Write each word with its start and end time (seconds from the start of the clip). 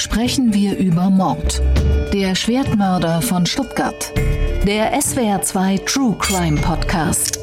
sprechen 0.00 0.54
wir 0.54 0.78
über 0.78 1.10
Mord. 1.10 1.60
Der 2.12 2.34
Schwertmörder 2.34 3.20
von 3.20 3.44
Stuttgart. 3.44 4.12
Der 4.66 4.98
SWR2 4.98 5.84
True 5.84 6.16
Crime 6.18 6.58
Podcast. 6.60 7.38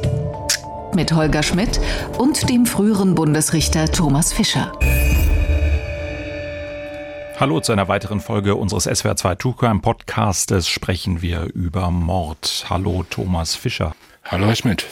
Mit 0.95 1.13
Holger 1.13 1.43
Schmidt 1.43 1.79
und 2.17 2.49
dem 2.49 2.65
früheren 2.65 3.13
Bundesrichter 3.13 3.85
Thomas 3.85 4.33
Fischer. 4.33 4.71
Hallo 7.39 7.59
zu 7.59 7.71
einer 7.71 7.87
weiteren 7.87 8.19
Folge 8.19 8.55
unseres 8.55 8.87
SWR2 8.87 9.37
True 9.37 9.53
Crime 9.55 9.79
Podcastes 9.79 10.67
sprechen 10.67 11.21
wir 11.21 11.53
über 11.53 11.91
Mord. 11.91 12.65
Hallo 12.69 13.05
Thomas 13.07 13.55
Fischer. 13.55 13.95
Hallo 14.23 14.47
Herr 14.47 14.55
Schmidt. 14.55 14.85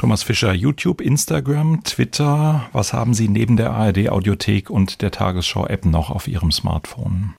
Thomas 0.00 0.22
Fischer, 0.22 0.54
YouTube, 0.54 1.02
Instagram, 1.02 1.84
Twitter. 1.84 2.66
Was 2.72 2.94
haben 2.94 3.12
Sie 3.12 3.28
neben 3.28 3.58
der 3.58 3.72
ARD 3.72 4.08
Audiothek 4.08 4.70
und 4.70 5.02
der 5.02 5.10
Tagesschau 5.10 5.66
App 5.66 5.84
noch 5.84 6.08
auf 6.08 6.26
Ihrem 6.26 6.52
Smartphone? 6.52 7.34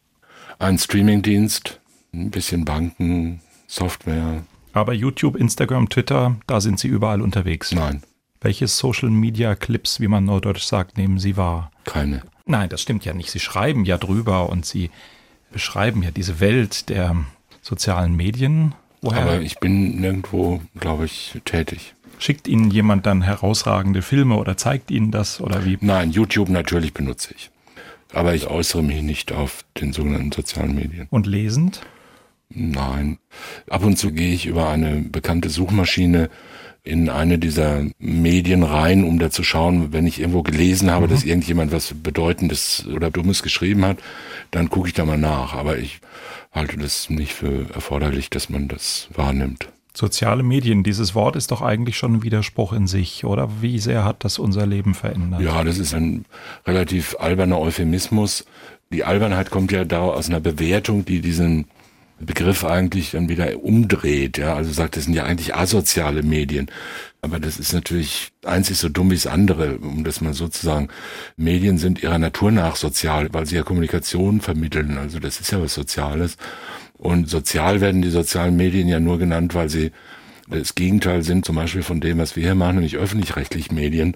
Ein 0.59 0.77
Streamingdienst, 0.77 1.81
ein 2.13 2.29
bisschen 2.29 2.63
Banken, 2.63 3.41
Software. 3.65 4.43
Aber 4.73 4.93
YouTube, 4.93 5.37
Instagram, 5.37 5.89
Twitter, 5.89 6.35
da 6.45 6.61
sind 6.61 6.79
Sie 6.79 6.87
überall 6.87 7.23
unterwegs. 7.23 7.71
Nein. 7.71 8.03
Welche 8.41 8.67
Social 8.67 9.09
Media 9.09 9.55
Clips, 9.55 9.99
wie 9.99 10.07
man 10.07 10.25
neudeutsch 10.25 10.61
sagt, 10.61 10.99
nehmen 10.99 11.17
Sie 11.17 11.37
wahr? 11.37 11.71
Keine. 11.85 12.21
Nein, 12.45 12.69
das 12.69 12.83
stimmt 12.83 13.05
ja 13.05 13.15
nicht. 13.15 13.31
Sie 13.31 13.39
schreiben 13.39 13.85
ja 13.85 13.97
drüber 13.97 14.49
und 14.49 14.67
Sie 14.67 14.91
beschreiben 15.51 16.03
ja 16.03 16.11
diese 16.11 16.39
Welt 16.39 16.89
der 16.89 17.15
sozialen 17.63 18.15
Medien. 18.15 18.75
Woher? 19.01 19.23
Aber 19.23 19.41
ich 19.41 19.57
bin 19.57 19.99
nirgendwo, 19.99 20.61
glaube 20.79 21.05
ich, 21.05 21.41
tätig. 21.43 21.95
Schickt 22.21 22.47
Ihnen 22.47 22.69
jemand 22.69 23.07
dann 23.07 23.23
herausragende 23.23 24.03
Filme 24.03 24.35
oder 24.35 24.55
zeigt 24.55 24.91
Ihnen 24.91 25.09
das 25.09 25.41
oder 25.41 25.65
wie? 25.65 25.79
Nein, 25.81 26.11
YouTube 26.11 26.49
natürlich 26.49 26.93
benutze 26.93 27.33
ich. 27.35 27.49
Aber 28.13 28.35
ich 28.35 28.45
äußere 28.45 28.83
mich 28.83 29.01
nicht 29.01 29.31
auf 29.31 29.65
den 29.79 29.91
sogenannten 29.91 30.31
sozialen 30.31 30.75
Medien. 30.75 31.07
Und 31.09 31.25
lesend? 31.25 31.81
Nein. 32.49 33.17
Ab 33.67 33.83
und 33.83 33.97
zu 33.97 34.11
gehe 34.11 34.35
ich 34.35 34.45
über 34.45 34.69
eine 34.69 34.97
bekannte 34.97 35.49
Suchmaschine 35.49 36.29
in 36.83 37.09
eine 37.09 37.39
dieser 37.39 37.85
Medien 37.97 38.61
rein, 38.61 39.03
um 39.03 39.17
da 39.17 39.31
zu 39.31 39.41
schauen, 39.41 39.91
wenn 39.91 40.05
ich 40.05 40.19
irgendwo 40.19 40.43
gelesen 40.43 40.91
habe, 40.91 41.07
mhm. 41.07 41.09
dass 41.09 41.23
irgendjemand 41.23 41.71
was 41.71 41.95
Bedeutendes 42.03 42.85
oder 42.93 43.09
Dummes 43.09 43.41
geschrieben 43.41 43.83
hat, 43.83 43.97
dann 44.51 44.69
gucke 44.69 44.89
ich 44.89 44.93
da 44.93 45.05
mal 45.05 45.17
nach. 45.17 45.55
Aber 45.55 45.79
ich 45.79 46.01
halte 46.51 46.77
das 46.77 47.09
nicht 47.09 47.33
für 47.33 47.67
erforderlich, 47.73 48.29
dass 48.29 48.47
man 48.47 48.67
das 48.67 49.09
wahrnimmt. 49.11 49.69
Soziale 49.93 50.41
Medien, 50.41 50.83
dieses 50.83 51.15
Wort 51.15 51.35
ist 51.35 51.51
doch 51.51 51.61
eigentlich 51.61 51.97
schon 51.97 52.15
ein 52.15 52.23
Widerspruch 52.23 52.71
in 52.71 52.87
sich, 52.87 53.25
oder? 53.25 53.49
Wie 53.61 53.77
sehr 53.79 54.05
hat 54.05 54.23
das 54.23 54.39
unser 54.39 54.65
Leben 54.65 54.93
verändert? 54.93 55.41
Ja, 55.41 55.63
das 55.63 55.77
ist 55.77 55.93
ein 55.93 56.25
relativ 56.65 57.17
alberner 57.19 57.59
Euphemismus. 57.59 58.45
Die 58.93 59.03
Albernheit 59.03 59.49
kommt 59.49 59.71
ja 59.71 59.83
da 59.83 60.01
aus 60.01 60.29
einer 60.29 60.39
Bewertung, 60.39 61.03
die 61.03 61.19
diesen 61.19 61.65
Begriff 62.19 62.63
eigentlich 62.63 63.11
dann 63.11 63.29
wieder 63.29 63.63
umdreht. 63.63 64.37
Ja, 64.37 64.55
also 64.55 64.71
sagt, 64.71 64.95
das 64.95 65.05
sind 65.05 65.13
ja 65.13 65.23
eigentlich 65.23 65.55
asoziale 65.55 66.23
Medien. 66.23 66.69
Aber 67.21 67.39
das 67.39 67.59
ist 67.59 67.73
natürlich 67.73 68.31
einzig 68.45 68.77
so 68.77 68.89
dumm 68.89 69.11
wie 69.11 69.15
das 69.15 69.27
andere, 69.27 69.77
um 69.77 70.03
das 70.03 70.21
mal 70.21 70.33
sozusagen. 70.33 70.87
Medien 71.37 71.77
sind 71.77 72.01
ihrer 72.01 72.17
Natur 72.17 72.51
nach 72.51 72.75
sozial, 72.75 73.29
weil 73.31 73.45
sie 73.45 73.55
ja 73.55 73.63
Kommunikation 73.63 74.41
vermitteln. 74.41 74.97
Also 74.97 75.19
das 75.19 75.39
ist 75.39 75.51
ja 75.51 75.61
was 75.61 75.73
Soziales. 75.73 76.37
Und 77.01 77.27
sozial 77.27 77.81
werden 77.81 78.03
die 78.03 78.11
sozialen 78.11 78.55
Medien 78.55 78.87
ja 78.87 78.99
nur 78.99 79.17
genannt, 79.17 79.55
weil 79.55 79.69
sie 79.69 79.91
das 80.47 80.75
Gegenteil 80.75 81.23
sind 81.23 81.45
zum 81.45 81.55
Beispiel 81.55 81.81
von 81.81 81.99
dem, 81.99 82.19
was 82.19 82.35
wir 82.35 82.43
hier 82.43 82.53
machen, 82.53 82.75
nämlich 82.75 82.97
öffentlich-rechtlich 82.97 83.71
Medien 83.71 84.15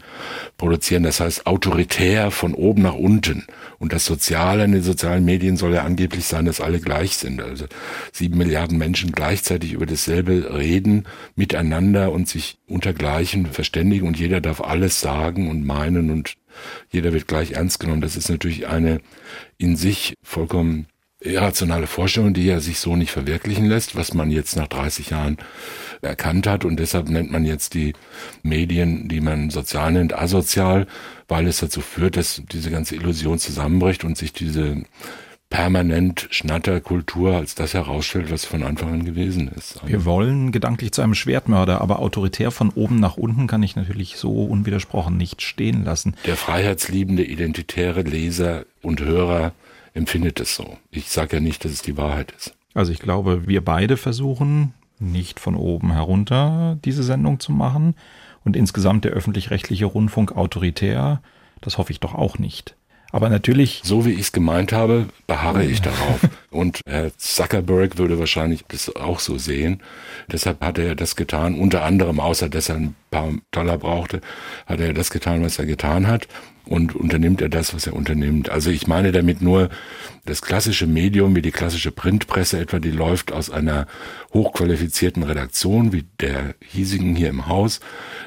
produzieren. 0.58 1.02
Das 1.02 1.20
heißt 1.20 1.48
autoritär 1.48 2.30
von 2.30 2.54
oben 2.54 2.84
nach 2.84 2.94
unten. 2.94 3.48
Und 3.80 3.92
das 3.92 4.06
Soziale 4.06 4.66
in 4.66 4.72
den 4.72 4.84
sozialen 4.84 5.26
Medien 5.26 5.58
soll 5.58 5.74
ja 5.74 5.84
angeblich 5.84 6.26
sein, 6.26 6.46
dass 6.46 6.62
alle 6.62 6.80
gleich 6.80 7.18
sind. 7.18 7.42
Also 7.42 7.66
sieben 8.12 8.38
Milliarden 8.38 8.78
Menschen 8.78 9.14
gleichzeitig 9.14 9.74
über 9.74 9.88
dasselbe 9.88 10.54
reden, 10.54 11.06
miteinander 11.36 12.12
und 12.12 12.30
sich 12.30 12.60
untergleichen 12.68 13.48
verständigen 13.48 14.06
und 14.06 14.20
jeder 14.20 14.42
darf 14.42 14.62
alles 14.62 15.00
sagen 15.00 15.50
und 15.50 15.66
meinen 15.66 16.12
und 16.12 16.36
jeder 16.92 17.14
wird 17.14 17.28
gleich 17.28 17.54
ernst 17.54 17.80
genommen. 17.80 18.02
Das 18.02 18.16
ist 18.16 18.30
natürlich 18.30 18.68
eine 18.68 19.00
in 19.58 19.76
sich 19.76 20.14
vollkommen 20.22 20.86
irrationale 21.22 21.88
Vorstellung, 21.88 22.34
die 22.34 22.46
ja 22.46 22.60
sich 22.60 22.80
so 22.80 22.96
nicht 22.96 23.12
verwirklichen 23.12 23.66
lässt, 23.66 23.96
was 23.96 24.14
man 24.14 24.32
jetzt 24.32 24.56
nach 24.56 24.68
30 24.68 25.12
Jahren 25.12 25.38
erkannt 26.02 26.48
hat. 26.48 26.66
Und 26.66 26.78
deshalb 26.78 27.10
nennt 27.10 27.32
man 27.32 27.46
jetzt 27.46 27.74
die 27.74 27.94
Medien, 28.44 29.08
die 29.08 29.22
man 29.22 29.50
sozial 29.50 29.94
nennt, 29.94 30.14
asozial, 30.14 30.88
weil 31.28 31.48
es 31.48 31.60
dazu 31.60 31.82
führt, 31.82 32.18
dass 32.18 32.42
diese 32.52 32.70
ganze 32.70 32.96
Illusion 32.96 33.40
zusammenbricht 33.40 34.04
und 34.04 34.18
sich 34.18 34.34
diese 34.34 34.84
permanent 35.50 36.28
Schnatterkultur 36.32 37.36
als 37.36 37.56
das 37.56 37.74
herausstellt, 37.74 38.32
was 38.32 38.46
von 38.46 38.64
Anfang 38.64 38.94
an 38.94 39.06
gewesen 39.06 39.50
ist. 39.56 39.80
Wir 39.86 40.04
wollen 40.04 40.52
gedanklich 40.52 40.92
zu 40.92 41.02
einem 41.02 41.14
Schwertmörder, 41.14 41.82
aber 41.82 42.00
autoritär 42.00 42.52
von 42.52 42.72
oben 42.72 43.00
nach 43.00 43.16
unten 43.16 43.48
kann 43.48 43.64
ich 43.64 43.76
natürlich 43.76 44.18
so 44.18 44.44
unwidersprochen 44.46 45.16
nicht 45.18 45.42
stehen 45.42 45.86
lassen. 45.86 46.16
Der 46.26 46.36
freiheitsliebende, 46.36 47.24
identitäre 47.24 48.02
Leser 48.02 48.66
und 48.82 49.02
Hörer 49.02 49.54
empfindet 49.96 50.40
es 50.40 50.56
so. 50.56 50.78
Ich 50.92 51.10
sage 51.10 51.38
ja 51.38 51.40
nicht, 51.42 51.66
dass 51.66 51.72
es 51.72 51.82
die 51.82 51.98
Wahrheit 51.98 52.32
ist. 52.38 52.54
Also 52.76 52.92
ich 52.92 53.00
glaube, 53.00 53.48
wir 53.48 53.64
beide 53.64 53.98
versuchen 53.98 54.74
nicht 55.00 55.40
von 55.40 55.56
oben 55.56 55.92
herunter 55.92 56.78
diese 56.86 57.04
Sendung 57.04 57.40
zu 57.40 57.52
machen 57.52 57.96
und 58.44 58.56
insgesamt 58.56 59.06
der 59.06 59.14
öffentlich-rechtliche 59.14 59.86
Rundfunk 59.86 60.34
autoritär, 60.34 61.22
das 61.62 61.78
hoffe 61.78 61.92
ich 61.92 62.00
doch 62.00 62.14
auch 62.14 62.38
nicht. 62.38 62.76
Aber 63.12 63.30
natürlich. 63.30 63.80
So 63.86 64.06
wie 64.06 64.12
ich 64.12 64.20
es 64.20 64.32
gemeint 64.34 64.74
habe, 64.74 65.06
beharre 65.26 65.64
ich 65.64 65.82
darauf. 65.82 66.20
Und 66.52 66.82
Herr 66.86 67.18
Zuckerberg 67.18 67.98
würde 67.98 68.20
wahrscheinlich 68.20 68.66
das 68.68 68.94
auch 68.94 69.20
so 69.20 69.38
sehen. 69.38 69.82
Deshalb 70.30 70.62
hat 70.62 70.78
er 70.78 70.96
das 70.96 71.16
getan, 71.16 71.58
unter 71.58 71.84
anderem, 71.84 72.20
außer 72.20 72.50
dass 72.50 72.68
er 72.68 72.76
ein 72.76 72.96
paar 73.12 73.32
Dollar 73.52 73.78
brauchte, 73.78 74.20
hat 74.66 74.82
er 74.82 74.94
das 74.94 75.12
getan, 75.12 75.44
was 75.44 75.60
er 75.60 75.66
getan 75.66 76.08
hat 76.08 76.28
und 76.66 76.96
unternimmt 76.96 77.42
er 77.42 77.50
das, 77.50 77.74
was 77.74 77.88
er 77.88 77.94
unternimmt. 77.94 78.50
Also 78.50 78.70
ich 78.70 78.88
meine 78.88 79.12
damit 79.12 79.42
nur, 79.42 79.70
das 80.26 80.42
klassische 80.42 80.88
Medium, 80.88 81.36
wie 81.36 81.42
die 81.44 81.52
klassische 81.52 81.92
Printpresse 81.92 82.60
etwa, 82.60 82.80
die 82.80 82.90
läuft 82.90 83.32
aus 83.32 83.52
einer 83.52 83.86
hochqualifizierten 84.34 85.22
Redaktion, 85.22 85.94
wie 85.94 86.06
der 86.20 86.56
hiesigen 86.60 87.16
hier 87.16 87.30
im 87.30 87.48
Haus, 87.48 87.80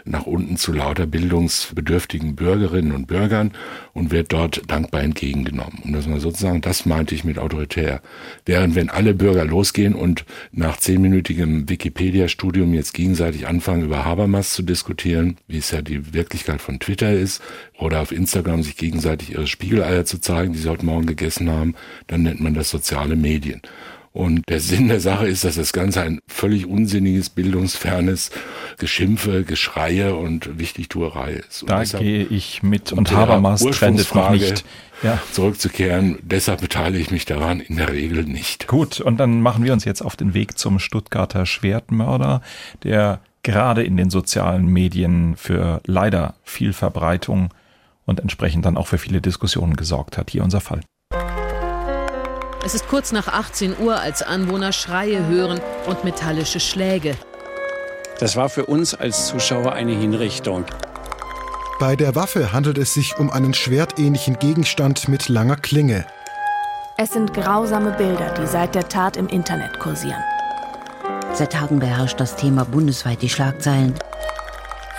nach 0.04 0.25
unten 0.25 0.56
zu 0.56 0.72
lauter 0.72 1.06
bildungsbedürftigen 1.06 2.37
Bürgerinnen 2.37 2.93
und 2.93 3.06
Bürgern 3.06 3.53
und 3.94 4.12
wird 4.12 4.32
dort 4.32 4.62
dankbar 4.69 5.03
entgegengenommen. 5.03 5.81
Und 5.84 5.93
das 5.93 6.09
war 6.09 6.20
sozusagen, 6.20 6.60
das 6.60 6.87
meinte 6.87 7.16
ich 7.16 7.25
mit 7.25 7.38
autoritär. 7.38 8.00
Während 8.47 8.76
wenn 8.76 8.91
alle 8.91 9.12
Bürger 9.12 9.44
losgehen 9.44 9.94
und 9.94 10.25
nach 10.53 10.76
zehnminütigem 10.78 11.69
Wikipedia-Studium 11.69 12.75
jetzt 12.75 12.94
gegenseitig 12.94 13.49
anfangen, 13.49 13.84
über 13.84 14.05
Habermas 14.05 14.53
zu 14.53 14.62
diskutieren, 14.62 15.37
wie 15.49 15.59
es 15.59 15.72
ja 15.72 15.82
die 15.82 16.15
Wirklichkeit 16.15 16.62
von 16.62 16.78
Twitter 16.78 17.12
ist, 17.12 17.43
oder 17.78 18.00
auf 18.00 18.12
Instagram 18.12 18.62
sich 18.62 18.77
gegenseitig 18.77 19.33
ihre 19.33 19.47
Spiegeleier 19.47 20.05
zu 20.05 20.19
zeigen, 20.19 20.53
die 20.53 20.59
sie 20.59 20.69
heute 20.69 20.84
Morgen 20.84 21.06
gegessen 21.06 21.50
haben, 21.50 21.75
dann 22.09 22.22
nennt 22.22 22.41
man 22.41 22.55
das 22.55 22.71
soziale 22.71 23.16
Medien. 23.16 23.62
Und 24.12 24.43
der 24.49 24.59
Sinn 24.59 24.89
der 24.89 25.00
Sache 25.00 25.28
ist, 25.28 25.44
dass 25.44 25.55
das 25.55 25.72
Ganze 25.72 26.00
ein 26.03 26.19
völlig 26.27 26.67
unsinniges, 26.67 27.31
bildungsfernes 27.31 28.31
Geschimpfe, 28.78 29.44
Geschreie 29.44 30.17
und 30.17 30.59
Wichtigtuerei 30.59 31.34
ist. 31.34 31.62
Und 31.62 31.71
da 31.71 31.84
gehe 31.84 32.25
ich 32.25 32.65
mit 32.65 32.93
und 32.93 33.12
Habermas 33.12 33.62
trendet 33.62 34.12
noch 34.15 34.31
nicht. 34.31 34.65
Ja. 35.05 35.21
Zurückzukehren, 35.31 36.19
deshalb 36.22 36.61
beteilige 36.61 36.99
ich 36.99 37.12
mich 37.12 37.27
daran 37.27 37.61
in 37.61 37.77
der 37.77 37.93
Regel 37.93 38.25
nicht. 38.25 38.67
Gut, 38.67 39.00
und 39.00 39.19
dann 39.19 39.41
machen 39.41 39.62
wir 39.62 39.72
uns 39.72 39.84
jetzt 39.84 40.03
auf 40.03 40.17
den 40.17 40.34
Weg 40.34 40.59
zum 40.59 40.81
Stuttgarter 40.81 41.47
Schwertmörder, 41.47 42.43
der 42.83 43.21
gerade 43.44 43.84
in 43.84 43.97
den 43.97 44.11
sozialen 44.11 44.67
Medien 44.67 45.37
für 45.37 45.81
leider 45.87 46.34
viel 46.43 46.72
Verbreitung 46.72 47.50
und 48.09 48.21
entsprechend 48.21 48.65
dann 48.65 48.77
auch 48.77 48.87
für 48.87 48.99
viele 48.99 49.21
Diskussionen 49.21 49.77
gesorgt 49.77 50.17
hat. 50.17 50.31
Hier 50.31 50.43
unser 50.43 50.61
Fall. 50.61 50.81
Es 52.65 52.75
ist 52.75 52.88
kurz 52.88 53.12
nach 53.12 53.29
18 53.29 53.79
Uhr, 53.79 54.00
als 54.00 54.23
Anwohner 54.23 54.73
Schreie 54.73 55.27
hören 55.27 55.61
und 55.87 56.05
metallische 56.05 56.59
Schläge. 56.59 57.15
Das 58.19 58.35
war 58.35 58.49
für 58.49 58.67
uns 58.67 58.94
als 58.94 59.29
Zuschauer 59.29 59.73
eine 59.73 59.93
Hinrichtung. 59.93 60.65
Bei 61.79 61.94
der 61.94 62.17
Waffe 62.17 62.53
handelt 62.53 62.79
es 62.79 62.94
sich 62.94 63.19
um 63.19 63.31
einen 63.31 63.55
schwertähnlichen 63.55 64.38
Gegenstand 64.38 65.09
mit 65.09 65.29
langer 65.29 65.56
Klinge. 65.56 66.05
Es 66.97 67.12
sind 67.12 67.32
grausame 67.32 67.93
Bilder, 67.93 68.35
die 68.35 68.47
seit 68.49 68.75
der 68.75 68.88
Tat 68.88 69.17
im 69.17 69.29
Internet 69.29 69.79
kursieren. 69.79 70.23
Seit 71.32 71.53
Tagen 71.53 71.79
beherrscht 71.79 72.19
das 72.19 72.35
Thema 72.35 72.65
bundesweit 72.65 73.23
die 73.23 73.29
Schlagzeilen. 73.29 73.94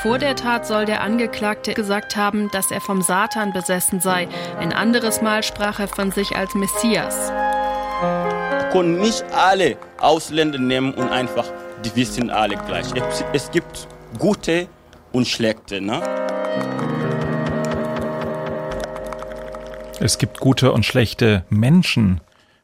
Vor 0.02 0.18
der 0.18 0.38
Tat 0.38 0.66
soll 0.66 0.86
der 0.86 1.02
Angeklagte 1.02 1.74
gesagt 1.74 2.16
haben, 2.16 2.50
dass 2.52 2.72
er 2.72 2.80
vom 2.80 3.02
Satan 3.02 3.52
besessen 3.52 4.00
sei. 4.00 4.30
Ein 4.58 4.72
anderes 4.72 5.22
Mal 5.22 5.44
sprach 5.44 5.82
er 5.82 5.90
von 5.90 6.12
sich 6.12 6.38
als 6.38 6.56
Messias. 6.56 7.30
Wir 7.30 8.70
können 8.72 9.00
nicht 9.00 9.26
alle 9.34 9.76
Ausländer 9.98 10.58
nehmen 10.58 10.94
und 10.94 11.10
einfach, 11.10 11.52
die 11.84 11.94
wir 11.98 12.06
sind 12.06 12.30
alle 12.30 12.56
gleich. 12.56 12.86
Es 13.34 13.52
gibt 13.52 13.90
gute 14.18 14.70
und 15.12 15.28
schlechte. 15.28 15.82
Ne? 15.82 16.02
Es 20.00 20.18
gibt 20.18 20.40
gute 20.40 20.72
und 20.72 20.86
schlechte 20.86 21.44
Menschen. 21.50 22.22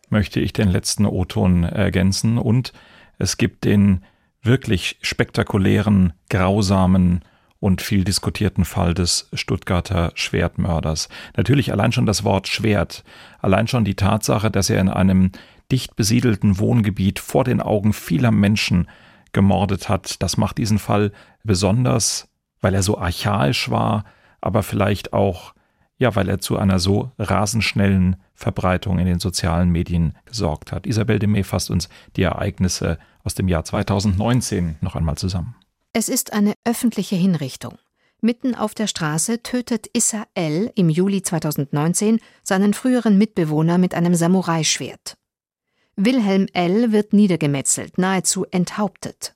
möchte 0.08 0.40
ich 0.40 0.54
den 0.54 0.70
letzten 0.70 1.06
O-Ton 1.06 1.66
ergänzen. 1.66 2.38
Und 2.38 2.72
es 3.18 3.36
gibt 3.36 3.66
den 3.66 4.06
wirklich 4.46 4.98
spektakulären, 5.02 6.14
grausamen 6.30 7.22
und 7.60 7.82
viel 7.82 8.04
diskutierten 8.04 8.66
Fall 8.66 8.94
des 8.94 9.30
Stuttgarter 9.34 10.12
Schwertmörders. 10.16 11.10
Natürlich 11.36 11.72
allein 11.72 11.92
schon 11.92 12.06
das 12.06 12.24
Wort 12.24 12.48
Schwert, 12.48 13.04
allein 13.40 13.68
schon 13.68 13.86
die 13.86 13.96
Tatsache, 13.96 14.52
dass 14.52 14.70
er 14.70 14.80
in 14.80 14.90
einem 14.90 15.32
dicht 15.72 15.96
besiedelten 15.96 16.60
Wohngebiet 16.60 17.20
vor 17.20 17.44
den 17.44 17.62
Augen 17.62 17.94
vieler 17.94 18.32
Menschen 18.32 18.88
gemordet 19.34 19.90
hat, 19.90 20.22
das 20.22 20.38
macht 20.38 20.58
diesen 20.58 20.80
Fall 20.80 21.12
besonders, 21.44 22.30
weil 22.62 22.74
er 22.74 22.84
so 22.84 22.98
archaisch 22.98 23.70
war, 23.70 24.06
aber 24.42 24.64
vielleicht 24.64 25.12
auch 25.14 25.54
ja, 25.98 26.16
weil 26.16 26.28
er 26.28 26.40
zu 26.40 26.58
einer 26.58 26.80
so 26.80 27.12
rasend 27.18 27.64
schnellen 27.64 28.18
Verbreitung 28.34 29.00
in 29.00 29.06
den 29.06 29.20
sozialen 29.20 29.70
Medien 29.70 30.14
gesorgt 30.26 30.72
hat. 30.72 30.86
Isabel 30.86 31.20
de 31.20 31.28
May 31.28 31.44
fasst 31.44 31.70
uns 31.70 31.90
die 32.16 32.24
Ereignisse 32.24 32.98
aus 33.24 33.36
dem 33.36 33.48
Jahr 33.48 33.64
2019 33.64 34.78
noch 34.82 34.96
einmal 34.96 35.18
zusammen. 35.18 35.56
Es 35.94 36.10
ist 36.10 36.34
eine 36.34 36.54
öffentliche 36.66 37.16
Hinrichtung. 37.16 37.78
Mitten 38.22 38.56
auf 38.56 38.74
der 38.74 38.88
Straße 38.88 39.44
tötet 39.44 39.88
Issa 39.94 40.26
L. 40.34 40.72
im 40.76 40.90
Juli 40.90 41.22
2019 41.22 42.20
seinen 42.44 42.74
früheren 42.74 43.18
Mitbewohner 43.18 43.78
mit 43.78 43.94
einem 43.94 44.16
Samurai-Schwert. 44.16 45.16
Wilhelm 45.96 46.48
L. 46.54 46.92
wird 46.92 47.14
niedergemetzelt, 47.14 47.98
nahezu 47.98 48.46
enthauptet. 48.52 49.36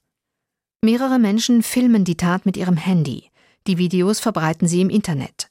Mehrere 0.82 1.20
Menschen 1.20 1.64
filmen 1.64 2.04
die 2.04 2.18
Tat 2.18 2.46
mit 2.46 2.58
ihrem 2.58 2.78
Handy. 2.78 3.30
Die 3.68 3.78
Videos 3.78 4.20
verbreiten 4.20 4.68
sie 4.68 4.82
im 4.82 4.90
Internet. 4.90 5.49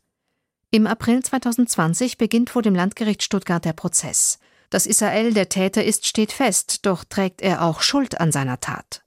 Im 0.70 0.86
April 0.86 1.22
2020 1.22 2.18
beginnt 2.18 2.50
vor 2.50 2.60
dem 2.60 2.74
Landgericht 2.74 3.22
Stuttgart 3.22 3.64
der 3.64 3.72
Prozess. 3.72 4.38
Dass 4.68 4.84
Israel 4.84 5.32
der 5.32 5.48
Täter 5.48 5.82
ist, 5.82 6.06
steht 6.06 6.30
fest, 6.30 6.84
doch 6.84 7.04
trägt 7.04 7.40
er 7.40 7.62
auch 7.62 7.80
Schuld 7.80 8.20
an 8.20 8.32
seiner 8.32 8.60
Tat. 8.60 9.02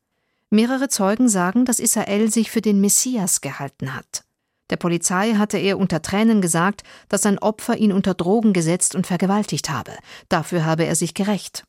Mehrere 0.50 0.90
Zeugen 0.90 1.30
sagen, 1.30 1.66
dass 1.66 1.80
Israel 1.80 2.32
sich 2.32 2.50
für 2.50 2.62
den 2.62 2.82
Messias 2.82 3.42
gehalten 3.42 3.96
hat. 3.96 4.24
Der 4.72 4.78
Polizei 4.78 5.36
hatte 5.36 5.60
er 5.60 5.78
unter 5.78 6.02
Tränen 6.02 6.42
gesagt, 6.42 6.82
dass 7.10 7.22
sein 7.22 7.38
Opfer 7.38 7.78
ihn 7.78 7.92
unter 7.92 8.16
Drogen 8.16 8.54
gesetzt 8.54 8.96
und 8.96 9.06
vergewaltigt 9.06 9.70
habe. 9.70 9.92
Dafür 10.30 10.66
habe 10.66 10.86
er 10.86 10.96
sich 10.96 11.14
gerecht. 11.14 11.64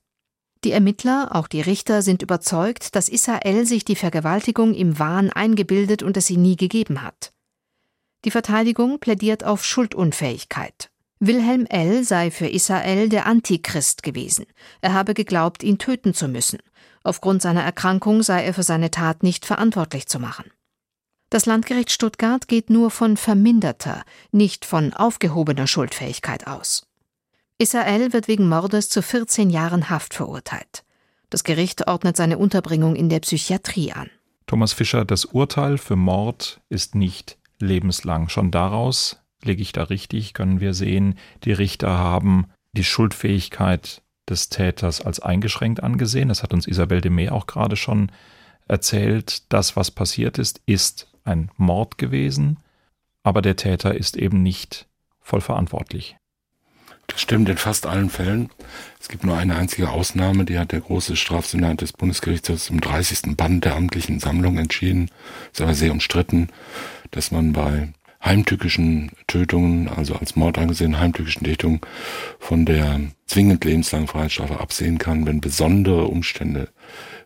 Die 0.64 0.72
Ermittler, 0.72 1.28
auch 1.32 1.48
die 1.48 1.60
Richter, 1.60 2.00
sind 2.00 2.22
überzeugt, 2.22 2.96
dass 2.96 3.10
Israel 3.10 3.66
sich 3.66 3.84
die 3.84 3.96
Vergewaltigung 3.96 4.72
im 4.72 4.98
Wahn 4.98 5.28
eingebildet 5.28 6.02
und 6.02 6.16
es 6.16 6.28
sie 6.28 6.38
nie 6.38 6.56
gegeben 6.56 7.02
hat. 7.02 7.32
Die 8.24 8.30
Verteidigung 8.30 9.00
plädiert 9.00 9.42
auf 9.44 9.64
Schuldunfähigkeit. 9.64 10.90
Wilhelm 11.18 11.66
L. 11.66 12.04
sei 12.04 12.30
für 12.30 12.46
Israel 12.46 13.08
der 13.08 13.26
Antichrist 13.26 14.02
gewesen. 14.02 14.46
Er 14.80 14.92
habe 14.92 15.14
geglaubt, 15.14 15.62
ihn 15.62 15.78
töten 15.78 16.14
zu 16.14 16.28
müssen. 16.28 16.58
Aufgrund 17.04 17.42
seiner 17.42 17.62
Erkrankung 17.62 18.22
sei 18.22 18.44
er 18.44 18.54
für 18.54 18.62
seine 18.62 18.90
Tat 18.90 19.22
nicht 19.22 19.44
verantwortlich 19.44 20.06
zu 20.06 20.18
machen. 20.20 20.50
Das 21.30 21.46
Landgericht 21.46 21.90
Stuttgart 21.90 22.46
geht 22.46 22.70
nur 22.70 22.90
von 22.90 23.16
verminderter, 23.16 24.02
nicht 24.30 24.64
von 24.64 24.92
aufgehobener 24.92 25.66
Schuldfähigkeit 25.66 26.46
aus. 26.46 26.86
Israel 27.58 28.12
wird 28.12 28.28
wegen 28.28 28.48
Mordes 28.48 28.88
zu 28.88 29.02
14 29.02 29.50
Jahren 29.50 29.90
Haft 29.90 30.14
verurteilt. 30.14 30.84
Das 31.30 31.44
Gericht 31.44 31.88
ordnet 31.88 32.16
seine 32.16 32.38
Unterbringung 32.38 32.94
in 32.94 33.08
der 33.08 33.20
Psychiatrie 33.20 33.92
an. 33.92 34.10
Thomas 34.46 34.72
Fischer, 34.72 35.04
das 35.04 35.24
Urteil 35.24 35.78
für 35.78 35.96
Mord 35.96 36.60
ist 36.68 36.94
nicht 36.94 37.38
lebenslang. 37.62 38.28
Schon 38.28 38.50
daraus, 38.50 39.22
lege 39.42 39.62
ich 39.62 39.72
da 39.72 39.84
richtig, 39.84 40.34
können 40.34 40.60
wir 40.60 40.74
sehen, 40.74 41.18
die 41.44 41.52
Richter 41.52 41.98
haben 41.98 42.46
die 42.72 42.84
Schuldfähigkeit 42.84 44.02
des 44.28 44.48
Täters 44.48 45.00
als 45.00 45.20
eingeschränkt 45.20 45.82
angesehen. 45.82 46.28
Das 46.28 46.42
hat 46.42 46.52
uns 46.52 46.66
Isabel 46.66 47.00
de 47.00 47.10
May 47.10 47.28
auch 47.28 47.46
gerade 47.46 47.76
schon 47.76 48.10
erzählt. 48.68 49.52
Das, 49.52 49.76
was 49.76 49.90
passiert 49.90 50.38
ist, 50.38 50.60
ist 50.66 51.08
ein 51.24 51.50
Mord 51.56 51.98
gewesen, 51.98 52.58
aber 53.22 53.42
der 53.42 53.56
Täter 53.56 53.94
ist 53.94 54.16
eben 54.16 54.42
nicht 54.42 54.88
voll 55.20 55.40
verantwortlich. 55.40 56.16
Stimmt 57.16 57.48
in 57.48 57.56
fast 57.56 57.86
allen 57.86 58.10
Fällen. 58.10 58.50
Es 59.00 59.08
gibt 59.08 59.24
nur 59.24 59.36
eine 59.36 59.56
einzige 59.56 59.90
Ausnahme, 59.90 60.44
die 60.44 60.58
hat 60.58 60.72
der 60.72 60.80
große 60.80 61.16
Strafsenat 61.16 61.80
des 61.80 61.92
Bundesgerichtshofs 61.92 62.70
im 62.70 62.80
30. 62.80 63.36
Band 63.36 63.64
der 63.64 63.76
amtlichen 63.76 64.20
Sammlung 64.20 64.58
entschieden. 64.58 65.10
Ist 65.52 65.60
aber 65.60 65.74
sehr 65.74 65.92
umstritten 65.92 66.48
dass 67.12 67.30
man 67.30 67.52
bei 67.52 67.88
heimtückischen 68.24 69.10
Tötungen, 69.26 69.88
also 69.88 70.14
als 70.14 70.36
Mord 70.36 70.58
angesehen, 70.58 70.98
heimtückischen 70.98 71.44
Tötungen 71.44 71.80
von 72.38 72.64
der 72.64 73.00
zwingend 73.26 73.64
lebenslangen 73.64 74.08
Freiheitsstrafe 74.08 74.60
absehen 74.60 74.98
kann, 74.98 75.26
wenn 75.26 75.40
besondere 75.40 76.06
Umstände, 76.06 76.68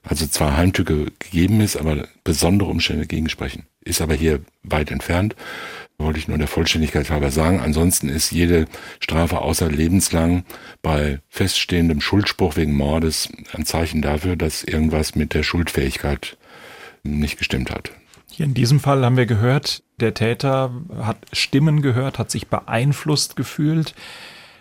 also 0.02 0.26
zwar 0.26 0.56
Heimtücke 0.56 1.12
gegeben 1.18 1.60
ist, 1.60 1.76
aber 1.76 2.06
besondere 2.24 2.70
Umstände 2.70 3.06
gegensprechen. 3.06 3.66
Ist 3.80 4.00
aber 4.00 4.14
hier 4.14 4.40
weit 4.62 4.90
entfernt. 4.90 5.36
Wollte 5.98 6.18
ich 6.18 6.28
nur 6.28 6.36
der 6.36 6.46
Vollständigkeit 6.46 7.08
halber 7.08 7.30
sagen. 7.30 7.60
Ansonsten 7.60 8.08
ist 8.08 8.30
jede 8.30 8.66
Strafe 9.00 9.40
außer 9.40 9.70
lebenslang 9.70 10.44
bei 10.82 11.20
feststehendem 11.28 12.00
Schuldspruch 12.02 12.56
wegen 12.56 12.74
Mordes 12.74 13.30
ein 13.54 13.64
Zeichen 13.64 14.02
dafür, 14.02 14.36
dass 14.36 14.62
irgendwas 14.62 15.14
mit 15.14 15.32
der 15.32 15.42
Schuldfähigkeit 15.42 16.36
nicht 17.02 17.38
gestimmt 17.38 17.70
hat. 17.70 17.92
Hier 18.30 18.44
in 18.44 18.54
diesem 18.54 18.80
Fall 18.80 19.04
haben 19.04 19.16
wir 19.16 19.26
gehört, 19.26 19.82
der 19.98 20.12
Täter 20.12 20.70
hat 21.00 21.16
Stimmen 21.32 21.80
gehört, 21.80 22.18
hat 22.18 22.30
sich 22.30 22.48
beeinflusst 22.48 23.36
gefühlt. 23.36 23.94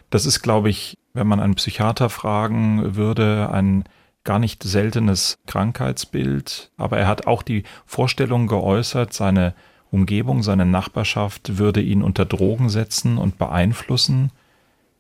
Das 0.10 0.26
ist, 0.26 0.42
glaube 0.42 0.70
ich, 0.70 0.98
wenn 1.14 1.28
man 1.28 1.42
einen 1.42 1.56
Psychiater 1.56 2.10
fragen 2.10 2.96
würde, 2.96 3.50
ein 3.52 3.84
gar 4.24 4.40
nicht 4.40 4.64
seltenes 4.64 5.38
Krankheitsbild. 5.46 6.72
Aber 6.78 6.98
er 6.98 7.08
hat 7.08 7.28
auch 7.28 7.44
die 7.44 7.64
Vorstellung 7.86 8.48
geäußert, 8.48 9.14
seine 9.14 9.54
Umgebung, 9.92 10.44
seine 10.44 10.66
Nachbarschaft 10.66 11.58
würde 11.58 11.82
ihn 11.82 12.02
unter 12.02 12.26
Drogen 12.26 12.70
setzen 12.70 13.18
und 13.18 13.38
beeinflussen. 13.38 14.32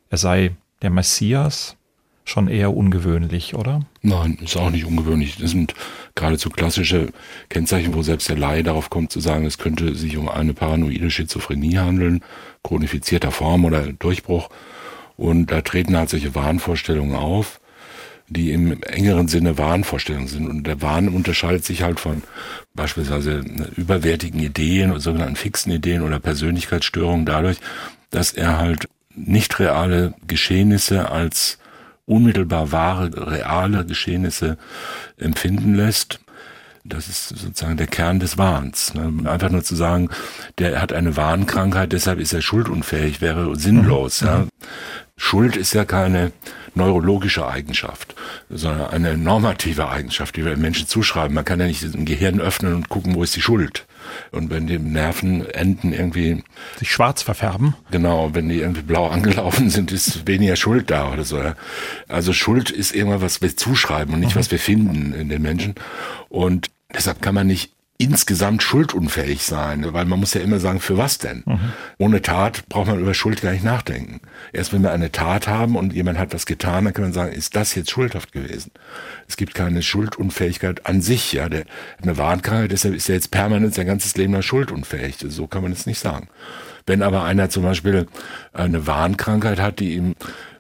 Er 0.09 0.17
sei 0.17 0.51
der 0.81 0.89
Messias, 0.89 1.77
schon 2.25 2.47
eher 2.47 2.75
ungewöhnlich, 2.75 3.55
oder? 3.55 3.81
Nein, 4.01 4.39
ist 4.43 4.57
auch 4.57 4.71
nicht 4.71 4.85
ungewöhnlich. 4.85 5.37
Das 5.37 5.51
sind 5.51 5.75
geradezu 6.15 6.49
klassische 6.49 7.09
Kennzeichen, 7.49 7.93
wo 7.93 8.01
selbst 8.01 8.27
der 8.29 8.37
Laie 8.37 8.63
darauf 8.63 8.89
kommt 8.89 9.11
zu 9.11 9.19
sagen, 9.19 9.45
es 9.45 9.57
könnte 9.57 9.95
sich 9.95 10.17
um 10.17 10.27
eine 10.27 10.53
paranoide 10.53 11.11
Schizophrenie 11.11 11.77
handeln, 11.77 12.23
chronifizierter 12.63 13.31
Form 13.31 13.63
oder 13.63 13.93
Durchbruch. 13.93 14.49
Und 15.17 15.51
da 15.51 15.61
treten 15.61 15.95
halt 15.95 16.09
solche 16.09 16.35
Wahnvorstellungen 16.35 17.15
auf, 17.15 17.61
die 18.27 18.51
im 18.51 18.81
engeren 18.83 19.27
Sinne 19.27 19.57
Wahnvorstellungen 19.57 20.27
sind. 20.27 20.49
Und 20.49 20.65
der 20.65 20.81
Wahn 20.81 21.09
unterscheidet 21.09 21.63
sich 21.63 21.83
halt 21.83 21.99
von 21.99 22.23
beispielsweise 22.73 23.43
überwertigen 23.75 24.39
Ideen, 24.39 24.99
sogenannten 24.99 25.35
fixen 25.35 25.71
Ideen 25.71 26.01
oder 26.01 26.19
Persönlichkeitsstörungen 26.19 27.25
dadurch, 27.25 27.57
dass 28.09 28.33
er 28.33 28.57
halt 28.57 28.89
nicht 29.13 29.59
reale 29.59 30.13
Geschehnisse 30.27 31.11
als 31.11 31.59
unmittelbar 32.05 32.71
wahre, 32.71 33.31
reale 33.31 33.85
Geschehnisse 33.85 34.57
empfinden 35.17 35.75
lässt. 35.75 36.19
Das 36.83 37.07
ist 37.07 37.29
sozusagen 37.29 37.77
der 37.77 37.87
Kern 37.87 38.19
des 38.19 38.37
Wahns. 38.37 38.93
Ne? 38.93 39.27
Einfach 39.27 39.49
nur 39.49 39.63
zu 39.63 39.75
sagen, 39.75 40.09
der 40.59 40.79
hat 40.79 40.93
eine 40.93 41.17
Wahnkrankheit, 41.17 41.93
deshalb 41.93 42.19
ist 42.19 42.31
er 42.33 42.43
schuldunfähig, 42.43 43.21
wäre 43.21 43.55
sinnlos. 43.55 44.21
Mhm. 44.21 44.27
Ja? 44.27 44.47
Schuld 45.17 45.55
ist 45.55 45.73
ja 45.73 45.85
keine 45.85 46.31
neurologische 46.75 47.47
Eigenschaft, 47.47 48.15
sondern 48.49 48.89
eine 48.89 49.17
normative 49.17 49.89
Eigenschaft, 49.89 50.35
die 50.35 50.45
wir 50.45 50.57
Menschen 50.57 50.87
zuschreiben. 50.87 51.33
Man 51.33 51.45
kann 51.45 51.59
ja 51.59 51.67
nicht 51.67 51.83
ein 51.83 52.05
Gehirn 52.05 52.39
öffnen 52.39 52.75
und 52.75 52.89
gucken, 52.89 53.15
wo 53.15 53.23
ist 53.23 53.35
die 53.35 53.41
Schuld. 53.41 53.85
Und 54.31 54.49
wenn 54.49 54.67
die 54.67 54.77
Nervenenden 54.77 55.93
irgendwie 55.93 56.43
sich 56.77 56.91
schwarz 56.91 57.21
verfärben. 57.21 57.75
Genau, 57.91 58.33
wenn 58.33 58.49
die 58.49 58.59
irgendwie 58.59 58.83
blau 58.83 59.07
angelaufen 59.07 59.69
sind, 59.69 59.91
ist 59.91 60.27
weniger 60.27 60.55
Schuld 60.55 60.91
da 60.91 61.11
oder 61.11 61.23
so. 61.23 61.41
Also 62.07 62.33
Schuld 62.33 62.69
ist 62.69 62.93
irgendwas, 62.93 63.21
was 63.21 63.41
wir 63.41 63.55
zuschreiben 63.55 64.13
und 64.13 64.19
nicht, 64.19 64.35
mhm. 64.35 64.39
was 64.39 64.51
wir 64.51 64.59
finden 64.59 65.13
in 65.13 65.29
den 65.29 65.41
Menschen. 65.41 65.75
Und 66.29 66.69
deshalb 66.93 67.21
kann 67.21 67.35
man 67.35 67.47
nicht 67.47 67.74
insgesamt 67.97 68.61
schuldunfähig 68.61 69.43
sein, 69.43 69.93
weil 69.93 70.05
man 70.05 70.19
muss 70.19 70.33
ja 70.33 70.41
immer 70.41 70.59
sagen, 70.59 70.81
für 70.81 70.97
was 70.97 71.17
denn? 71.17 71.43
Mhm. 71.45 71.59
Ohne 71.97 72.21
Tat 72.21 72.67
braucht 72.67 72.87
man 72.87 72.99
über 72.99 73.13
Schuld 73.13 73.41
gar 73.41 73.51
nicht 73.51 73.63
nachdenken. 73.63 74.19
Erst 74.51 74.73
wenn 74.73 74.83
wir 74.83 74.91
eine 74.91 75.13
Tat 75.13 75.47
haben 75.47 75.77
und 75.77 75.93
jemand 75.93 76.19
hat 76.19 76.33
was 76.33 76.45
getan, 76.45 76.85
dann 76.85 76.93
kann 76.93 77.05
man 77.05 77.13
sagen, 77.13 77.31
ist 77.31 77.55
das 77.55 77.73
jetzt 77.73 77.91
schuldhaft 77.91 78.33
gewesen? 78.33 78.71
Es 79.29 79.37
gibt 79.37 79.53
keine 79.53 79.81
Schuldunfähigkeit 79.81 80.85
an 80.85 81.01
sich, 81.01 81.31
ja. 81.31 81.47
Der 81.47 81.61
hat 81.61 81.67
eine 82.01 82.17
Warnkrankheit, 82.17 82.71
deshalb 82.71 82.95
ist 82.95 83.07
er 83.07 83.15
jetzt 83.15 83.31
permanent 83.31 83.73
sein 83.73 83.87
ganzes 83.87 84.17
Leben 84.17 84.33
lang 84.33 84.41
schuldunfähig. 84.41 85.15
So 85.29 85.47
kann 85.47 85.63
man 85.63 85.71
es 85.71 85.85
nicht 85.85 85.99
sagen. 85.99 86.27
Wenn 86.85 87.01
aber 87.01 87.23
einer 87.23 87.49
zum 87.49 87.63
Beispiel 87.63 88.07
eine 88.51 88.85
Warnkrankheit 88.85 89.59
hat, 89.59 89.79
die 89.79 89.95
ihm 89.95 90.15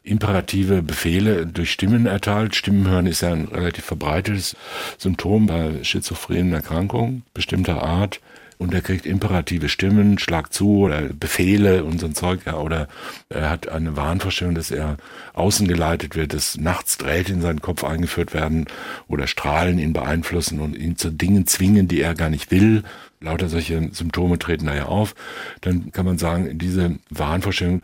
imperative 0.05 0.81
Befehle 0.81 1.45
durch 1.47 1.71
Stimmen 1.71 2.05
erteilt. 2.05 2.55
Stimmen 2.55 2.87
hören 2.87 3.07
ist 3.07 3.21
ja 3.21 3.31
ein 3.31 3.45
relativ 3.45 3.85
verbreitetes 3.85 4.55
Symptom 4.97 5.47
bei 5.47 5.83
schizophrenen 5.83 6.53
Erkrankungen 6.53 7.23
bestimmter 7.33 7.81
Art. 7.83 8.21
Und 8.57 8.73
er 8.73 8.81
kriegt 8.81 9.05
imperative 9.05 9.69
Stimmen, 9.69 10.17
schlag 10.19 10.53
zu 10.53 10.79
oder 10.79 11.01
Befehle 11.01 11.83
und 11.83 11.99
so 11.99 12.05
ein 12.05 12.15
Zeug, 12.15 12.41
ja, 12.45 12.57
oder 12.57 12.87
er 13.29 13.49
hat 13.49 13.69
eine 13.69 13.97
Wahnvorstellung, 13.97 14.55
dass 14.55 14.71
er 14.71 14.97
außen 15.33 15.67
geleitet 15.67 16.15
wird, 16.15 16.33
dass 16.33 16.57
nachts 16.57 16.97
Drähte 16.97 17.33
in 17.33 17.41
seinen 17.41 17.61
Kopf 17.61 17.83
eingeführt 17.83 18.33
werden 18.33 18.65
oder 19.07 19.27
Strahlen 19.27 19.79
ihn 19.79 19.93
beeinflussen 19.93 20.59
und 20.59 20.75
ihn 20.75 20.97
zu 20.97 21.09
Dingen 21.09 21.47
zwingen, 21.47 21.87
die 21.87 22.01
er 22.01 22.15
gar 22.15 22.29
nicht 22.29 22.51
will. 22.51 22.83
Lauter 23.21 23.49
solche 23.49 23.89
Symptome 23.91 24.37
treten 24.37 24.67
da 24.67 24.75
ja 24.75 24.85
auf. 24.85 25.15
Dann 25.61 25.91
kann 25.91 26.05
man 26.05 26.17
sagen, 26.17 26.57
diese 26.59 26.97
Wahnvorstellungen 27.09 27.81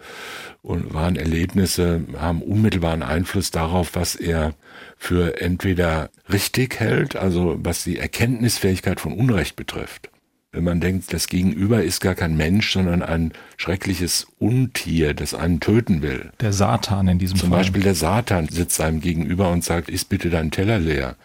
und 0.62 0.94
Wahnerlebnisse 0.94 2.02
haben 2.18 2.44
unmittelbaren 2.44 3.02
Einfluss 3.02 3.50
darauf, 3.50 3.96
was 3.96 4.16
er 4.16 4.54
für 4.98 5.42
entweder 5.42 6.12
richtig 6.32 6.80
hält, 6.80 7.16
also 7.16 7.58
was 7.60 7.84
die 7.84 7.98
Erkenntnisfähigkeit 7.98 9.00
von 9.00 9.14
Unrecht 9.14 9.56
betrifft 9.56 10.11
wenn 10.54 10.64
man 10.66 10.82
denkt, 10.82 11.14
das 11.14 11.28
Gegenüber 11.28 11.82
ist 11.82 12.02
gar 12.02 12.16
kein 12.16 12.36
Mensch, 12.36 12.74
sondern 12.74 13.02
ein 13.02 13.32
schreckliches 13.56 14.28
Untier, 14.38 15.14
das 15.14 15.34
einen 15.34 15.62
töten 15.62 16.02
will. 16.02 16.32
Der 16.42 16.52
Satan 16.52 17.08
in 17.08 17.20
diesem 17.20 17.38
Zum 17.38 17.50
Fall. 17.50 17.60
Zum 17.60 17.60
Beispiel 17.60 17.84
der 17.84 17.96
Satan 17.96 18.50
sitzt 18.50 18.82
einem 18.82 19.00
gegenüber 19.00 19.50
und 19.50 19.64
sagt, 19.64 19.90
isst 19.90 20.10
bitte 20.10 20.30
deinen 20.30 20.52
Teller 20.52 20.78
leer. 20.78 21.16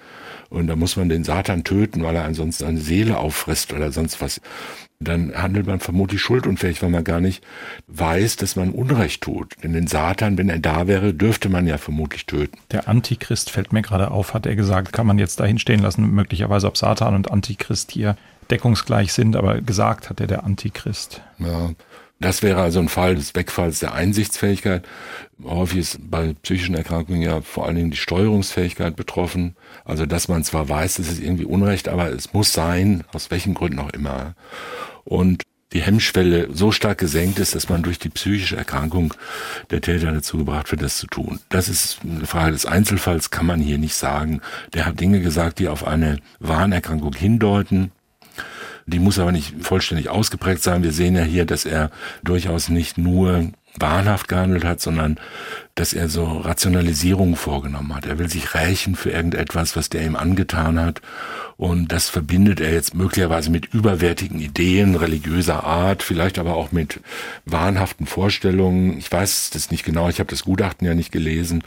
Und 0.49 0.69
da 0.69 0.77
muss 0.77 0.97
man 0.97 1.09
den 1.09 1.25
Satan 1.25 1.65
töten, 1.65 2.05
weil 2.05 2.15
er 2.15 2.25
ansonsten 2.25 2.65
seine 2.65 2.79
Seele 2.79 3.19
auffrisst 3.19 3.73
oder 3.73 3.91
sonst 3.91 4.21
was. 4.21 4.41
Dann 5.01 5.35
handelt 5.35 5.67
man 5.67 5.81
vermutlich 5.81 6.23
schuldunfähig, 6.23 6.81
weil 6.83 6.89
man 6.89 7.03
gar 7.03 7.21
nicht 7.21 7.45
weiß, 7.89 8.37
dass 8.37 8.55
man 8.55 8.71
Unrecht 8.71 9.23
tut. 9.23 9.55
Denn 9.65 9.73
den 9.73 9.89
Satan, 9.89 10.39
wenn 10.39 10.49
er 10.49 10.61
da 10.61 10.87
wäre, 10.87 11.13
dürfte 11.13 11.49
man 11.49 11.67
ja 11.67 11.79
vermutlich 11.79 12.27
töten. 12.27 12.59
Der 12.71 12.89
Antichrist 12.89 13.51
fällt 13.51 13.73
mir 13.73 13.83
gerade 13.83 14.13
auf, 14.13 14.35
hat 14.35 14.47
er 14.47 14.55
gesagt, 14.55 14.93
kann 14.93 15.07
man 15.07 15.19
jetzt 15.19 15.41
dahin 15.41 15.59
stehen 15.59 15.81
lassen, 15.81 16.09
möglicherweise 16.13 16.69
ob 16.69 16.77
Satan 16.77 17.17
und 17.17 17.31
Antichrist 17.31 17.91
hier 17.91 18.17
deckungsgleich 18.51 19.13
sind, 19.13 19.37
aber 19.37 19.61
gesagt 19.61 20.11
hat 20.11 20.21
er 20.21 20.27
der 20.27 20.45
Antichrist. 20.45 21.23
Ja, 21.39 21.71
das 22.19 22.43
wäre 22.43 22.63
also 22.63 22.81
ein 22.81 22.89
Fall 22.89 23.15
des 23.15 23.35
Wegfalls 23.35 23.81
der 23.81 23.93
Einsichtsfähigkeit. 23.93 24.87
Häufig 25.45 25.79
ist 25.79 26.11
bei 26.11 26.35
psychischen 26.43 26.75
Erkrankungen 26.75 27.21
ja 27.21 27.43
vor 27.43 27.67
allen 27.67 27.77
Dingen 27.77 27.91
die 27.91 27.99
Steuerungsfähigkeit 27.99 28.97
betroffen. 28.97 29.55
Also, 29.85 30.07
dass 30.07 30.29
man 30.29 30.43
zwar 30.43 30.69
weiß, 30.69 30.99
es 30.99 31.13
ist 31.13 31.21
irgendwie 31.23 31.45
Unrecht, 31.45 31.89
aber 31.89 32.11
es 32.11 32.33
muss 32.33 32.53
sein, 32.53 33.05
aus 33.13 33.31
welchen 33.31 33.53
Gründen 33.53 33.81
auch 33.81 33.91
immer. 33.91 34.35
Und 35.05 35.43
die 35.73 35.83
Hemmschwelle 35.83 36.49
so 36.53 36.73
stark 36.73 36.99
gesenkt 36.99 37.39
ist, 37.39 37.55
dass 37.55 37.69
man 37.69 37.83
durch 37.83 37.99
die 37.99 38.09
psychische 38.09 38.57
Erkrankung 38.57 39.13
der 39.71 39.83
Täter 39.83 40.13
dazu 40.13 40.39
gebracht 40.39 40.71
wird, 40.71 40.81
das 40.81 40.97
zu 40.97 41.07
tun. 41.07 41.41
Das 41.51 41.69
ist 41.69 41.99
eine 42.03 42.25
Frage 42.27 42.53
des 42.53 42.65
Einzelfalls, 42.65 43.31
kann 43.31 43.47
man 43.47 43.61
hier 43.61 43.77
nicht 43.77 43.95
sagen. 43.95 44.41
Der 44.73 44.87
hat 44.87 45.01
Dinge 45.01 45.21
gesagt, 45.21 45.59
die 45.59 45.69
auf 45.69 45.87
eine 45.87 46.19
Warnerkrankung 46.39 47.13
hindeuten. 47.15 47.93
Die 48.87 49.01
muss 49.01 49.19
aber 49.19 49.33
nicht 49.33 49.55
vollständig 49.61 50.09
ausgeprägt 50.09 50.63
sein. 50.63 50.83
Wir 50.85 50.93
sehen 50.93 51.17
ja 51.17 51.23
hier, 51.23 51.45
dass 51.45 51.65
er 51.65 51.91
durchaus 52.23 52.69
nicht 52.69 52.99
nur 52.99 53.51
wahnhaft 53.81 54.29
gehandelt 54.29 54.65
hat, 54.65 54.81
sondern 54.81 55.19
dass 55.75 55.93
er 55.93 56.09
so 56.09 56.25
Rationalisierungen 56.25 57.37
vorgenommen 57.37 57.95
hat. 57.95 58.07
Er 58.07 58.19
will 58.19 58.31
sich 58.31 58.55
rächen 58.55 58.97
für 58.97 59.11
irgendetwas, 59.11 59.77
was 59.77 59.91
der 59.91 60.07
ihm 60.07 60.17
angetan 60.17 60.81
hat. 60.81 61.03
Und 61.57 61.91
das 61.93 62.09
verbindet 62.09 62.61
er 62.61 62.73
jetzt 62.73 62.95
möglicherweise 62.95 63.51
mit 63.51 63.73
überwertigen 63.73 64.41
Ideen 64.41 64.95
religiöser 64.95 65.65
Art, 65.65 66.03
vielleicht 66.03 66.39
aber 66.39 66.55
auch 66.55 66.71
mit 66.71 67.01
wahnhaften 67.45 68.07
Vorstellungen. 68.07 68.99
Ich 68.99 69.11
weiß 69.11 69.51
das 69.51 69.71
nicht 69.71 69.85
genau, 69.85 70.09
ich 70.09 70.21
habe 70.21 70.31
das 70.31 70.45
Gutachten 70.45 70.87
ja 70.87 70.95
nicht 70.95 71.13
gelesen 71.13 71.63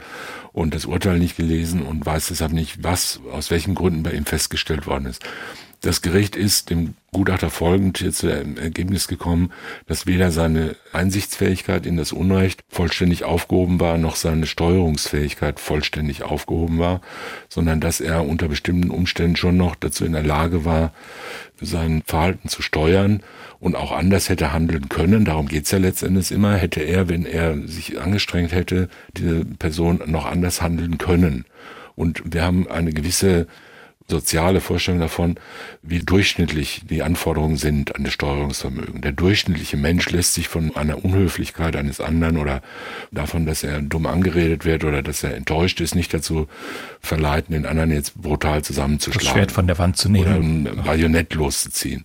und 0.52 0.74
das 0.74 0.86
Urteil 0.86 1.18
nicht 1.18 1.36
gelesen 1.36 1.82
und 1.82 2.06
weiß 2.06 2.28
deshalb 2.28 2.52
nicht, 2.52 2.82
was, 2.82 3.20
aus 3.32 3.50
welchen 3.50 3.74
Gründen 3.74 4.02
bei 4.02 4.12
ihm 4.12 4.26
festgestellt 4.26 4.86
worden 4.86 5.06
ist. 5.06 5.22
Das 5.82 6.02
Gericht 6.02 6.36
ist 6.36 6.68
dem 6.68 6.94
Gutachter 7.10 7.48
folgend 7.48 7.98
hier 7.98 8.12
zu 8.12 8.26
dem 8.26 8.58
Ergebnis 8.58 9.08
gekommen, 9.08 9.50
dass 9.86 10.06
weder 10.06 10.30
seine 10.30 10.76
Einsichtsfähigkeit 10.92 11.86
in 11.86 11.96
das 11.96 12.12
Unrecht 12.12 12.62
vollständig 12.68 13.24
aufgehoben 13.24 13.80
war, 13.80 13.96
noch 13.96 14.14
seine 14.16 14.46
Steuerungsfähigkeit 14.46 15.58
vollständig 15.58 16.22
aufgehoben 16.22 16.78
war, 16.78 17.00
sondern 17.48 17.80
dass 17.80 18.00
er 18.00 18.26
unter 18.26 18.48
bestimmten 18.48 18.90
Umständen 18.90 19.36
schon 19.36 19.56
noch 19.56 19.74
dazu 19.74 20.04
in 20.04 20.12
der 20.12 20.22
Lage 20.22 20.66
war, 20.66 20.92
sein 21.62 22.02
Verhalten 22.06 22.48
zu 22.48 22.60
steuern 22.60 23.22
und 23.58 23.74
auch 23.74 23.92
anders 23.92 24.28
hätte 24.28 24.52
handeln 24.52 24.90
können. 24.90 25.24
Darum 25.24 25.48
geht's 25.48 25.70
ja 25.70 25.78
letztendlich 25.78 26.30
immer. 26.30 26.56
Hätte 26.56 26.80
er, 26.80 27.08
wenn 27.08 27.24
er 27.24 27.66
sich 27.66 27.98
angestrengt 27.98 28.52
hätte, 28.52 28.90
diese 29.16 29.46
Person 29.46 30.02
noch 30.06 30.26
anders 30.26 30.60
handeln 30.60 30.98
können. 30.98 31.46
Und 31.96 32.22
wir 32.24 32.44
haben 32.44 32.68
eine 32.68 32.92
gewisse 32.92 33.46
soziale 34.10 34.60
Vorstellung 34.60 35.00
davon, 35.00 35.36
wie 35.82 36.00
durchschnittlich 36.00 36.82
die 36.88 37.02
Anforderungen 37.02 37.56
sind 37.56 37.96
an 37.96 38.04
das 38.04 38.12
Steuerungsvermögen. 38.12 39.00
Der 39.00 39.12
durchschnittliche 39.12 39.76
Mensch 39.76 40.10
lässt 40.10 40.34
sich 40.34 40.48
von 40.48 40.76
einer 40.76 41.04
Unhöflichkeit 41.04 41.76
eines 41.76 42.00
anderen 42.00 42.36
oder 42.36 42.60
davon, 43.12 43.46
dass 43.46 43.62
er 43.62 43.80
dumm 43.80 44.06
angeredet 44.06 44.64
wird 44.64 44.84
oder 44.84 45.02
dass 45.02 45.22
er 45.22 45.36
enttäuscht 45.36 45.80
ist, 45.80 45.94
nicht 45.94 46.12
dazu 46.12 46.48
verleiten, 47.00 47.54
den 47.54 47.64
anderen 47.64 47.92
jetzt 47.92 48.20
brutal 48.20 48.62
zusammenzuschlagen. 48.62 49.26
Das 49.26 49.32
Schwert 49.32 49.52
von 49.52 49.66
der 49.66 49.78
Wand 49.78 49.96
zu 49.96 50.10
nehmen. 50.10 50.66
Oder 50.66 50.76
ein 50.76 50.84
Bajonett 50.84 51.32
loszuziehen. 51.34 52.02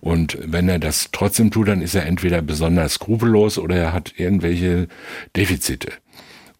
Und 0.00 0.38
wenn 0.40 0.68
er 0.68 0.78
das 0.78 1.10
trotzdem 1.12 1.50
tut, 1.50 1.68
dann 1.68 1.82
ist 1.82 1.94
er 1.94 2.06
entweder 2.06 2.40
besonders 2.40 2.94
skrupellos 2.94 3.58
oder 3.58 3.76
er 3.76 3.92
hat 3.92 4.14
irgendwelche 4.16 4.88
Defizite. 5.36 5.92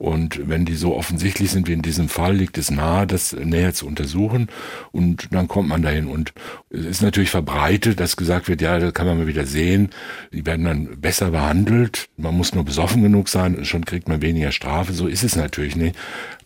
Und 0.01 0.49
wenn 0.49 0.65
die 0.65 0.77
so 0.77 0.97
offensichtlich 0.97 1.51
sind 1.51 1.69
wie 1.69 1.75
in 1.75 1.83
diesem 1.83 2.09
Fall, 2.09 2.35
liegt 2.35 2.57
es 2.57 2.71
nahe, 2.71 3.07
das 3.07 3.35
näher 3.35 3.75
zu 3.75 3.87
untersuchen. 3.87 4.49
Und 4.93 5.29
dann 5.31 5.47
kommt 5.47 5.69
man 5.69 5.83
dahin. 5.83 6.07
Und 6.07 6.33
es 6.71 6.87
ist 6.87 7.03
natürlich 7.03 7.29
verbreitet, 7.29 8.01
dass 8.01 8.17
gesagt 8.17 8.49
wird, 8.49 8.63
ja, 8.63 8.79
da 8.79 8.93
kann 8.93 9.07
man 9.07 9.19
mal 9.19 9.27
wieder 9.27 9.45
sehen, 9.45 9.91
die 10.33 10.47
werden 10.47 10.65
dann 10.65 11.01
besser 11.03 11.33
behandelt. 11.33 12.09
Man 12.17 12.35
muss 12.35 12.55
nur 12.55 12.65
besoffen 12.65 13.03
genug 13.03 13.29
sein 13.29 13.55
und 13.55 13.67
schon 13.67 13.85
kriegt 13.85 14.09
man 14.09 14.23
weniger 14.23 14.53
Strafe. 14.53 14.95
So 14.95 15.07
ist 15.07 15.23
es 15.23 15.37
natürlich 15.37 15.77
nicht. 15.77 15.97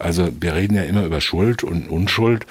Also 0.00 0.30
wir 0.40 0.56
reden 0.56 0.74
ja 0.74 0.82
immer 0.82 1.04
über 1.04 1.20
Schuld 1.20 1.62
und 1.62 1.88
Unschuld. 1.88 2.46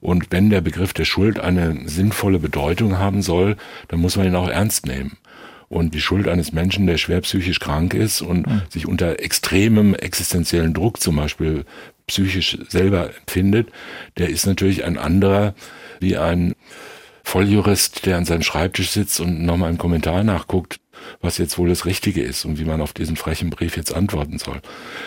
Und 0.00 0.28
wenn 0.30 0.48
der 0.48 0.62
Begriff 0.62 0.94
der 0.94 1.04
Schuld 1.04 1.38
eine 1.38 1.86
sinnvolle 1.86 2.38
Bedeutung 2.38 2.96
haben 2.96 3.20
soll, 3.20 3.58
dann 3.88 4.00
muss 4.00 4.16
man 4.16 4.26
ihn 4.26 4.34
auch 4.34 4.48
ernst 4.48 4.86
nehmen. 4.86 5.18
Und 5.68 5.94
die 5.94 6.00
Schuld 6.00 6.28
eines 6.28 6.52
Menschen, 6.52 6.86
der 6.86 6.96
schwer 6.96 7.20
psychisch 7.22 7.58
krank 7.58 7.92
ist 7.94 8.22
und 8.22 8.46
mhm. 8.46 8.62
sich 8.68 8.86
unter 8.86 9.20
extremem 9.20 9.94
existenziellen 9.94 10.74
Druck 10.74 11.00
zum 11.00 11.16
Beispiel 11.16 11.64
psychisch 12.06 12.58
selber 12.68 13.10
empfindet, 13.16 13.68
der 14.16 14.28
ist 14.28 14.46
natürlich 14.46 14.84
ein 14.84 14.96
anderer 14.96 15.54
wie 15.98 16.16
ein 16.16 16.54
Volljurist, 17.24 18.06
der 18.06 18.16
an 18.16 18.24
seinem 18.24 18.42
Schreibtisch 18.42 18.90
sitzt 18.90 19.18
und 19.18 19.42
nochmal 19.42 19.70
einen 19.70 19.78
Kommentar 19.78 20.22
nachguckt, 20.22 20.78
was 21.20 21.38
jetzt 21.38 21.58
wohl 21.58 21.68
das 21.68 21.84
Richtige 21.84 22.22
ist 22.22 22.44
und 22.44 22.60
wie 22.60 22.64
man 22.64 22.80
auf 22.80 22.92
diesen 22.92 23.16
frechen 23.16 23.50
Brief 23.50 23.76
jetzt 23.76 23.92
antworten 23.92 24.38
soll. 24.38 24.60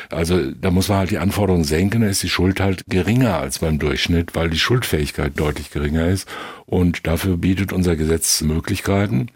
Also 0.10 0.52
da 0.52 0.70
muss 0.70 0.90
man 0.90 0.98
halt 0.98 1.12
die 1.12 1.18
Anforderungen 1.18 1.64
senken, 1.64 2.02
da 2.02 2.08
ist 2.08 2.22
die 2.22 2.30
Schuld 2.30 2.60
halt 2.60 2.84
geringer 2.90 3.38
als 3.38 3.60
beim 3.60 3.80
Durchschnitt, 3.80 4.36
weil 4.36 4.50
die 4.50 4.60
Schuldfähigkeit 4.60 5.40
deutlich 5.40 5.72
geringer 5.72 6.08
ist 6.08 6.28
und 6.66 7.08
dafür 7.08 7.38
bietet 7.38 7.72
unser 7.72 7.96
Gesetz 7.96 8.42
Möglichkeiten 8.42 9.30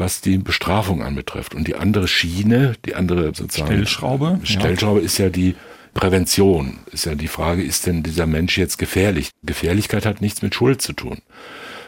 was 0.00 0.20
die 0.20 0.38
Bestrafung 0.38 1.02
anbetrifft. 1.02 1.54
Und 1.54 1.68
die 1.68 1.76
andere 1.76 2.08
Schiene, 2.08 2.74
die 2.84 2.94
andere 2.94 3.34
sozusagen 3.34 3.72
Stellschraube, 3.72 4.40
Stellschraube 4.42 5.00
ja. 5.00 5.06
ist 5.06 5.18
ja 5.18 5.28
die 5.28 5.54
Prävention. 5.94 6.78
Ist 6.92 7.06
ja 7.06 7.14
die 7.14 7.28
Frage, 7.28 7.62
ist 7.62 7.86
denn 7.86 8.02
dieser 8.02 8.26
Mensch 8.26 8.58
jetzt 8.58 8.78
gefährlich? 8.78 9.30
Gefährlichkeit 9.42 10.06
hat 10.06 10.20
nichts 10.20 10.42
mit 10.42 10.54
Schuld 10.54 10.82
zu 10.82 10.92
tun. 10.92 11.18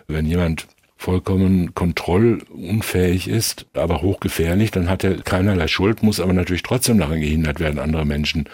Wenn 0.07 0.27
jemand 0.27 0.67
vollkommen 0.97 1.75
kontrollunfähig 1.75 3.27
ist, 3.27 3.67
aber 3.75 4.03
hochgefährlich, 4.03 4.71
dann 4.71 4.89
hat 4.89 5.03
er 5.03 5.21
keinerlei 5.21 5.67
Schuld, 5.67 6.03
muss 6.03 6.21
aber 6.21 6.33
natürlich 6.33 6.63
trotzdem 6.63 6.99
daran 6.99 7.21
gehindert 7.21 7.59
werden, 7.59 7.81
andere 7.81 8.07
Menschen 8.07 8.49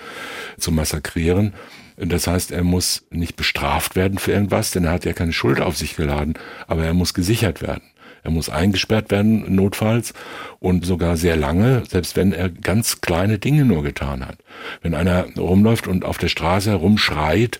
zu 0.57 0.73
massakrieren. 0.73 1.53
Das 1.97 2.27
heißt, 2.27 2.53
er 2.53 2.63
muss 2.63 3.07
nicht 3.11 3.37
bestraft 3.37 3.97
werden 3.97 4.19
für 4.19 4.33
irgendwas, 4.33 4.71
denn 4.71 4.85
er 4.85 4.93
hat 4.93 5.05
ja 5.05 5.13
keine 5.13 5.33
Schuld 5.33 5.61
auf 5.61 5.77
sich 5.77 5.97
geladen, 5.97 6.35
aber 6.67 6.85
er 6.85 6.95
muss 6.95 7.13
gesichert 7.13 7.61
werden. 7.61 7.83
Er 8.29 8.33
muss 8.33 8.51
eingesperrt 8.51 9.11
werden, 9.11 9.55
notfalls, 9.55 10.13
und 10.61 10.85
sogar 10.85 11.17
sehr 11.17 11.35
lange, 11.35 11.85
selbst 11.89 12.15
wenn 12.15 12.35
er 12.35 12.51
ganz 12.51 13.01
kleine 13.01 13.39
Dinge 13.39 13.65
nur 13.65 13.83
getan 13.83 14.27
hat. 14.27 14.37
Wenn 14.83 14.93
einer 14.93 15.29
rumläuft 15.39 15.89
und 15.89 16.05
auf 16.05 16.19
der 16.19 16.29
Straße 16.29 16.69
herumschreit, 16.69 17.59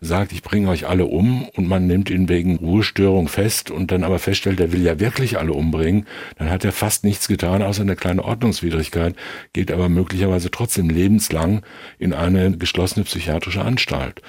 sagt, 0.00 0.32
ich 0.32 0.42
bringe 0.42 0.70
euch 0.70 0.88
alle 0.88 1.04
um, 1.04 1.48
und 1.50 1.68
man 1.68 1.86
nimmt 1.86 2.10
ihn 2.10 2.28
wegen 2.28 2.56
Ruhestörung 2.56 3.28
fest 3.28 3.70
und 3.70 3.92
dann 3.92 4.02
aber 4.02 4.18
feststellt, 4.18 4.58
er 4.58 4.72
will 4.72 4.82
ja 4.82 4.98
wirklich 4.98 5.38
alle 5.38 5.52
umbringen, 5.52 6.04
dann 6.36 6.50
hat 6.50 6.64
er 6.64 6.72
fast 6.72 7.04
nichts 7.04 7.28
getan, 7.28 7.62
außer 7.62 7.82
eine 7.82 7.94
kleine 7.94 8.24
Ordnungswidrigkeit, 8.24 9.14
geht 9.52 9.70
aber 9.70 9.88
möglicherweise 9.88 10.50
trotzdem 10.50 10.90
lebenslang 10.90 11.62
in 12.00 12.12
eine 12.12 12.56
geschlossene 12.56 13.04
psychiatrische 13.04 13.62
Anstalt. 13.62 14.20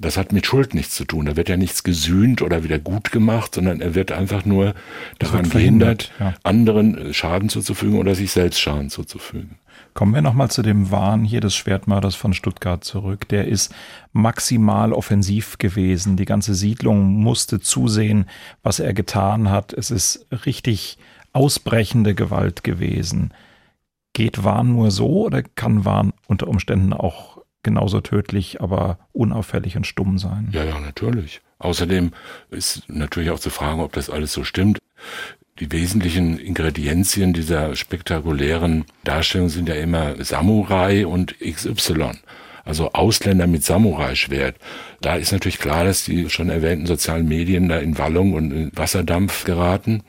Das 0.00 0.16
hat 0.16 0.32
mit 0.32 0.46
Schuld 0.46 0.74
nichts 0.74 0.94
zu 0.94 1.04
tun. 1.04 1.26
Da 1.26 1.36
wird 1.36 1.48
ja 1.48 1.56
nichts 1.56 1.82
gesühnt 1.82 2.40
oder 2.42 2.62
wieder 2.62 2.78
gut 2.78 3.10
gemacht, 3.10 3.54
sondern 3.54 3.80
er 3.80 3.94
wird 3.94 4.12
einfach 4.12 4.44
nur 4.44 4.74
daran 5.30 5.50
gehindert, 5.50 6.12
ja. 6.18 6.34
anderen 6.42 7.12
Schaden 7.14 7.48
zuzufügen 7.48 7.98
oder 7.98 8.14
sich 8.14 8.32
selbst 8.32 8.60
Schaden 8.60 8.90
zuzufügen. 8.90 9.58
Kommen 9.94 10.14
wir 10.14 10.22
nochmal 10.22 10.50
zu 10.50 10.62
dem 10.62 10.90
Wahn 10.90 11.24
hier 11.24 11.40
des 11.40 11.56
Schwertmörders 11.56 12.14
von 12.14 12.32
Stuttgart 12.32 12.84
zurück. 12.84 13.28
Der 13.28 13.48
ist 13.48 13.74
maximal 14.12 14.92
offensiv 14.92 15.58
gewesen. 15.58 16.16
Die 16.16 16.24
ganze 16.24 16.54
Siedlung 16.54 17.14
musste 17.14 17.60
zusehen, 17.60 18.26
was 18.62 18.80
er 18.80 18.94
getan 18.94 19.50
hat. 19.50 19.72
Es 19.72 19.90
ist 19.90 20.26
richtig 20.44 20.98
ausbrechende 21.32 22.14
Gewalt 22.14 22.64
gewesen. 22.64 23.32
Geht 24.12 24.44
Wahn 24.44 24.72
nur 24.72 24.90
so 24.90 25.26
oder 25.26 25.42
kann 25.42 25.84
Wahn 25.84 26.12
unter 26.26 26.48
Umständen 26.48 26.92
auch 26.92 27.38
genauso 27.62 28.00
tödlich, 28.00 28.60
aber 28.60 28.98
unauffällig 29.12 29.76
und 29.76 29.86
stumm 29.86 30.18
sein? 30.18 30.48
Ja, 30.52 30.64
ja, 30.64 30.78
natürlich. 30.80 31.40
Außerdem 31.58 32.12
ist 32.50 32.88
natürlich 32.88 33.30
auch 33.30 33.40
zu 33.40 33.50
fragen, 33.50 33.80
ob 33.80 33.92
das 33.92 34.10
alles 34.10 34.32
so 34.32 34.44
stimmt. 34.44 34.78
Die 35.60 35.72
wesentlichen 35.72 36.38
Ingredienzien 36.38 37.32
dieser 37.32 37.74
spektakulären 37.74 38.84
Darstellung 39.02 39.48
sind 39.48 39.68
ja 39.68 39.74
immer 39.74 40.22
Samurai 40.24 41.04
und 41.04 41.34
XY. 41.40 42.10
Also 42.64 42.92
Ausländer 42.92 43.46
mit 43.46 43.64
Samurai-Schwert. 43.64 44.56
Da 45.00 45.16
ist 45.16 45.32
natürlich 45.32 45.58
klar, 45.58 45.84
dass 45.84 46.04
die 46.04 46.28
schon 46.28 46.50
erwähnten 46.50 46.86
sozialen 46.86 47.26
Medien 47.26 47.68
da 47.68 47.78
in 47.78 47.98
Wallung 47.98 48.34
und 48.34 48.52
in 48.52 48.70
Wasserdampf 48.74 49.44
geraten. 49.44 50.02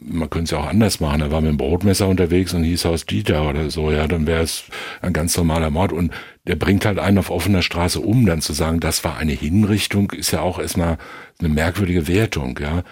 Man 0.00 0.30
könnte 0.30 0.44
es 0.44 0.50
ja 0.52 0.58
auch 0.58 0.70
anders 0.70 0.98
machen. 0.98 1.20
Er 1.20 1.30
war 1.30 1.42
mit 1.42 1.50
dem 1.50 1.58
Brotmesser 1.58 2.08
unterwegs 2.08 2.54
und 2.54 2.64
hieß 2.64 2.86
Haus 2.86 3.04
Dieter 3.04 3.46
oder 3.48 3.70
so. 3.70 3.92
Ja, 3.92 4.08
dann 4.08 4.26
wäre 4.26 4.42
es 4.42 4.64
ein 5.02 5.12
ganz 5.12 5.36
normaler 5.36 5.70
Mord. 5.70 5.92
Und 5.92 6.10
der 6.46 6.56
bringt 6.56 6.86
halt 6.86 6.98
einen 6.98 7.18
auf 7.18 7.30
offener 7.30 7.60
Straße 7.60 8.00
um. 8.00 8.24
Dann 8.24 8.40
zu 8.40 8.54
sagen, 8.54 8.80
das 8.80 9.04
war 9.04 9.18
eine 9.18 9.32
Hinrichtung, 9.32 10.10
ist 10.12 10.30
ja 10.30 10.40
auch 10.40 10.58
erstmal 10.58 10.96
eine 11.38 11.50
merkwürdige 11.50 12.08
Wertung. 12.08 12.58
Ja, 12.62 12.82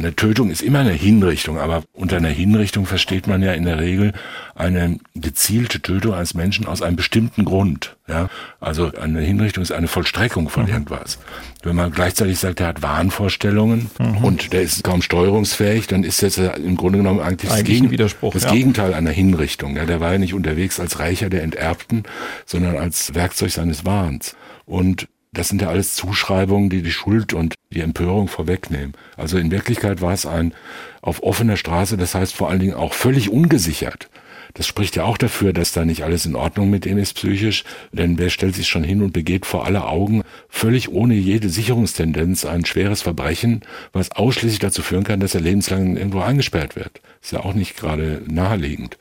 eine 0.00 0.16
Tötung 0.16 0.50
ist 0.50 0.62
immer 0.62 0.80
eine 0.80 0.92
Hinrichtung, 0.92 1.58
aber 1.58 1.82
unter 1.92 2.16
einer 2.16 2.28
Hinrichtung 2.28 2.86
versteht 2.86 3.26
man 3.26 3.42
ja 3.42 3.52
in 3.52 3.64
der 3.64 3.78
Regel 3.78 4.12
eine 4.54 4.98
gezielte 5.14 5.80
Tötung 5.80 6.14
eines 6.14 6.34
Menschen 6.34 6.66
aus 6.66 6.82
einem 6.82 6.96
bestimmten 6.96 7.44
Grund. 7.44 7.96
Ja, 8.08 8.28
also 8.58 8.90
eine 9.00 9.20
Hinrichtung 9.20 9.62
ist 9.62 9.70
eine 9.70 9.86
Vollstreckung 9.86 10.48
von 10.48 10.64
mhm. 10.64 10.70
irgendwas. 10.70 11.18
Wenn 11.62 11.76
man 11.76 11.92
gleichzeitig 11.92 12.38
sagt, 12.38 12.60
er 12.60 12.68
hat 12.68 12.82
Wahnvorstellungen 12.82 13.90
mhm. 13.98 14.24
und 14.24 14.52
der 14.52 14.62
ist 14.62 14.82
kaum 14.82 15.02
steuerungsfähig, 15.02 15.86
dann 15.86 16.02
ist 16.02 16.22
das 16.22 16.38
im 16.38 16.76
Grunde 16.76 16.98
genommen 16.98 17.20
eigentlich, 17.20 17.52
eigentlich 17.52 17.96
das, 17.98 18.20
Gegen 18.20 18.32
das 18.32 18.42
ja. 18.42 18.52
Gegenteil 18.52 18.94
einer 18.94 19.10
Hinrichtung. 19.10 19.76
Ja, 19.76 19.84
der 19.84 20.00
war 20.00 20.12
ja 20.12 20.18
nicht 20.18 20.34
unterwegs 20.34 20.80
als 20.80 20.98
Reicher 20.98 21.30
der 21.30 21.42
Enterbten, 21.42 22.02
sondern 22.46 22.76
als 22.76 23.14
Werkzeug 23.14 23.52
seines 23.52 23.84
Wahns. 23.84 24.34
Und 24.66 25.06
das 25.32 25.48
sind 25.48 25.62
ja 25.62 25.68
alles 25.68 25.94
Zuschreibungen, 25.94 26.70
die 26.70 26.82
die 26.82 26.90
Schuld 26.90 27.34
und 27.34 27.54
die 27.72 27.80
Empörung 27.80 28.28
vorwegnehmen. 28.28 28.94
Also 29.16 29.38
in 29.38 29.50
Wirklichkeit 29.50 30.00
war 30.00 30.12
es 30.12 30.26
ein 30.26 30.54
auf 31.02 31.22
offener 31.22 31.56
Straße, 31.56 31.96
das 31.96 32.14
heißt 32.14 32.34
vor 32.34 32.50
allen 32.50 32.60
Dingen 32.60 32.74
auch 32.74 32.94
völlig 32.94 33.30
ungesichert. 33.30 34.10
Das 34.54 34.66
spricht 34.66 34.96
ja 34.96 35.04
auch 35.04 35.16
dafür, 35.16 35.52
dass 35.52 35.70
da 35.70 35.84
nicht 35.84 36.02
alles 36.02 36.26
in 36.26 36.34
Ordnung 36.34 36.70
mit 36.70 36.84
ihm 36.84 36.98
ist 36.98 37.14
psychisch, 37.14 37.64
denn 37.92 38.18
wer 38.18 38.30
stellt 38.30 38.56
sich 38.56 38.66
schon 38.66 38.82
hin 38.82 39.02
und 39.02 39.12
begeht 39.12 39.46
vor 39.46 39.64
aller 39.64 39.88
Augen 39.88 40.22
völlig 40.48 40.88
ohne 40.90 41.14
jede 41.14 41.48
Sicherungstendenz 41.48 42.44
ein 42.44 42.64
schweres 42.64 43.02
Verbrechen, 43.02 43.62
was 43.92 44.10
ausschließlich 44.10 44.58
dazu 44.58 44.82
führen 44.82 45.04
kann, 45.04 45.20
dass 45.20 45.36
er 45.36 45.40
lebenslang 45.40 45.96
irgendwo 45.96 46.20
eingesperrt 46.20 46.74
wird. 46.74 47.00
Ist 47.22 47.32
ja 47.32 47.40
auch 47.40 47.54
nicht 47.54 47.76
gerade 47.76 48.22
naheliegend. 48.26 48.98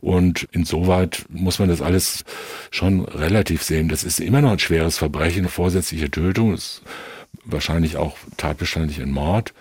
Und 0.00 0.48
insoweit 0.52 1.24
muss 1.28 1.58
man 1.58 1.68
das 1.68 1.82
alles 1.82 2.24
schon 2.70 3.04
relativ 3.04 3.62
sehen. 3.62 3.88
Das 3.88 4.04
ist 4.04 4.20
immer 4.20 4.40
noch 4.40 4.52
ein 4.52 4.58
schweres 4.58 4.98
Verbrechen, 4.98 5.48
vorsätzliche 5.48 6.10
Tötung, 6.10 6.54
ist 6.54 6.82
wahrscheinlich 7.44 7.96
auch 7.96 8.16
tatbestandlich 8.36 9.00
ein 9.00 9.10
Mord. 9.10 9.52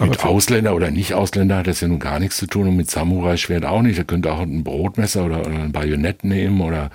Mit 0.00 0.24
Ausländer 0.24 0.74
oder 0.74 0.90
Nicht-Ausländer 0.90 1.58
hat 1.58 1.68
das 1.68 1.80
ja 1.80 1.86
nun 1.86 2.00
gar 2.00 2.18
nichts 2.18 2.38
zu 2.38 2.46
tun 2.46 2.66
und 2.66 2.76
mit 2.76 2.90
Samurai-Schwert 2.90 3.64
auch 3.64 3.80
nicht. 3.80 3.96
Er 3.96 4.04
könnte 4.04 4.32
auch 4.32 4.40
ein 4.40 4.64
Brotmesser 4.64 5.24
oder, 5.24 5.42
oder 5.42 5.50
ein 5.50 5.70
Bajonett 5.70 6.24
nehmen 6.24 6.60
oder 6.60 6.90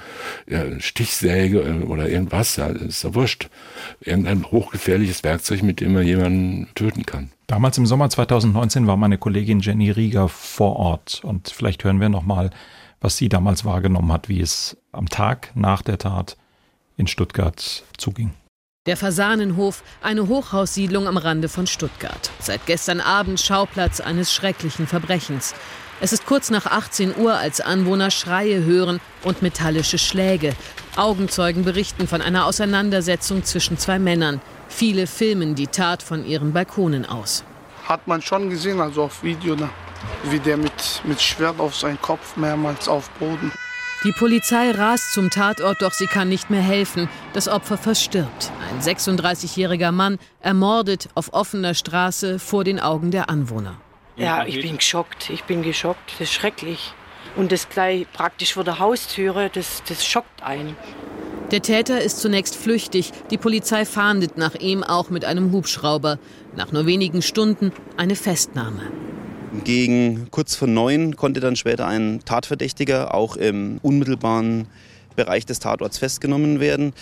ja, 0.50 0.66
Stichsäge 0.82 1.62
äh, 1.62 1.86
oder 1.86 2.10
irgendwas. 2.10 2.58
Ja, 2.58 2.68
ist 2.68 3.06
ja 3.06 3.16
wurscht. 3.16 3.50
Irgendein 4.02 4.44
hochgefährliches 4.44 5.24
Werkzeug, 5.24 5.64
mit 5.64 5.80
dem 5.80 5.96
er 5.96 6.02
jemanden 6.02 6.68
töten 6.76 7.06
kann. 7.06 7.32
Damals 7.50 7.79
im 7.79 7.88
Sommer 7.88 8.12
2019 8.12 8.86
war 8.86 8.96
meine 8.96 9.18
Kollegin 9.18 9.60
Jenny 9.60 9.89
Rieger 9.89 10.29
vor 10.29 10.75
Ort 10.75 11.22
und 11.24 11.50
vielleicht 11.50 11.84
hören 11.84 12.00
wir 12.00 12.08
nochmal, 12.08 12.51
was 13.01 13.18
sie 13.18 13.27
damals 13.27 13.65
wahrgenommen 13.65 14.12
hat, 14.12 14.29
wie 14.29 14.39
es 14.39 14.77
am 14.91 15.10
Tag 15.10 15.50
nach 15.56 15.82
der 15.82 15.98
Tat 15.98 16.38
in 16.96 17.08
Stuttgart 17.08 17.84
zuging. 17.98 18.36
Der 18.86 18.98
Fasanenhof, 18.98 19.84
eine 20.03 20.27
Hochhaussiedlung 20.27 21.07
am 21.07 21.18
Rande 21.18 21.50
von 21.50 21.66
Stuttgart. 21.66 22.29
Seit 22.38 22.68
gestern 22.68 23.01
Abend 23.01 23.40
Schauplatz 23.40 24.00
eines 24.00 24.31
schrecklichen 24.31 24.85
Verbrechens. 24.85 25.55
Es 26.01 26.14
ist 26.14 26.27
kurz 26.27 26.51
nach 26.51 26.68
18 26.68 27.18
Uhr, 27.18 27.33
als 27.33 27.62
Anwohner 27.62 28.12
Schreie 28.12 28.64
hören 28.64 29.00
und 29.24 29.42
metallische 29.42 29.98
Schläge. 29.98 30.53
Augenzeugen 30.96 31.64
berichten 31.64 32.07
von 32.07 32.22
einer 32.22 32.46
Auseinandersetzung 32.46 33.44
zwischen 33.44 33.79
zwei 33.79 33.98
Männern. 33.98 34.40
Viele 34.70 35.08
filmen 35.08 35.55
die 35.55 35.68
Tat 35.68 36.01
von 36.01 36.25
ihren 36.25 36.53
Balkonen 36.53 37.05
aus. 37.05 37.44
Hat 37.88 38.08
man 38.08 38.22
schon 38.22 38.50
gesehen, 38.50 38.79
also 38.79 39.03
auf 39.03 39.24
Video, 39.24 39.55
ne? 39.55 39.70
wie 40.24 40.40
der 40.40 40.58
mit, 40.58 41.01
mit 41.03 41.22
Schwert 41.22 41.60
auf 41.60 41.75
seinen 41.75 42.01
Kopf 42.01 42.38
mehrmals 42.38 42.88
auf 42.88 43.10
Boden. 43.12 43.51
Die 44.05 44.14
Polizei 44.14 44.72
rast 44.72 45.14
zum 45.14 45.29
Tatort, 45.29 45.82
doch 45.82 45.92
sie 45.92 46.08
kann 46.08 46.29
nicht 46.29 46.50
mehr 46.50 46.62
helfen. 46.62 47.10
Das 47.34 47.50
Opfer 47.50 47.77
verstirbt. 47.77 48.50
Ein 48.72 48.79
36-jähriger 48.79 49.92
Mann 49.92 50.20
ermordet 50.40 51.10
auf 51.16 51.34
offener 51.34 51.74
Straße 51.74 52.40
vor 52.40 52.64
den 52.64 52.79
Augen 52.79 53.12
der 53.12 53.29
Anwohner. 53.29 53.75
Ja, 54.16 54.46
ich 54.46 54.62
bin 54.62 54.77
geschockt. 54.77 55.29
Ich 55.29 55.44
bin 55.44 55.64
geschockt. 55.64 56.12
Das 56.14 56.22
ist 56.22 56.34
schrecklich. 56.34 56.94
Und 57.36 57.51
das 57.51 57.68
gleich 57.68 58.10
praktisch 58.14 58.53
vor 58.53 58.64
der 58.64 58.79
Haustüre, 58.79 59.50
das, 59.50 59.84
das 59.88 60.05
schockt 60.05 60.44
einen. 60.44 60.77
Der 61.51 61.64
Täter 61.64 62.00
ist 62.00 62.20
zunächst 62.20 62.55
flüchtig. 62.55 63.12
Die 63.31 63.38
Polizei 63.38 63.83
fahndet 63.83 64.38
nach 64.38 64.53
ihm 64.53 64.83
auch 64.83 65.09
mit 65.09 65.25
einem 65.25 65.51
Hubschrauber. 65.51 66.20
Nach 66.55 66.72
nur 66.72 66.85
wenigen 66.85 67.24
Stunden 67.24 67.72
eine 67.98 68.16
Festnahme. 68.16 68.81
Gegen 69.64 70.27
kurz 70.29 70.53
vor 70.53 70.68
neun 70.68 71.16
konnte 71.16 71.40
dann 71.40 71.55
später 71.55 71.88
ein 71.88 72.20
Tatverdächtiger 72.24 73.16
auch 73.16 73.35
im 73.35 73.79
unmittelbaren 73.81 74.68
Bereich 75.16 75.48
des 75.48 75.57
Tatorts 75.57 75.98
festgenommen 75.98 76.59
werden. 76.59 76.94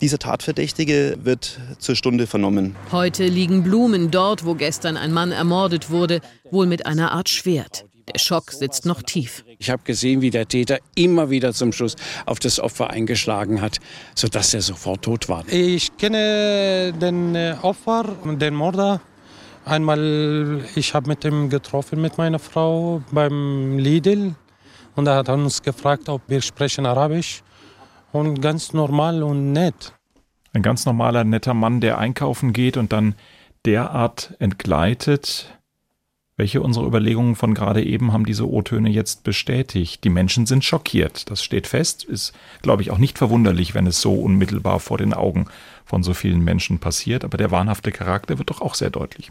Dieser 0.00 0.20
Tatverdächtige 0.20 1.18
wird 1.24 1.58
zur 1.80 1.96
Stunde 1.96 2.28
vernommen. 2.28 2.76
Heute 2.92 3.26
liegen 3.26 3.64
Blumen 3.64 4.12
dort, 4.12 4.46
wo 4.46 4.54
gestern 4.54 4.96
ein 4.96 5.12
Mann 5.12 5.32
ermordet 5.32 5.90
wurde, 5.90 6.20
wohl 6.52 6.66
mit 6.66 6.86
einer 6.86 7.10
Art 7.10 7.28
Schwert. 7.28 7.85
Der 8.12 8.18
Schock 8.20 8.52
sitzt 8.52 8.86
noch 8.86 9.02
tief. 9.02 9.44
Ich 9.58 9.68
habe 9.70 9.82
gesehen, 9.82 10.20
wie 10.20 10.30
der 10.30 10.46
Täter 10.46 10.78
immer 10.94 11.28
wieder 11.30 11.52
zum 11.52 11.72
Schluss 11.72 11.96
auf 12.24 12.38
das 12.38 12.60
Opfer 12.60 12.90
eingeschlagen 12.90 13.60
hat, 13.60 13.78
sodass 14.14 14.54
er 14.54 14.62
sofort 14.62 15.02
tot 15.02 15.28
war. 15.28 15.44
Ich 15.48 15.96
kenne 15.96 16.92
den 16.92 17.34
äh, 17.34 17.56
Opfer, 17.62 18.04
den 18.24 18.54
Mörder. 18.54 19.00
Einmal, 19.64 20.64
ich 20.76 20.94
habe 20.94 21.08
mit 21.08 21.24
ihm 21.24 21.50
getroffen, 21.50 22.00
mit 22.00 22.16
meiner 22.18 22.38
Frau 22.38 23.02
beim 23.10 23.78
Lidl. 23.78 24.36
Und 24.94 25.08
er 25.08 25.16
hat 25.16 25.28
uns 25.28 25.62
gefragt, 25.62 26.08
ob 26.08 26.22
wir 26.28 26.40
sprechen 26.40 26.86
Arabisch. 26.86 27.42
Und 28.12 28.40
ganz 28.40 28.72
normal 28.72 29.24
und 29.24 29.52
nett. 29.52 29.92
Ein 30.52 30.62
ganz 30.62 30.86
normaler, 30.86 31.24
netter 31.24 31.52
Mann, 31.52 31.80
der 31.80 31.98
einkaufen 31.98 32.52
geht 32.52 32.76
und 32.76 32.92
dann 32.92 33.16
derart 33.66 34.34
entgleitet, 34.38 35.58
welche 36.36 36.60
unserer 36.60 36.86
Überlegungen 36.86 37.34
von 37.34 37.54
gerade 37.54 37.82
eben 37.82 38.12
haben 38.12 38.26
diese 38.26 38.48
O-Töne 38.48 38.90
jetzt 38.90 39.24
bestätigt? 39.24 40.04
Die 40.04 40.10
Menschen 40.10 40.44
sind 40.44 40.64
schockiert. 40.64 41.30
Das 41.30 41.42
steht 41.42 41.66
fest. 41.66 42.04
Ist, 42.04 42.34
glaube 42.60 42.82
ich, 42.82 42.90
auch 42.90 42.98
nicht 42.98 43.16
verwunderlich, 43.16 43.74
wenn 43.74 43.86
es 43.86 44.02
so 44.02 44.14
unmittelbar 44.14 44.80
vor 44.80 44.98
den 44.98 45.14
Augen 45.14 45.46
von 45.86 46.02
so 46.02 46.12
vielen 46.12 46.44
Menschen 46.44 46.78
passiert. 46.78 47.24
Aber 47.24 47.38
der 47.38 47.50
wahnhafte 47.50 47.90
Charakter 47.90 48.36
wird 48.36 48.50
doch 48.50 48.60
auch 48.60 48.74
sehr 48.74 48.90
deutlich. 48.90 49.30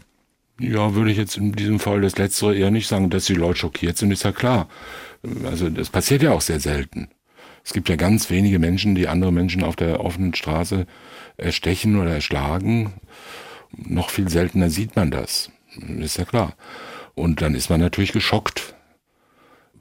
Ja, 0.58 0.94
würde 0.94 1.10
ich 1.12 1.18
jetzt 1.18 1.36
in 1.36 1.52
diesem 1.52 1.78
Fall 1.78 2.00
das 2.00 2.16
Letztere 2.16 2.56
eher 2.56 2.70
nicht 2.70 2.88
sagen, 2.88 3.10
dass 3.10 3.26
die 3.26 3.34
Leute 3.34 3.60
schockiert 3.60 3.98
sind, 3.98 4.10
ist 4.10 4.24
ja 4.24 4.32
klar. 4.32 4.68
Also 5.44 5.68
das 5.68 5.90
passiert 5.90 6.22
ja 6.22 6.32
auch 6.32 6.40
sehr 6.40 6.60
selten. 6.60 7.08
Es 7.62 7.72
gibt 7.72 7.88
ja 7.88 7.96
ganz 7.96 8.30
wenige 8.30 8.58
Menschen, 8.58 8.94
die 8.94 9.06
andere 9.06 9.32
Menschen 9.32 9.62
auf 9.62 9.76
der 9.76 10.00
offenen 10.00 10.34
Straße 10.34 10.86
erstechen 11.36 12.00
oder 12.00 12.10
erschlagen. 12.10 12.94
Noch 13.76 14.10
viel 14.10 14.28
seltener 14.28 14.70
sieht 14.70 14.96
man 14.96 15.10
das. 15.10 15.50
Ist 15.98 16.16
ja 16.16 16.24
klar. 16.24 16.54
Und 17.16 17.40
dann 17.40 17.54
ist 17.54 17.70
man 17.70 17.80
natürlich 17.80 18.12
geschockt. 18.12 18.74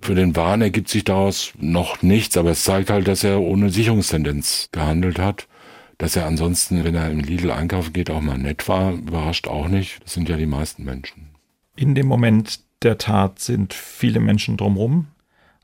Für 0.01 0.15
den 0.15 0.35
Wahn 0.35 0.61
ergibt 0.61 0.89
sich 0.89 1.03
daraus 1.03 1.53
noch 1.57 2.01
nichts, 2.01 2.37
aber 2.37 2.51
es 2.51 2.63
zeigt 2.63 2.89
halt, 2.89 3.07
dass 3.07 3.23
er 3.23 3.41
ohne 3.41 3.69
Sicherungstendenz 3.69 4.69
gehandelt 4.71 5.19
hat. 5.19 5.47
Dass 5.97 6.15
er 6.15 6.25
ansonsten, 6.25 6.83
wenn 6.83 6.95
er 6.95 7.11
im 7.11 7.19
Lidl 7.19 7.51
einkaufen 7.51 7.93
geht, 7.93 8.09
auch 8.09 8.21
mal 8.21 8.37
nett 8.37 8.67
war, 8.67 8.93
überrascht 8.93 9.47
auch 9.47 9.67
nicht. 9.67 10.03
Das 10.03 10.13
sind 10.13 10.27
ja 10.27 10.37
die 10.37 10.45
meisten 10.45 10.83
Menschen. 10.83 11.29
In 11.75 11.95
dem 11.95 12.07
Moment 12.07 12.61
der 12.83 12.97
Tat 12.97 13.39
sind 13.39 13.73
viele 13.73 14.19
Menschen 14.19 14.57
drumherum. 14.57 15.07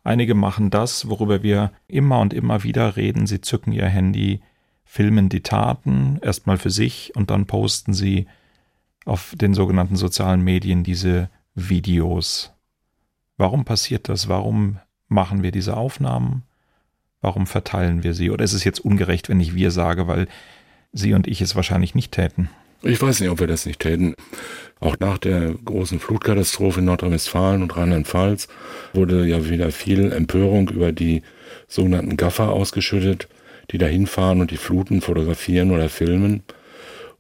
Einige 0.03 0.33
machen 0.33 0.69
das, 0.71 1.07
worüber 1.07 1.43
wir 1.43 1.71
immer 1.87 2.19
und 2.19 2.33
immer 2.33 2.63
wieder 2.63 2.97
reden. 2.97 3.27
Sie 3.27 3.41
zücken 3.41 3.71
ihr 3.71 3.85
Handy, 3.85 4.41
filmen 4.83 5.29
die 5.29 5.43
Taten, 5.43 6.19
erstmal 6.21 6.57
für 6.57 6.71
sich 6.71 7.13
und 7.15 7.29
dann 7.29 7.45
posten 7.45 7.93
sie 7.93 8.27
auf 9.05 9.33
den 9.35 9.53
sogenannten 9.53 9.95
sozialen 9.95 10.41
Medien 10.41 10.83
diese 10.83 11.29
Videos. 11.55 12.51
Warum 13.37 13.65
passiert 13.65 14.09
das? 14.09 14.27
Warum 14.27 14.79
machen 15.07 15.43
wir 15.43 15.51
diese 15.51 15.75
Aufnahmen? 15.75 16.43
Warum 17.21 17.47
verteilen 17.47 18.03
wir 18.03 18.13
sie? 18.13 18.31
Oder 18.31 18.43
ist 18.43 18.53
es 18.53 18.63
jetzt 18.63 18.79
ungerecht, 18.79 19.29
wenn 19.29 19.39
ich 19.39 19.55
wir 19.55 19.71
sage, 19.71 20.07
weil 20.07 20.27
Sie 20.93 21.13
und 21.13 21.27
ich 21.27 21.41
es 21.41 21.55
wahrscheinlich 21.55 21.95
nicht 21.95 22.11
täten? 22.11 22.49
Ich 22.83 23.01
weiß 23.01 23.19
nicht, 23.19 23.29
ob 23.29 23.39
wir 23.39 23.47
das 23.47 23.65
nicht 23.65 23.79
täten. 23.79 24.15
Auch 24.79 24.97
nach 24.99 25.19
der 25.19 25.53
großen 25.53 25.99
Flutkatastrophe 25.99 26.79
in 26.79 26.85
Nordrhein-Westfalen 26.85 27.61
und 27.61 27.77
Rheinland-Pfalz 27.77 28.47
wurde 28.93 29.25
ja 29.27 29.47
wieder 29.47 29.71
viel 29.71 30.11
Empörung 30.11 30.69
über 30.69 30.91
die 30.91 31.21
sogenannten 31.67 32.17
Gaffer 32.17 32.49
ausgeschüttet, 32.49 33.27
die 33.69 33.77
da 33.77 33.85
hinfahren 33.85 34.41
und 34.41 34.49
die 34.49 34.57
Fluten 34.57 35.01
fotografieren 35.01 35.71
oder 35.71 35.89
filmen. 35.89 36.43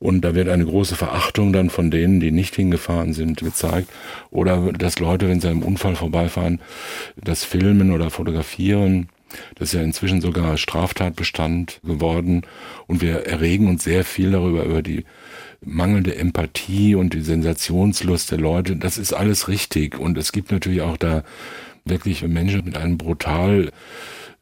Und 0.01 0.21
da 0.21 0.33
wird 0.33 0.49
eine 0.49 0.65
große 0.65 0.95
Verachtung 0.95 1.53
dann 1.53 1.69
von 1.69 1.91
denen, 1.91 2.19
die 2.19 2.31
nicht 2.31 2.55
hingefahren 2.55 3.13
sind, 3.13 3.39
gezeigt. 3.39 3.87
Oder 4.31 4.71
dass 4.73 4.97
Leute, 4.97 5.29
wenn 5.29 5.39
sie 5.39 5.47
einem 5.47 5.61
Unfall 5.61 5.95
vorbeifahren, 5.95 6.59
das 7.23 7.43
filmen 7.43 7.91
oder 7.91 8.09
fotografieren. 8.09 9.09
Das 9.55 9.69
ist 9.69 9.73
ja 9.75 9.83
inzwischen 9.83 10.19
sogar 10.19 10.57
Straftatbestand 10.57 11.81
geworden. 11.83 12.41
Und 12.87 13.01
wir 13.01 13.27
erregen 13.27 13.67
uns 13.67 13.83
sehr 13.83 14.03
viel 14.03 14.31
darüber, 14.31 14.65
über 14.65 14.81
die 14.81 15.05
mangelnde 15.63 16.15
Empathie 16.15 16.95
und 16.95 17.13
die 17.13 17.21
Sensationslust 17.21 18.31
der 18.31 18.39
Leute. 18.39 18.77
Das 18.77 18.97
ist 18.97 19.13
alles 19.13 19.47
richtig. 19.49 19.99
Und 19.99 20.17
es 20.17 20.31
gibt 20.31 20.51
natürlich 20.51 20.81
auch 20.81 20.97
da 20.97 21.23
wirklich 21.85 22.23
Menschen 22.23 22.65
mit 22.65 22.75
einem 22.75 22.97
brutal 22.97 23.69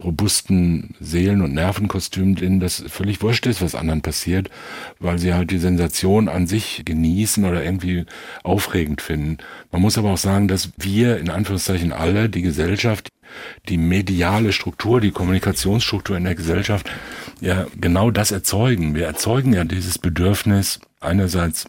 robusten 0.02 0.96
Seelen- 1.00 1.42
und 1.42 1.54
Nervenkostüm, 1.54 2.36
denen 2.36 2.60
das 2.60 2.84
völlig 2.88 3.22
wurscht 3.22 3.46
ist, 3.48 3.62
was 3.62 3.76
anderen 3.76 4.02
passiert, 4.02 4.50
weil 5.00 5.20
sie 5.20 5.34
halt 5.34 5.52
die 5.52 5.58
Sensation 5.58 6.30
an 6.30 6.48
sich 6.48 6.84
genießen 6.86 7.44
oder 7.44 7.64
irgendwie 7.64 8.06
aufregend 8.44 9.02
finden. 9.02 9.40
Man 9.72 9.82
muss 9.82 9.98
aber 9.98 10.12
auch 10.12 10.18
sagen, 10.18 10.48
dass 10.48 10.72
wir 10.78 11.18
in 11.18 11.30
Anführungszeichen 11.30 11.92
alle, 11.92 12.30
die 12.30 12.42
Gesellschaft, 12.42 13.10
die 13.68 13.78
mediale 13.78 14.54
Struktur, 14.54 15.02
die 15.02 15.12
Kommunikationsstruktur 15.12 16.18
in 16.18 16.24
der 16.24 16.36
Gesellschaft, 16.36 16.90
ja 17.42 17.68
genau 17.80 18.10
das 18.10 18.32
erzeugen. 18.32 18.96
Wir 18.96 19.06
erzeugen 19.06 19.54
ja 19.54 19.66
dieses 19.66 19.98
Bedürfnis 19.98 20.80
einerseits 21.02 21.66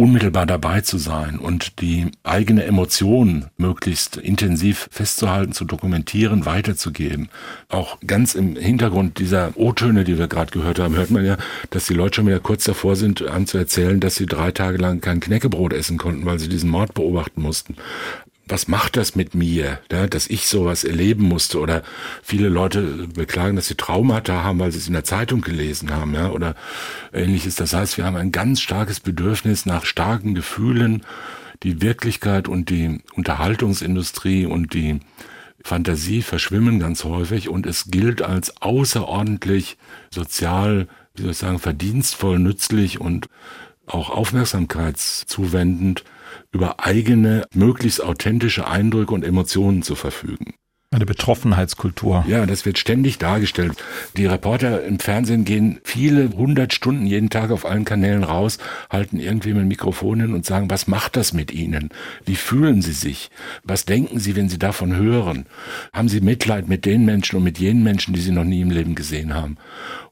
unmittelbar 0.00 0.46
dabei 0.46 0.80
zu 0.80 0.96
sein 0.96 1.38
und 1.38 1.82
die 1.82 2.06
eigene 2.22 2.64
Emotion 2.64 3.50
möglichst 3.58 4.16
intensiv 4.16 4.88
festzuhalten, 4.90 5.52
zu 5.52 5.66
dokumentieren, 5.66 6.46
weiterzugeben. 6.46 7.28
Auch 7.68 7.98
ganz 8.06 8.34
im 8.34 8.56
Hintergrund 8.56 9.18
dieser 9.18 9.52
O-Töne, 9.56 10.04
die 10.04 10.16
wir 10.16 10.26
gerade 10.26 10.52
gehört 10.52 10.78
haben, 10.78 10.96
hört 10.96 11.10
man 11.10 11.26
ja, 11.26 11.36
dass 11.68 11.84
die 11.84 11.92
Leute 11.92 12.16
schon 12.16 12.28
wieder 12.28 12.40
kurz 12.40 12.64
davor 12.64 12.96
sind, 12.96 13.28
anzuerzählen, 13.28 14.00
dass 14.00 14.14
sie 14.14 14.24
drei 14.24 14.52
Tage 14.52 14.78
lang 14.78 15.02
kein 15.02 15.20
Knäckebrot 15.20 15.74
essen 15.74 15.98
konnten, 15.98 16.24
weil 16.24 16.38
sie 16.38 16.48
diesen 16.48 16.70
Mord 16.70 16.94
beobachten 16.94 17.42
mussten 17.42 17.76
was 18.50 18.68
macht 18.68 18.96
das 18.96 19.14
mit 19.14 19.34
mir, 19.34 19.78
ja, 19.90 20.06
dass 20.06 20.26
ich 20.26 20.46
sowas 20.46 20.84
erleben 20.84 21.24
musste? 21.24 21.60
Oder 21.60 21.82
viele 22.22 22.48
Leute 22.48 23.08
beklagen, 23.14 23.56
dass 23.56 23.68
sie 23.68 23.76
Traumata 23.76 24.42
haben, 24.42 24.58
weil 24.58 24.72
sie 24.72 24.78
es 24.78 24.86
in 24.86 24.92
der 24.92 25.04
Zeitung 25.04 25.40
gelesen 25.40 25.90
haben, 25.90 26.14
ja, 26.14 26.30
oder 26.30 26.54
ähnliches. 27.12 27.54
Das 27.54 27.72
heißt, 27.72 27.96
wir 27.96 28.04
haben 28.04 28.16
ein 28.16 28.32
ganz 28.32 28.60
starkes 28.60 29.00
Bedürfnis 29.00 29.66
nach 29.66 29.84
starken 29.84 30.34
Gefühlen. 30.34 31.02
Die 31.62 31.82
Wirklichkeit 31.82 32.48
und 32.48 32.70
die 32.70 33.00
Unterhaltungsindustrie 33.14 34.46
und 34.46 34.72
die 34.72 35.00
Fantasie 35.62 36.22
verschwimmen 36.22 36.80
ganz 36.80 37.04
häufig 37.04 37.48
und 37.50 37.66
es 37.66 37.90
gilt 37.90 38.22
als 38.22 38.62
außerordentlich 38.62 39.76
sozial, 40.10 40.88
wie 41.14 41.22
soll 41.22 41.30
ich 41.32 41.36
sagen, 41.36 41.58
verdienstvoll, 41.58 42.38
nützlich 42.38 43.00
und 43.00 43.28
auch 43.90 44.10
aufmerksamkeitszuwendend 44.10 46.04
über 46.52 46.84
eigene, 46.84 47.46
möglichst 47.52 48.02
authentische 48.02 48.66
Eindrücke 48.66 49.14
und 49.14 49.24
Emotionen 49.24 49.82
zu 49.82 49.94
verfügen. 49.94 50.54
Eine 50.92 51.06
Betroffenheitskultur. 51.06 52.24
Ja, 52.26 52.46
das 52.46 52.66
wird 52.66 52.76
ständig 52.76 53.18
dargestellt. 53.18 53.74
Die 54.16 54.26
Reporter 54.26 54.82
im 54.82 54.98
Fernsehen 54.98 55.44
gehen 55.44 55.78
viele 55.84 56.30
hundert 56.30 56.74
Stunden 56.74 57.06
jeden 57.06 57.30
Tag 57.30 57.52
auf 57.52 57.64
allen 57.64 57.84
Kanälen 57.84 58.24
raus, 58.24 58.58
halten 58.90 59.20
irgendwie 59.20 59.50
mit 59.50 59.60
dem 59.60 59.68
Mikrofon 59.68 60.20
hin 60.20 60.34
und 60.34 60.44
sagen, 60.44 60.68
was 60.68 60.88
macht 60.88 61.14
das 61.14 61.32
mit 61.32 61.52
Ihnen? 61.52 61.90
Wie 62.24 62.34
fühlen 62.34 62.82
Sie 62.82 62.90
sich? 62.90 63.30
Was 63.62 63.84
denken 63.84 64.18
Sie, 64.18 64.34
wenn 64.34 64.48
Sie 64.48 64.58
davon 64.58 64.96
hören? 64.96 65.46
Haben 65.92 66.08
Sie 66.08 66.20
Mitleid 66.20 66.66
mit 66.66 66.84
den 66.84 67.04
Menschen 67.04 67.36
und 67.36 67.44
mit 67.44 67.60
jenen 67.60 67.84
Menschen, 67.84 68.12
die 68.12 68.20
Sie 68.20 68.32
noch 68.32 68.42
nie 68.42 68.60
im 68.60 68.70
Leben 68.72 68.96
gesehen 68.96 69.32
haben? 69.32 69.58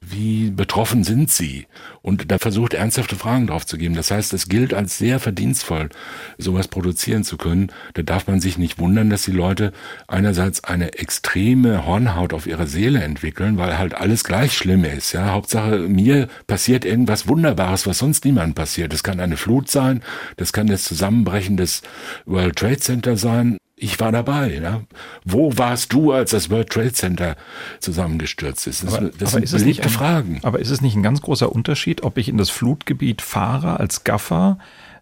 Wie 0.01 0.53
betroffen 0.53 1.03
sind 1.03 1.29
Sie? 1.29 1.67
Und 2.09 2.33
da 2.33 2.39
versucht 2.39 2.73
ernsthafte 2.73 3.17
Fragen 3.17 3.49
drauf 3.49 3.67
zu 3.67 3.77
geben. 3.77 3.95
Das 3.95 4.11
heißt, 4.11 4.33
es 4.33 4.49
gilt 4.49 4.73
als 4.73 4.97
sehr 4.97 5.21
verdienstvoll, 5.21 5.91
sowas 6.39 6.67
produzieren 6.67 7.23
zu 7.23 7.37
können. 7.37 7.71
Da 7.93 8.01
darf 8.01 8.27
man 8.27 8.41
sich 8.41 8.57
nicht 8.57 8.79
wundern, 8.79 9.11
dass 9.11 9.25
die 9.25 9.31
Leute 9.31 9.75
einerseits 10.07 10.65
eine 10.65 10.95
extreme 10.95 11.85
Hornhaut 11.85 12.33
auf 12.33 12.47
ihrer 12.47 12.67
Seele 12.67 13.03
entwickeln, 13.03 13.59
weil 13.59 13.77
halt 13.77 13.93
alles 13.93 14.25
gleich 14.25 14.55
schlimm 14.57 14.85
ist. 14.85 15.13
Ja, 15.13 15.33
Hauptsache 15.33 15.81
mir 15.81 16.29
passiert 16.47 16.87
irgendwas 16.87 17.29
Wunderbares, 17.29 17.87
was 17.87 17.99
sonst 17.99 18.25
niemandem 18.25 18.55
passiert. 18.55 18.95
Das 18.95 19.05
kann 19.05 19.21
eine 19.21 19.37
Flut 19.37 19.71
sein, 19.71 20.03
das 20.39 20.55
kann 20.55 20.67
das 20.67 20.85
Zusammenbrechen 20.85 21.59
des 21.59 21.83
World 22.25 22.57
Trade 22.57 22.79
Center 22.79 23.19
sein. 23.19 23.59
Ich 23.81 24.01
war 24.01 24.13
dabei. 24.13 24.61
Ja. 24.63 24.83
Wo 25.25 25.57
warst 25.57 25.93
du, 25.93 26.13
als 26.13 26.33
das 26.33 26.51
World 26.51 26.71
Trade 26.71 26.93
Center 26.93 27.37
zusammengestürzt 27.81 28.67
ist? 28.67 28.85
Das, 28.85 28.95
aber, 28.95 29.11
das 29.11 29.35
aber 29.35 29.47
sind 29.47 29.61
beliebte 29.61 29.85
ein, 29.85 29.91
Fragen. 29.91 30.41
Aber 30.43 30.59
ist 30.59 30.71
es 30.71 30.81
nicht 30.81 30.97
ein 30.97 31.03
ganz 31.03 31.23
großer 31.23 31.51
Unterschied, 31.51 32.03
ob 32.03 32.19
ich 32.19 32.29
in 32.29 32.39
das 32.39 32.51
Flutgebiet 32.51 33.23
fahre 33.23 33.79
als 33.81 34.05
Gaffer 34.05 34.59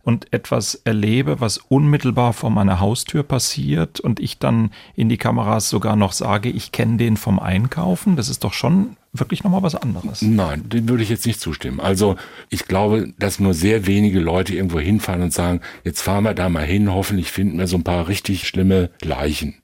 und 0.06 0.32
etwas 0.32 0.80
erlebe, 0.84 1.40
was 1.40 1.58
unmittelbar 1.58 2.32
vor 2.32 2.50
meiner 2.50 2.78
Haustür 2.78 3.24
passiert 3.24 3.98
und 3.98 4.20
ich 4.20 4.38
dann 4.38 4.70
in 4.94 5.08
die 5.08 5.16
Kameras 5.16 5.68
sogar 5.68 5.96
noch 5.96 6.12
sage, 6.12 6.48
ich 6.48 6.70
kenne 6.70 6.96
den 6.96 7.16
vom 7.16 7.40
Einkaufen, 7.40 8.14
das 8.14 8.28
ist 8.28 8.44
doch 8.44 8.52
schon 8.52 8.96
wirklich 9.20 9.44
nochmal 9.44 9.62
was 9.62 9.74
anderes. 9.74 10.22
Nein, 10.22 10.68
dem 10.68 10.88
würde 10.88 11.02
ich 11.02 11.09
jetzt 11.09 11.26
nicht 11.26 11.40
zustimmen. 11.40 11.81
Also 11.81 12.16
ich 12.50 12.66
glaube, 12.66 13.12
dass 13.18 13.38
nur 13.38 13.55
sehr 13.55 13.87
wenige 13.87 14.20
Leute 14.20 14.55
irgendwo 14.55 14.81
hinfahren 14.81 15.22
und 15.22 15.33
sagen, 15.33 15.61
jetzt 15.85 16.02
fahren 16.02 16.24
wir 16.24 16.35
da 16.35 16.48
mal 16.48 16.64
hin, 16.64 16.92
hoffentlich 16.92 17.31
finden 17.31 17.59
wir 17.59 17.66
so 17.66 17.76
ein 17.76 17.85
paar 17.85 18.09
richtig 18.09 18.46
schlimme 18.46 18.90
Leichen, 19.02 19.55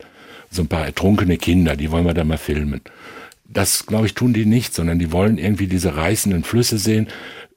so 0.51 0.63
ein 0.63 0.69
paar 0.69 0.85
ertrunkene 0.85 1.37
Kinder, 1.37 1.77
die 1.77 1.91
wollen 1.91 2.07
wir 2.07 2.15
da 2.15 2.25
mal 2.25 2.39
filmen. 2.39 2.81
Das, 3.49 3.87
glaube 3.87 4.07
ich, 4.07 4.15
tun 4.15 4.33
die 4.33 4.47
nicht, 4.47 4.75
sondern 4.75 4.99
die 4.99 5.13
wollen 5.13 5.37
irgendwie 5.37 5.67
diese 5.67 5.97
reißenden 5.97 6.43
Flüsse 6.43 6.79
sehen, 6.79 7.09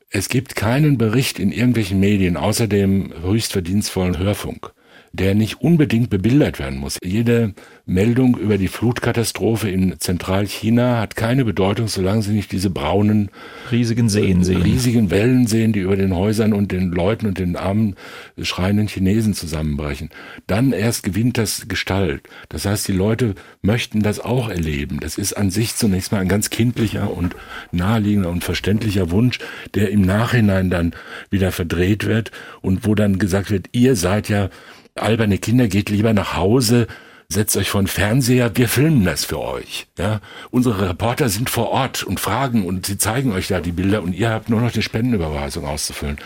es 0.10 0.29
gibt 0.29 0.55
keinen 0.55 0.97
Bericht 0.97 1.39
in 1.39 1.51
irgendwelchen 1.51 1.99
Medien 1.99 2.38
außer 2.38 2.67
dem 2.67 3.13
höchst 3.21 3.51
verdienstvollen 3.51 4.17
Hörfunk, 4.17 4.71
der 5.15 5.36
nicht 5.36 5.62
unbedingt 5.62 6.10
bebildert 6.10 6.60
werden 6.60 6.80
muss. 6.80 6.97
Jede 7.04 7.54
Meldung 7.86 8.38
über 8.38 8.58
die 8.58 8.67
Flutkatastrophe 8.67 9.69
in 9.69 9.99
Zentralchina 9.99 10.99
hat 10.99 11.15
keine 11.15 11.45
Bedeutung, 11.45 11.88
solange 11.88 12.23
sie 12.23 12.34
nicht 12.34 12.51
diese 12.51 12.69
braunen 12.69 13.30
riesigen 13.71 14.10
Seen 14.10 14.43
sehen. 14.43 14.63
Riesigen 14.63 15.12
Wellen 15.12 15.45
sehen, 15.45 15.71
die 15.71 15.82
über 15.82 15.95
den 15.95 16.15
Häusern 16.15 16.54
und 16.54 16.71
den 16.71 16.91
Leuten 16.91 17.28
und 17.28 17.38
den 17.38 17.56
armen 17.56 17.95
schreienden 18.41 18.88
Chinesen 18.88 19.34
zusammenbrechen. 19.34 20.10
Dann 20.47 20.73
erst 20.73 21.04
gewinnt 21.04 21.38
das 21.38 21.67
Gestalt. 21.67 22.23
Das 22.49 22.65
heißt, 22.65 22.88
die 22.88 22.93
Leute 22.93 23.36
möchten 23.62 24.01
das 24.01 24.19
auch 24.19 24.49
erleben. 24.49 24.99
Das 24.99 25.17
ist 25.17 25.34
an 25.34 25.51
sich 25.51 25.75
zunächst 25.75 26.12
mal 26.12 26.21
ein 26.21 26.28
ganz 26.28 26.49
kindlicher 26.49 27.15
und 27.15 27.36
naheliegender 27.71 28.30
und 28.30 28.43
verständlicher 28.43 29.12
Wunsch, 29.12 29.39
der 29.75 29.91
im 29.91 30.01
Nachhinein 30.01 30.69
dann 30.69 30.93
wieder 31.30 31.51
verdreht 31.51 32.06
wird 32.06 32.32
und 32.62 32.86
wo 32.86 32.95
dann 32.95 33.19
gesagt 33.19 33.51
wird, 33.51 33.67
ihr 33.73 33.95
seid 33.95 34.28
ja 34.30 34.49
alberne 34.95 35.38
Kinder, 35.38 35.67
geht 35.67 35.89
lieber 35.89 36.13
nach 36.13 36.36
Hause, 36.36 36.88
setzt 37.27 37.58
euch 37.58 37.69
vor 37.69 37.81
den 37.81 37.88
Fernseher, 37.88 38.55
wir 38.55 38.69
filmen 38.69 39.03
das 39.03 39.25
für 39.25 39.39
euch. 39.39 39.88
Ja? 39.97 40.21
Unsere 40.51 40.89
Reporter 40.89 41.29
sind 41.29 41.49
vor 41.49 41.69
Ort 41.69 42.03
und 42.03 42.19
fragen 42.19 42.65
und 42.65 42.86
sie 42.86 42.97
zeigen 42.97 43.34
euch 43.34 43.47
da 43.47 43.60
die 43.60 43.71
Bilder 43.71 44.03
und 44.03 44.13
ihr 44.13 44.29
habt 44.29 44.49
nur 44.49 44.62
noch 44.62 44.71
die 44.71 44.81
Spendenüberweisung 44.81 45.65
auszufüllen. 45.65 46.17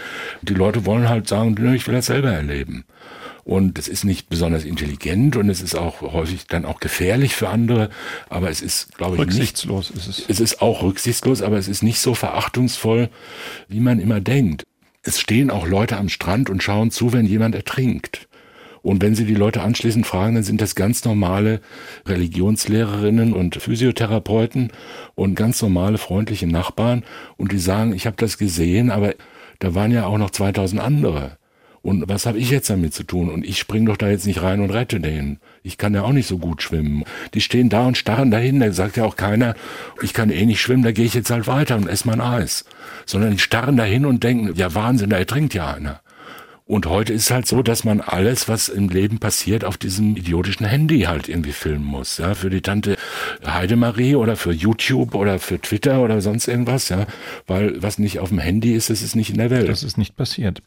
Die 0.41 0.53
Leute 0.53 0.85
wollen 0.85 1.09
halt 1.09 1.27
sagen, 1.27 1.55
ich 1.73 1.87
will 1.87 1.95
das 1.95 2.07
selber 2.07 2.31
erleben. 2.31 2.85
Und 3.43 3.79
es 3.79 3.87
ist 3.87 4.03
nicht 4.03 4.29
besonders 4.29 4.63
intelligent 4.63 5.35
und 5.35 5.49
es 5.49 5.61
ist 5.61 5.73
auch 5.73 6.01
häufig 6.01 6.45
dann 6.45 6.65
auch 6.65 6.79
gefährlich 6.79 7.35
für 7.35 7.49
andere. 7.49 7.89
Aber 8.29 8.51
es 8.51 8.61
ist, 8.61 8.95
glaube 8.95 9.15
ich, 9.15 9.21
rücksichtslos 9.21 9.89
nicht, 9.89 10.07
ist 10.07 10.19
es. 10.19 10.25
Es 10.27 10.39
ist 10.39 10.61
auch 10.61 10.83
rücksichtslos, 10.83 11.41
aber 11.41 11.57
es 11.57 11.67
ist 11.67 11.81
nicht 11.81 11.99
so 11.99 12.13
verachtungsvoll, 12.13 13.09
wie 13.67 13.79
man 13.79 13.99
immer 13.99 14.19
denkt. 14.19 14.67
Es 15.01 15.19
stehen 15.19 15.49
auch 15.49 15.65
Leute 15.65 15.97
am 15.97 16.09
Strand 16.09 16.51
und 16.51 16.61
schauen 16.61 16.91
zu, 16.91 17.11
wenn 17.11 17.25
jemand 17.25 17.55
ertrinkt. 17.55 18.28
Und 18.81 19.01
wenn 19.01 19.15
Sie 19.15 19.25
die 19.25 19.35
Leute 19.35 19.61
anschließend 19.61 20.07
fragen, 20.07 20.35
dann 20.35 20.43
sind 20.43 20.61
das 20.61 20.75
ganz 20.75 21.03
normale 21.05 21.61
Religionslehrerinnen 22.07 23.33
und 23.33 23.55
Physiotherapeuten 23.55 24.71
und 25.15 25.35
ganz 25.35 25.61
normale 25.61 25.97
freundliche 25.97 26.47
Nachbarn. 26.47 27.03
Und 27.37 27.51
die 27.51 27.59
sagen, 27.59 27.93
ich 27.93 28.05
habe 28.05 28.17
das 28.17 28.37
gesehen, 28.37 28.91
aber 28.91 29.15
da 29.59 29.75
waren 29.75 29.91
ja 29.91 30.05
auch 30.05 30.17
noch 30.17 30.29
2000 30.31 30.81
andere. 30.81 31.37
Und 31.81 32.09
was 32.09 32.25
habe 32.25 32.37
ich 32.37 32.49
jetzt 32.49 32.69
damit 32.69 32.93
zu 32.93 33.03
tun? 33.03 33.29
Und 33.29 33.45
ich 33.45 33.57
spring 33.57 33.85
doch 33.85 33.95
da 33.95 34.09
jetzt 34.09 34.27
nicht 34.27 34.41
rein 34.41 34.59
und 34.59 34.69
rette 34.71 34.99
den. 34.99 35.39
Ich 35.63 35.77
kann 35.77 35.93
ja 35.93 36.03
auch 36.03 36.11
nicht 36.11 36.27
so 36.27 36.37
gut 36.37 36.61
schwimmen. 36.61 37.03
Die 37.33 37.41
stehen 37.41 37.69
da 37.69 37.87
und 37.87 37.97
starren 37.97 38.31
dahin. 38.31 38.59
Da 38.59 38.71
sagt 38.73 38.97
ja 38.97 39.05
auch 39.05 39.15
keiner, 39.15 39.55
ich 40.01 40.13
kann 40.13 40.29
eh 40.29 40.45
nicht 40.45 40.61
schwimmen, 40.61 40.83
da 40.83 40.91
gehe 40.91 41.05
ich 41.05 41.13
jetzt 41.13 41.29
halt 41.29 41.47
weiter 41.47 41.77
und 41.77 41.87
esse 41.87 42.07
mein 42.07 42.19
Eis. 42.19 42.65
Sondern 43.05 43.31
die 43.31 43.39
starren 43.39 43.77
dahin 43.77 44.05
und 44.05 44.23
denken, 44.23 44.53
ja 44.55 44.73
Wahnsinn, 44.75 45.09
da 45.09 45.17
ertrinkt 45.17 45.53
ja 45.53 45.73
einer. 45.73 46.01
Und 46.69 46.85
heute 46.85 47.13
ist 47.13 47.31
halt 47.31 47.47
so, 47.47 47.63
dass 47.63 47.83
man 47.83 47.99
alles, 47.99 48.47
was 48.47 48.69
im 48.69 48.89
Leben 48.89 49.17
passiert, 49.17 49.65
auf 49.65 49.75
diesem 49.75 50.15
idiotischen 50.15 50.67
Handy 50.67 50.99
halt 51.01 51.27
irgendwie 51.27 51.51
filmen 51.51 51.83
muss. 51.83 52.19
Ja, 52.19 52.35
für 52.35 52.51
die 52.51 52.61
Tante 52.61 52.95
Heidemarie 53.43 54.13
oder 54.13 54.35
für 54.35 54.51
YouTube 54.51 55.15
oder 55.15 55.39
für 55.39 55.59
Twitter 55.59 56.01
oder 56.01 56.21
sonst 56.21 56.47
irgendwas, 56.47 56.89
ja. 56.89 57.07
Weil 57.47 57.81
was 57.81 57.97
nicht 57.97 58.19
auf 58.19 58.29
dem 58.29 58.37
Handy 58.37 58.75
ist, 58.75 58.91
das 58.91 59.01
ist 59.01 59.15
nicht 59.15 59.31
in 59.31 59.39
der 59.39 59.49
Welt. 59.49 59.67
Das 59.67 59.81
ist 59.81 59.97
nicht 59.97 60.15
passiert. 60.15 60.61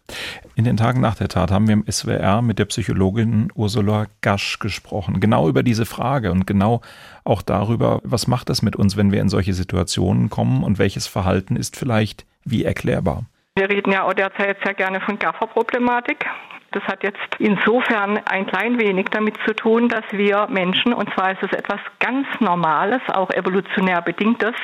In 0.56 0.64
den 0.64 0.76
Tagen 0.76 1.00
nach 1.00 1.14
der 1.14 1.28
Tat 1.28 1.52
haben 1.52 1.68
wir 1.68 1.74
im 1.74 1.84
SWR 1.88 2.42
mit 2.42 2.58
der 2.58 2.64
Psychologin 2.64 3.52
Ursula 3.54 4.08
Gasch 4.22 4.58
gesprochen. 4.58 5.20
Genau 5.20 5.48
über 5.48 5.62
diese 5.62 5.86
Frage 5.86 6.32
und 6.32 6.48
genau 6.48 6.80
auch 7.22 7.42
darüber, 7.42 8.00
was 8.02 8.26
macht 8.26 8.48
das 8.48 8.60
mit 8.60 8.74
uns, 8.74 8.96
wenn 8.96 9.12
wir 9.12 9.20
in 9.20 9.28
solche 9.28 9.54
Situationen 9.54 10.30
kommen 10.30 10.64
und 10.64 10.80
welches 10.80 11.06
Verhalten 11.06 11.54
ist 11.54 11.76
vielleicht 11.76 12.26
wie 12.44 12.64
erklärbar. 12.64 13.24
Wir 13.54 13.68
reden 13.68 13.92
ja 13.92 14.04
auch 14.04 14.14
derzeit 14.14 14.56
sehr 14.64 14.72
gerne 14.72 14.98
von 15.02 15.18
Gafferproblematik. 15.18 16.24
Das 16.72 16.82
hat 16.84 17.02
jetzt 17.02 17.18
insofern 17.38 18.18
ein 18.24 18.46
klein 18.46 18.80
wenig 18.80 19.06
damit 19.10 19.36
zu 19.46 19.54
tun, 19.54 19.88
dass 19.88 20.04
wir 20.10 20.46
Menschen, 20.48 20.94
und 20.94 21.12
zwar 21.14 21.32
ist 21.32 21.42
es 21.42 21.52
etwas 21.52 21.80
ganz 22.00 22.26
Normales, 22.40 23.02
auch 23.12 23.30
evolutionär 23.30 24.00
bedingtes, 24.00 24.54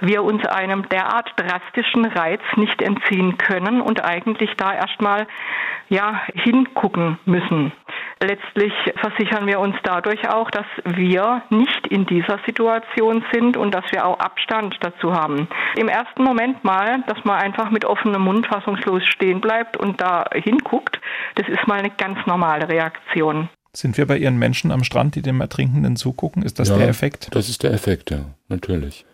wir 0.00 0.24
uns 0.24 0.44
einem 0.46 0.88
derart 0.88 1.30
drastischen 1.36 2.04
Reiz 2.06 2.42
nicht 2.56 2.82
entziehen 2.82 3.38
können 3.38 3.80
und 3.80 4.04
eigentlich 4.04 4.50
da 4.56 4.74
erstmal 4.74 5.26
ja 5.88 6.22
hingucken 6.34 7.18
müssen. 7.24 7.72
Letztlich 8.20 8.72
versichern 8.96 9.46
wir 9.46 9.60
uns 9.60 9.76
dadurch 9.82 10.28
auch, 10.28 10.50
dass 10.50 10.66
wir 10.84 11.42
nicht 11.50 11.86
in 11.88 12.06
dieser 12.06 12.38
Situation 12.46 13.24
sind 13.32 13.56
und 13.56 13.74
dass 13.74 13.84
wir 13.92 14.06
auch 14.06 14.18
Abstand 14.18 14.76
dazu 14.80 15.12
haben. 15.14 15.48
Im 15.76 15.88
ersten 15.88 16.22
Moment 16.22 16.64
mal, 16.64 17.02
dass 17.06 17.22
man 17.24 17.38
einfach 17.38 17.70
mit 17.70 17.84
offenem 17.84 18.22
Mund 18.22 18.46
fassungslos 18.46 19.04
stehen 19.04 19.40
bleibt 19.40 19.76
und 19.76 20.00
da 20.00 20.24
hinguckt, 20.32 21.00
das 21.34 21.43
ist 21.48 21.66
mal 21.66 21.78
eine 21.78 21.90
ganz 21.90 22.18
normale 22.26 22.68
Reaktion. 22.68 23.48
Sind 23.72 23.98
wir 23.98 24.06
bei 24.06 24.18
Ihren 24.18 24.38
Menschen 24.38 24.70
am 24.70 24.84
Strand, 24.84 25.16
die 25.16 25.22
dem 25.22 25.40
Ertrinkenden 25.40 25.96
zugucken? 25.96 26.42
Ist 26.42 26.58
das 26.58 26.68
ja, 26.68 26.78
der 26.78 26.88
Effekt? 26.88 27.28
Das 27.32 27.48
ist 27.48 27.62
der 27.62 27.72
Effekt, 27.72 28.10
ja, 28.10 28.26
natürlich. 28.48 29.04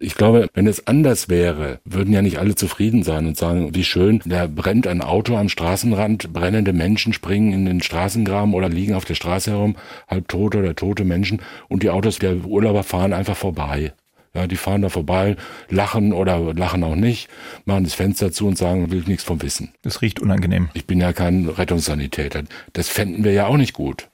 Ich 0.00 0.14
glaube, 0.14 0.48
wenn 0.54 0.68
es 0.68 0.86
anders 0.86 1.28
wäre, 1.28 1.80
würden 1.84 2.14
ja 2.14 2.22
nicht 2.22 2.38
alle 2.38 2.54
zufrieden 2.54 3.02
sein 3.02 3.26
und 3.26 3.36
sagen, 3.36 3.74
wie 3.74 3.82
schön, 3.82 4.20
da 4.24 4.46
brennt 4.46 4.86
ein 4.86 5.02
Auto 5.02 5.36
am 5.36 5.48
Straßenrand, 5.48 6.32
brennende 6.32 6.72
Menschen 6.72 7.12
springen 7.12 7.52
in 7.52 7.66
den 7.66 7.82
Straßengraben 7.82 8.54
oder 8.54 8.68
liegen 8.68 8.94
auf 8.94 9.04
der 9.04 9.16
Straße 9.16 9.50
herum, 9.50 9.76
halb 10.06 10.28
tote 10.28 10.58
oder 10.58 10.76
tote 10.76 11.04
Menschen 11.04 11.42
und 11.68 11.82
die 11.82 11.90
Autos 11.90 12.20
der 12.20 12.36
Urlauber 12.44 12.84
fahren 12.84 13.12
einfach 13.12 13.36
vorbei. 13.36 13.92
Ja, 14.38 14.46
die 14.46 14.56
fahren 14.56 14.82
da 14.82 14.88
vorbei, 14.88 15.34
lachen 15.68 16.12
oder 16.12 16.54
lachen 16.54 16.84
auch 16.84 16.94
nicht, 16.94 17.28
machen 17.64 17.82
das 17.82 17.94
Fenster 17.94 18.30
zu 18.30 18.46
und 18.46 18.56
sagen, 18.56 18.92
will 18.92 19.00
ich 19.00 19.08
nichts 19.08 19.24
vom 19.24 19.42
wissen. 19.42 19.72
Das 19.82 20.00
riecht 20.00 20.20
unangenehm. 20.20 20.68
Ich 20.74 20.86
bin 20.86 21.00
ja 21.00 21.12
kein 21.12 21.48
Rettungssanitäter. 21.48 22.44
Das 22.72 22.88
fänden 22.88 23.24
wir 23.24 23.32
ja 23.32 23.46
auch 23.46 23.56
nicht 23.56 23.72
gut. 23.72 24.08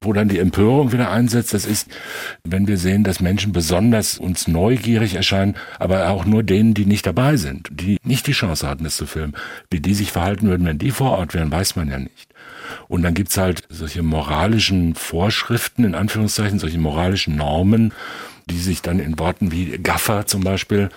Wo 0.00 0.12
dann 0.12 0.28
die 0.28 0.38
Empörung 0.38 0.92
wieder 0.92 1.10
einsetzt, 1.10 1.52
das 1.52 1.66
ist, 1.66 1.88
wenn 2.44 2.68
wir 2.68 2.78
sehen, 2.78 3.02
dass 3.02 3.18
Menschen 3.18 3.50
besonders 3.50 4.18
uns 4.18 4.46
neugierig 4.46 5.14
erscheinen, 5.16 5.56
aber 5.80 6.10
auch 6.10 6.26
nur 6.26 6.44
denen, 6.44 6.74
die 6.74 6.86
nicht 6.86 7.06
dabei 7.06 7.36
sind, 7.36 7.68
die 7.72 7.98
nicht 8.04 8.28
die 8.28 8.32
Chance 8.32 8.68
hatten, 8.68 8.86
es 8.86 8.96
zu 8.96 9.06
filmen. 9.06 9.34
Wie 9.68 9.80
die 9.80 9.94
sich 9.94 10.12
verhalten 10.12 10.46
würden, 10.46 10.64
wenn 10.64 10.78
die 10.78 10.92
vor 10.92 11.18
Ort 11.18 11.34
wären, 11.34 11.50
weiß 11.50 11.74
man 11.74 11.88
ja 11.88 11.98
nicht. 11.98 12.28
Und 12.86 13.02
dann 13.02 13.14
gibt's 13.14 13.36
halt 13.36 13.64
solche 13.68 14.04
moralischen 14.04 14.94
Vorschriften, 14.94 15.82
in 15.82 15.96
Anführungszeichen, 15.96 16.60
solche 16.60 16.78
moralischen 16.78 17.34
Normen, 17.34 17.92
die 18.48 18.58
sich 18.58 18.80
dann 18.80 19.00
in 19.00 19.18
Worten 19.18 19.50
wie 19.50 19.78
Gaffer 19.78 20.26
zum 20.26 20.42
Beispiel 20.42 20.88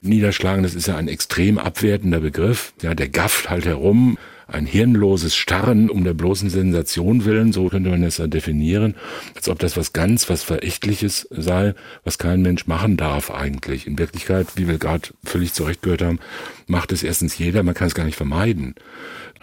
niederschlagen. 0.00 0.62
Das 0.62 0.74
ist 0.74 0.88
ja 0.88 0.96
ein 0.96 1.08
extrem 1.08 1.58
abwertender 1.58 2.20
Begriff. 2.20 2.72
Ja, 2.80 2.94
der 2.94 3.08
gafft 3.08 3.50
halt 3.50 3.66
herum, 3.66 4.16
ein 4.46 4.66
hirnloses 4.66 5.34
Starren 5.34 5.90
um 5.90 6.04
der 6.04 6.14
bloßen 6.14 6.50
Sensation 6.50 7.24
willen, 7.24 7.52
so 7.52 7.68
könnte 7.68 7.90
man 7.90 8.02
es 8.02 8.18
ja 8.18 8.26
definieren, 8.26 8.94
als 9.34 9.48
ob 9.48 9.58
das 9.58 9.76
was 9.76 9.92
ganz, 9.92 10.28
was 10.28 10.42
Verächtliches 10.42 11.28
sei, 11.30 11.74
was 12.04 12.18
kein 12.18 12.42
Mensch 12.42 12.66
machen 12.66 12.96
darf 12.96 13.30
eigentlich. 13.30 13.86
In 13.86 13.98
Wirklichkeit, 13.98 14.48
wie 14.56 14.68
wir 14.68 14.78
gerade 14.78 15.08
völlig 15.24 15.52
zurecht 15.52 15.82
gehört 15.82 16.02
haben, 16.02 16.20
macht 16.66 16.92
es 16.92 17.02
erstens 17.02 17.38
jeder, 17.38 17.62
man 17.62 17.74
kann 17.74 17.86
es 17.86 17.94
gar 17.94 18.04
nicht 18.04 18.16
vermeiden 18.16 18.74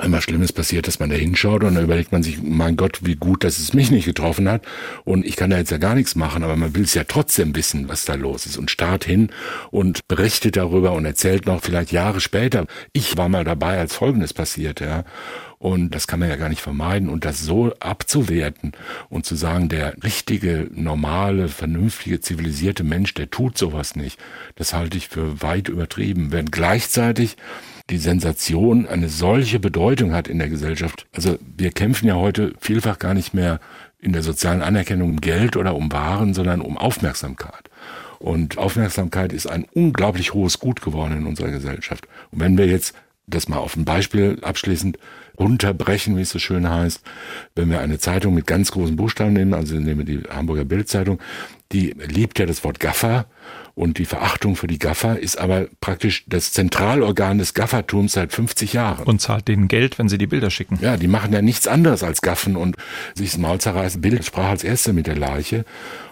einmal 0.02 0.22
Schlimmes 0.22 0.52
passiert, 0.52 0.88
dass 0.88 1.00
man 1.00 1.10
da 1.10 1.16
hinschaut 1.16 1.64
und 1.64 1.76
dann 1.76 1.84
überlegt 1.84 2.12
man 2.12 2.24
sich, 2.24 2.42
mein 2.42 2.76
Gott, 2.76 3.00
wie 3.04 3.16
gut, 3.16 3.44
dass 3.44 3.60
es 3.60 3.74
mich 3.74 3.92
nicht 3.92 4.06
getroffen 4.06 4.50
hat 4.50 4.66
und 5.06 5.26
ich 5.26 5.36
kann 5.36 5.50
da 5.50 5.58
jetzt 5.58 5.72
ja 5.72 5.78
gar 5.78 5.96
nichts 5.96 6.16
machen, 6.16 6.44
aber 6.44 6.56
man 6.56 6.76
will 6.76 6.84
es 6.84 6.94
ja 6.94 7.04
trotzdem 7.04 7.56
wissen, 7.56 7.88
was 7.88 8.06
da 8.06 8.16
los 8.16 8.46
ist 8.46 8.58
und 8.58 8.72
starrt 8.72 9.06
hin 9.06 9.30
und 9.70 10.08
berichtet 10.08 10.58
darüber 10.58 10.94
und 10.94 11.06
erzählt 11.06 11.46
noch 11.46 11.62
vielleicht 11.62 11.92
Jahre 11.92 12.20
später, 12.20 12.66
ich 12.94 13.18
war 13.18 13.30
mal 13.30 13.44
dabei, 13.44 13.78
als 13.78 13.96
Folgendes 13.96 14.34
passiert, 14.34 14.80
ja. 14.82 15.04
Und 15.60 15.94
das 15.94 16.08
kann 16.08 16.20
man 16.20 16.28
ja 16.28 16.38
gar 16.38 16.50
nicht 16.50 16.62
vermeiden. 16.62 17.08
Und 17.08 17.24
das 17.24 17.40
so 17.40 17.72
abzuwerten 17.80 18.72
und 19.10 19.28
zu 19.28 19.36
sagen, 19.36 19.70
der 19.70 19.94
richtige, 20.04 20.68
normale, 20.74 21.50
vernünftige, 21.50 22.20
zivilisierte 22.20 22.84
Mensch, 22.84 23.14
der 23.14 23.30
tut 23.30 23.60
sowas 23.60 23.96
nicht, 23.96 24.20
das 24.56 24.74
halte 24.74 24.98
ich 24.98 25.08
für 25.08 25.44
weit 25.44 25.70
übertrieben. 25.70 26.32
Wenn 26.32 26.48
gleichzeitig 26.50 27.38
die 27.92 27.98
Sensation 27.98 28.88
eine 28.88 29.10
solche 29.10 29.60
Bedeutung 29.60 30.14
hat 30.14 30.28
in 30.28 30.40
der 30.40 30.50
Gesellschaft. 30.50 31.06
Also 31.14 31.38
wir 31.58 31.72
kämpfen 31.72 32.08
ja 32.08 32.16
heute 32.16 32.54
vielfach 32.60 32.98
gar 32.98 33.14
nicht 33.14 33.34
mehr 33.34 33.60
in 34.00 34.14
der 34.14 34.24
sozialen 34.24 34.62
Anerkennung 34.62 35.12
um 35.12 35.22
Geld 35.22 35.58
oder 35.58 35.76
um 35.76 35.92
Waren, 35.92 36.34
sondern 36.34 36.62
um 36.62 36.78
Aufmerksamkeit. 36.78 37.70
Und 38.18 38.58
Aufmerksamkeit 38.58 39.34
ist 39.34 39.48
ein 39.48 39.66
unglaublich 39.74 40.34
hohes 40.34 40.60
Gut 40.60 40.82
geworden 40.82 41.18
in 41.18 41.26
unserer 41.26 41.50
Gesellschaft. 41.50 42.08
Und 42.32 42.40
wenn 42.40 42.58
wir 42.58 42.66
jetzt 42.66 42.96
das 43.28 43.50
mal 43.50 43.58
auf 43.58 43.76
ein 43.76 43.86
Beispiel 43.86 44.40
abschließend 44.42 44.98
runterbrechen, 45.40 46.18
wie 46.18 46.22
es 46.22 46.30
so 46.30 46.40
schön 46.40 46.70
heißt, 46.70 47.02
wenn 47.56 47.70
wir 47.70 47.82
eine 47.82 48.00
Zeitung 48.00 48.34
mit 48.34 48.48
ganz 48.48 48.72
großen 48.72 48.96
Buchstaben 48.96 49.34
nehmen, 49.34 49.54
also 49.54 49.76
nehmen 49.76 50.06
wir 50.06 50.18
die 50.18 50.24
Hamburger 50.30 50.66
Bildzeitung, 50.66 51.20
die 51.72 51.92
liebt 51.92 52.40
ja 52.40 52.46
das 52.46 52.64
Wort 52.64 52.80
Gaffer 52.80 53.26
und 53.76 53.98
die 53.98 54.06
Verachtung 54.06 54.56
für 54.56 54.68
die 54.68 54.80
Gaffer 54.80 55.20
ist 55.20 55.38
aber 55.38 55.68
praktisch 55.80 56.24
das 56.28 56.52
Zentralorgan 56.52 57.38
des 57.38 57.54
Gaffertums 57.54 58.14
seit 58.14 58.34
50 58.34 58.74
Jahren. 58.74 59.06
Und 59.06 59.22
zahlt 59.22 59.48
denen 59.48 59.68
Geld, 59.68 60.00
wenn 60.00 60.10
sie 60.10 60.18
die 60.18 60.28
Bilder 60.28 60.50
schicken. 60.50 60.78
Ja, 60.82 60.98
die 60.98 61.08
machen 61.08 61.34
ja 61.34 61.42
nichts 61.42 61.68
anderes 61.68 62.04
als 62.04 62.22
Gaffen 62.22 62.56
und 62.56 62.76
sich 63.16 63.32
das 63.32 63.40
Maul 63.40 63.60
zerreißen. 63.60 64.02
Bild 64.02 64.26
sprach 64.26 64.50
als 64.50 64.64
Erste 64.64 64.94
mit 64.94 65.08
der 65.08 65.18
Leiche 65.18 65.66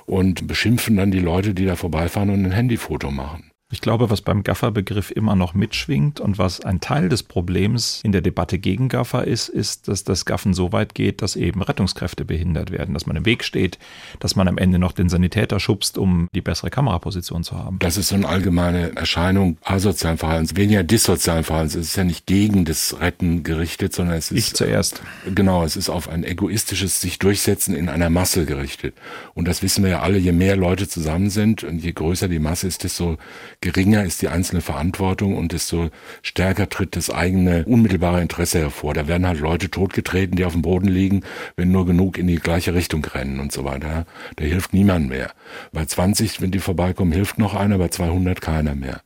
und 0.05 0.47
beschimpfen 0.47 0.97
dann 0.97 1.11
die 1.11 1.19
Leute, 1.19 1.53
die 1.53 1.65
da 1.65 1.75
vorbeifahren 1.75 2.29
und 2.29 2.45
ein 2.45 2.51
Handyfoto 2.51 3.11
machen. 3.11 3.48
Ich 3.71 3.81
glaube, 3.81 4.09
was 4.09 4.21
beim 4.21 4.41
Gaffer-Begriff 4.41 5.11
immer 5.11 5.35
noch 5.35 5.53
mitschwingt 5.53 6.19
und 6.19 6.39
was 6.39 6.61
ein 6.61 6.81
Teil 6.81 7.07
des 7.07 7.21
Problems 7.21 8.01
in 8.03 8.11
der 8.11 8.21
Debatte 8.21 8.57
gegen 8.57 8.89
Gaffer 8.89 9.27
ist, 9.27 9.47
ist, 9.47 9.87
dass 9.87 10.03
das 10.03 10.25
Gaffen 10.25 10.55
so 10.55 10.71
weit 10.71 10.95
geht, 10.95 11.21
dass 11.21 11.35
eben 11.35 11.61
Rettungskräfte 11.61 12.25
behindert 12.25 12.71
werden, 12.71 12.95
dass 12.95 13.05
man 13.05 13.15
im 13.15 13.27
Weg 13.27 13.43
steht, 13.43 13.77
dass 14.19 14.35
man 14.35 14.47
am 14.47 14.57
Ende 14.57 14.79
noch 14.79 14.91
den 14.91 15.07
Sanitäter 15.07 15.59
schubst, 15.59 15.99
um 15.99 16.29
die 16.33 16.41
bessere 16.41 16.71
Kameraposition 16.71 17.43
zu 17.43 17.57
haben. 17.57 17.77
Das 17.77 17.97
ist 17.97 18.07
so 18.07 18.15
eine 18.15 18.27
allgemeine 18.27 18.95
Erscheinung 18.95 19.59
asozialen 19.63 20.17
Verhaltens, 20.17 20.55
weniger 20.55 20.81
dissozialen 20.81 21.43
Verhaltens. 21.43 21.75
Es 21.75 21.89
ist 21.89 21.95
ja 21.95 22.03
nicht 22.03 22.25
gegen 22.25 22.65
das 22.65 22.99
Retten 22.99 23.43
gerichtet, 23.43 23.93
sondern 23.93 24.17
es 24.17 24.31
ist. 24.31 24.47
Ich 24.47 24.53
zuerst. 24.55 25.03
Genau, 25.35 25.63
es 25.63 25.75
ist 25.75 25.89
auf 25.91 26.09
ein 26.09 26.23
egoistisches 26.23 27.01
sich 27.01 27.19
durchsetzen 27.19 27.75
in 27.75 27.87
einer 27.87 28.09
Masse 28.09 28.47
gerichtet. 28.47 28.95
Und 29.35 29.47
das 29.47 29.61
wissen 29.61 29.83
wir 29.83 29.91
ja 29.91 29.99
alle, 30.01 30.17
je 30.17 30.31
mehr 30.31 30.55
Leute 30.55 30.87
zusammen 30.87 31.29
sind 31.29 31.63
und 31.63 31.77
je 31.77 31.91
größer 31.91 32.27
die 32.27 32.39
Masse 32.39 32.65
ist, 32.65 32.83
desto 32.83 33.19
geringer 33.61 34.03
ist 34.03 34.21
die 34.21 34.27
einzelne 34.27 34.61
Verantwortung 34.61 35.35
und 35.35 35.51
desto 35.51 35.89
stärker 36.21 36.69
tritt 36.69 36.95
das 36.95 37.09
eigene 37.09 37.65
unmittelbare 37.65 38.21
Interesse 38.21 38.59
hervor. 38.59 38.93
Da 38.93 39.07
werden 39.07 39.27
halt 39.27 39.39
Leute 39.39 39.69
totgetreten, 39.69 40.35
die 40.35 40.45
auf 40.45 40.53
dem 40.53 40.61
Boden 40.61 40.87
liegen, 40.87 41.23
wenn 41.55 41.71
nur 41.71 41.85
genug 41.85 42.17
in 42.17 42.27
die 42.27 42.37
gleiche 42.37 42.73
Richtung 42.73 43.03
rennen 43.03 43.39
und 43.39 43.51
so 43.51 43.63
weiter. 43.65 44.05
Da 44.35 44.45
hilft 44.45 44.73
niemand 44.73 45.09
mehr. 45.09 45.31
Bei 45.71 45.85
20, 45.85 46.41
wenn 46.41 46.51
die 46.51 46.59
vorbeikommen, 46.59 47.11
hilft 47.11 47.37
noch 47.37 47.53
einer, 47.53 47.77
bei 47.77 47.89
200 47.89 48.41
keiner 48.41 48.75
mehr 48.75 49.01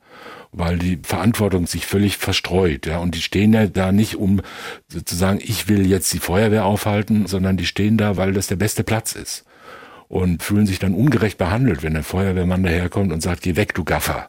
weil 0.56 0.78
die 0.78 1.00
Verantwortung 1.02 1.66
sich 1.66 1.84
völlig 1.84 2.16
verstreut, 2.16 2.86
ja, 2.86 2.98
und 2.98 3.16
die 3.16 3.22
stehen 3.22 3.52
ja 3.52 3.66
da 3.66 3.90
nicht 3.90 4.14
um 4.14 4.40
sozusagen, 4.86 5.40
ich 5.42 5.68
will 5.68 5.84
jetzt 5.84 6.12
die 6.12 6.20
Feuerwehr 6.20 6.64
aufhalten, 6.64 7.26
sondern 7.26 7.56
die 7.56 7.66
stehen 7.66 7.96
da, 7.96 8.16
weil 8.16 8.32
das 8.32 8.46
der 8.46 8.54
beste 8.54 8.84
Platz 8.84 9.16
ist 9.16 9.44
und 10.08 10.42
fühlen 10.44 10.66
sich 10.66 10.78
dann 10.78 10.94
ungerecht 10.94 11.38
behandelt, 11.38 11.82
wenn 11.82 11.94
der 11.94 12.04
Feuerwehrmann 12.04 12.62
daherkommt 12.62 13.12
und 13.12 13.20
sagt, 13.20 13.42
geh 13.42 13.56
weg, 13.56 13.74
du 13.74 13.82
Gaffer. 13.82 14.28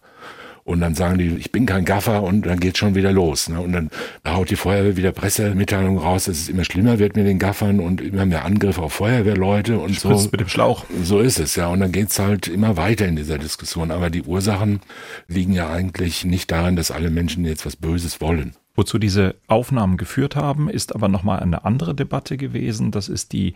Und 0.65 0.81
dann 0.81 0.95
sagen 0.95 1.19
die, 1.19 1.35
ich 1.35 1.51
bin 1.51 1.67
kein 1.67 1.85
Gaffer 1.85 2.23
und 2.23 2.47
dann 2.47 2.59
geht's 2.59 2.79
schon 2.79 2.95
wieder 2.95 3.11
los. 3.11 3.49
Ne? 3.49 3.61
Und 3.61 3.71
dann 3.71 3.91
haut 4.27 4.49
die 4.49 4.55
Feuerwehr 4.55 4.97
wieder 4.97 5.11
Pressemitteilungen 5.11 5.99
raus, 5.99 6.25
dass 6.25 6.39
es 6.39 6.49
immer 6.49 6.65
schlimmer 6.65 6.97
wird 6.97 7.15
mit 7.15 7.27
den 7.27 7.37
Gaffern 7.37 7.79
und 7.79 8.01
immer 8.01 8.25
mehr 8.25 8.45
Angriffe 8.45 8.81
auf 8.81 8.93
Feuerwehrleute 8.93 9.77
und 9.77 9.93
Spritzt 9.93 10.23
so. 10.23 10.29
mit 10.31 10.39
dem 10.39 10.49
Schlauch. 10.49 10.83
So 11.03 11.19
ist 11.19 11.37
es, 11.37 11.55
ja. 11.55 11.67
Und 11.67 11.81
dann 11.81 11.91
geht's 11.91 12.17
halt 12.17 12.47
immer 12.47 12.77
weiter 12.77 13.05
in 13.05 13.15
dieser 13.15 13.37
Diskussion. 13.37 13.91
Aber 13.91 14.09
die 14.09 14.23
Ursachen 14.23 14.79
liegen 15.27 15.53
ja 15.53 15.69
eigentlich 15.69 16.25
nicht 16.25 16.49
darin, 16.49 16.75
dass 16.75 16.89
alle 16.89 17.11
Menschen 17.11 17.45
jetzt 17.45 17.67
was 17.67 17.75
Böses 17.75 18.19
wollen. 18.19 18.55
Wozu 18.73 18.97
diese 18.97 19.35
Aufnahmen 19.45 19.97
geführt 19.97 20.35
haben, 20.35 20.67
ist 20.67 20.95
aber 20.95 21.09
nochmal 21.09 21.41
eine 21.41 21.63
andere 21.63 21.93
Debatte 21.93 22.37
gewesen. 22.37 22.89
Das 22.89 23.07
ist 23.07 23.33
die 23.33 23.53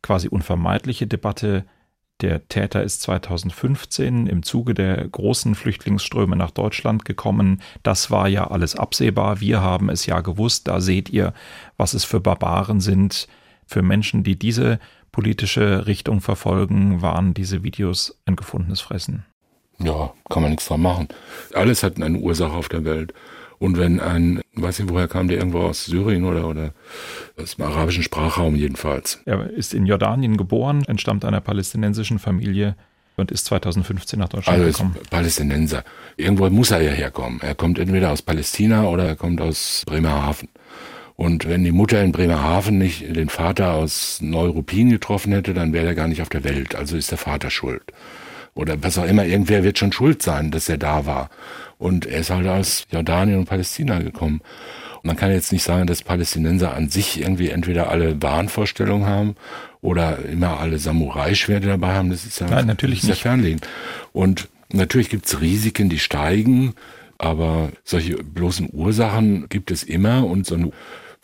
quasi 0.00 0.28
unvermeidliche 0.28 1.08
Debatte 1.08 1.64
Der 2.22 2.46
Täter 2.46 2.84
ist 2.84 3.02
2015 3.02 4.28
im 4.28 4.44
Zuge 4.44 4.74
der 4.74 5.08
großen 5.08 5.56
Flüchtlingsströme 5.56 6.36
nach 6.36 6.52
Deutschland 6.52 7.04
gekommen. 7.04 7.60
Das 7.82 8.12
war 8.12 8.28
ja 8.28 8.46
alles 8.46 8.76
absehbar. 8.76 9.40
Wir 9.40 9.60
haben 9.60 9.90
es 9.90 10.06
ja 10.06 10.20
gewusst. 10.20 10.68
Da 10.68 10.80
seht 10.80 11.10
ihr, 11.10 11.34
was 11.76 11.94
es 11.94 12.04
für 12.04 12.20
Barbaren 12.20 12.80
sind. 12.80 13.26
Für 13.66 13.82
Menschen, 13.82 14.22
die 14.22 14.38
diese 14.38 14.78
politische 15.10 15.86
Richtung 15.88 16.20
verfolgen, 16.20 17.02
waren 17.02 17.34
diese 17.34 17.64
Videos 17.64 18.18
ein 18.24 18.36
gefundenes 18.36 18.80
Fressen. 18.80 19.24
Ja, 19.78 20.12
kann 20.30 20.42
man 20.42 20.52
nichts 20.52 20.68
dran 20.68 20.80
machen. 20.80 21.08
Alles 21.54 21.82
hat 21.82 22.00
eine 22.00 22.18
Ursache 22.18 22.52
auf 22.52 22.68
der 22.68 22.84
Welt. 22.84 23.12
Und 23.62 23.78
wenn 23.78 24.00
ein, 24.00 24.40
weiß 24.56 24.80
nicht, 24.80 24.90
woher 24.90 25.06
kam 25.06 25.28
der 25.28 25.38
irgendwo 25.38 25.60
aus 25.60 25.84
Syrien 25.84 26.24
oder, 26.24 26.48
oder 26.48 26.72
aus 27.40 27.54
dem 27.54 27.64
arabischen 27.64 28.02
Sprachraum 28.02 28.56
jedenfalls. 28.56 29.20
Er 29.24 29.48
ist 29.50 29.72
in 29.72 29.86
Jordanien 29.86 30.36
geboren, 30.36 30.82
entstammt 30.88 31.24
einer 31.24 31.40
palästinensischen 31.40 32.18
Familie 32.18 32.74
und 33.16 33.30
ist 33.30 33.46
2015 33.46 34.18
nach 34.18 34.30
Deutschland 34.30 34.58
also 34.58 34.72
gekommen. 34.72 34.96
Palästinenser. 35.10 35.84
Irgendwo 36.16 36.50
muss 36.50 36.72
er 36.72 36.82
ja 36.82 36.90
herkommen. 36.90 37.40
Er 37.40 37.54
kommt 37.54 37.78
entweder 37.78 38.10
aus 38.10 38.20
Palästina 38.20 38.88
oder 38.88 39.04
er 39.04 39.14
kommt 39.14 39.40
aus 39.40 39.84
Bremerhaven. 39.86 40.48
Und 41.14 41.48
wenn 41.48 41.62
die 41.62 41.70
Mutter 41.70 42.02
in 42.02 42.10
Bremerhaven 42.10 42.78
nicht 42.78 43.14
den 43.14 43.28
Vater 43.28 43.74
aus 43.74 44.18
Neuruppin 44.20 44.90
getroffen 44.90 45.32
hätte, 45.32 45.54
dann 45.54 45.72
wäre 45.72 45.86
er 45.86 45.94
gar 45.94 46.08
nicht 46.08 46.20
auf 46.20 46.30
der 46.30 46.42
Welt. 46.42 46.74
Also 46.74 46.96
ist 46.96 47.12
der 47.12 47.18
Vater 47.18 47.48
schuld. 47.48 47.84
Oder 48.54 48.82
was 48.82 48.98
auch 48.98 49.06
immer, 49.06 49.24
irgendwer 49.24 49.64
wird 49.64 49.78
schon 49.78 49.92
schuld 49.92 50.22
sein, 50.22 50.50
dass 50.50 50.68
er 50.68 50.78
da 50.78 51.06
war. 51.06 51.30
Und 51.78 52.06
er 52.06 52.20
ist 52.20 52.30
halt 52.30 52.46
aus 52.46 52.86
Jordanien 52.90 53.38
und 53.38 53.46
Palästina 53.46 53.98
gekommen. 54.00 54.40
Und 54.96 55.06
man 55.06 55.16
kann 55.16 55.32
jetzt 55.32 55.52
nicht 55.52 55.62
sagen, 55.62 55.86
dass 55.86 56.02
Palästinenser 56.02 56.74
an 56.74 56.88
sich 56.90 57.20
irgendwie 57.20 57.48
entweder 57.48 57.90
alle 57.90 58.22
Wahnvorstellungen 58.22 59.06
haben 59.06 59.36
oder 59.80 60.18
immer 60.24 60.60
alle 60.60 60.78
Samurai-Schwerte 60.78 61.66
dabei 61.66 61.94
haben. 61.94 62.10
Das 62.10 62.24
ist 62.24 62.40
ja, 62.40 62.48
Nein, 62.48 62.66
natürlich 62.66 63.00
das 63.00 63.10
ist 63.10 63.16
ja 63.16 63.22
fernliegend. 63.22 63.66
Und 64.12 64.48
natürlich 64.70 65.08
gibt 65.08 65.26
es 65.26 65.40
Risiken, 65.40 65.88
die 65.88 65.98
steigen, 65.98 66.74
aber 67.18 67.70
solche 67.84 68.16
bloßen 68.16 68.68
Ursachen 68.72 69.48
gibt 69.48 69.70
es 69.70 69.82
immer 69.82 70.26
und 70.26 70.46
so 70.46 70.54
eine 70.54 70.72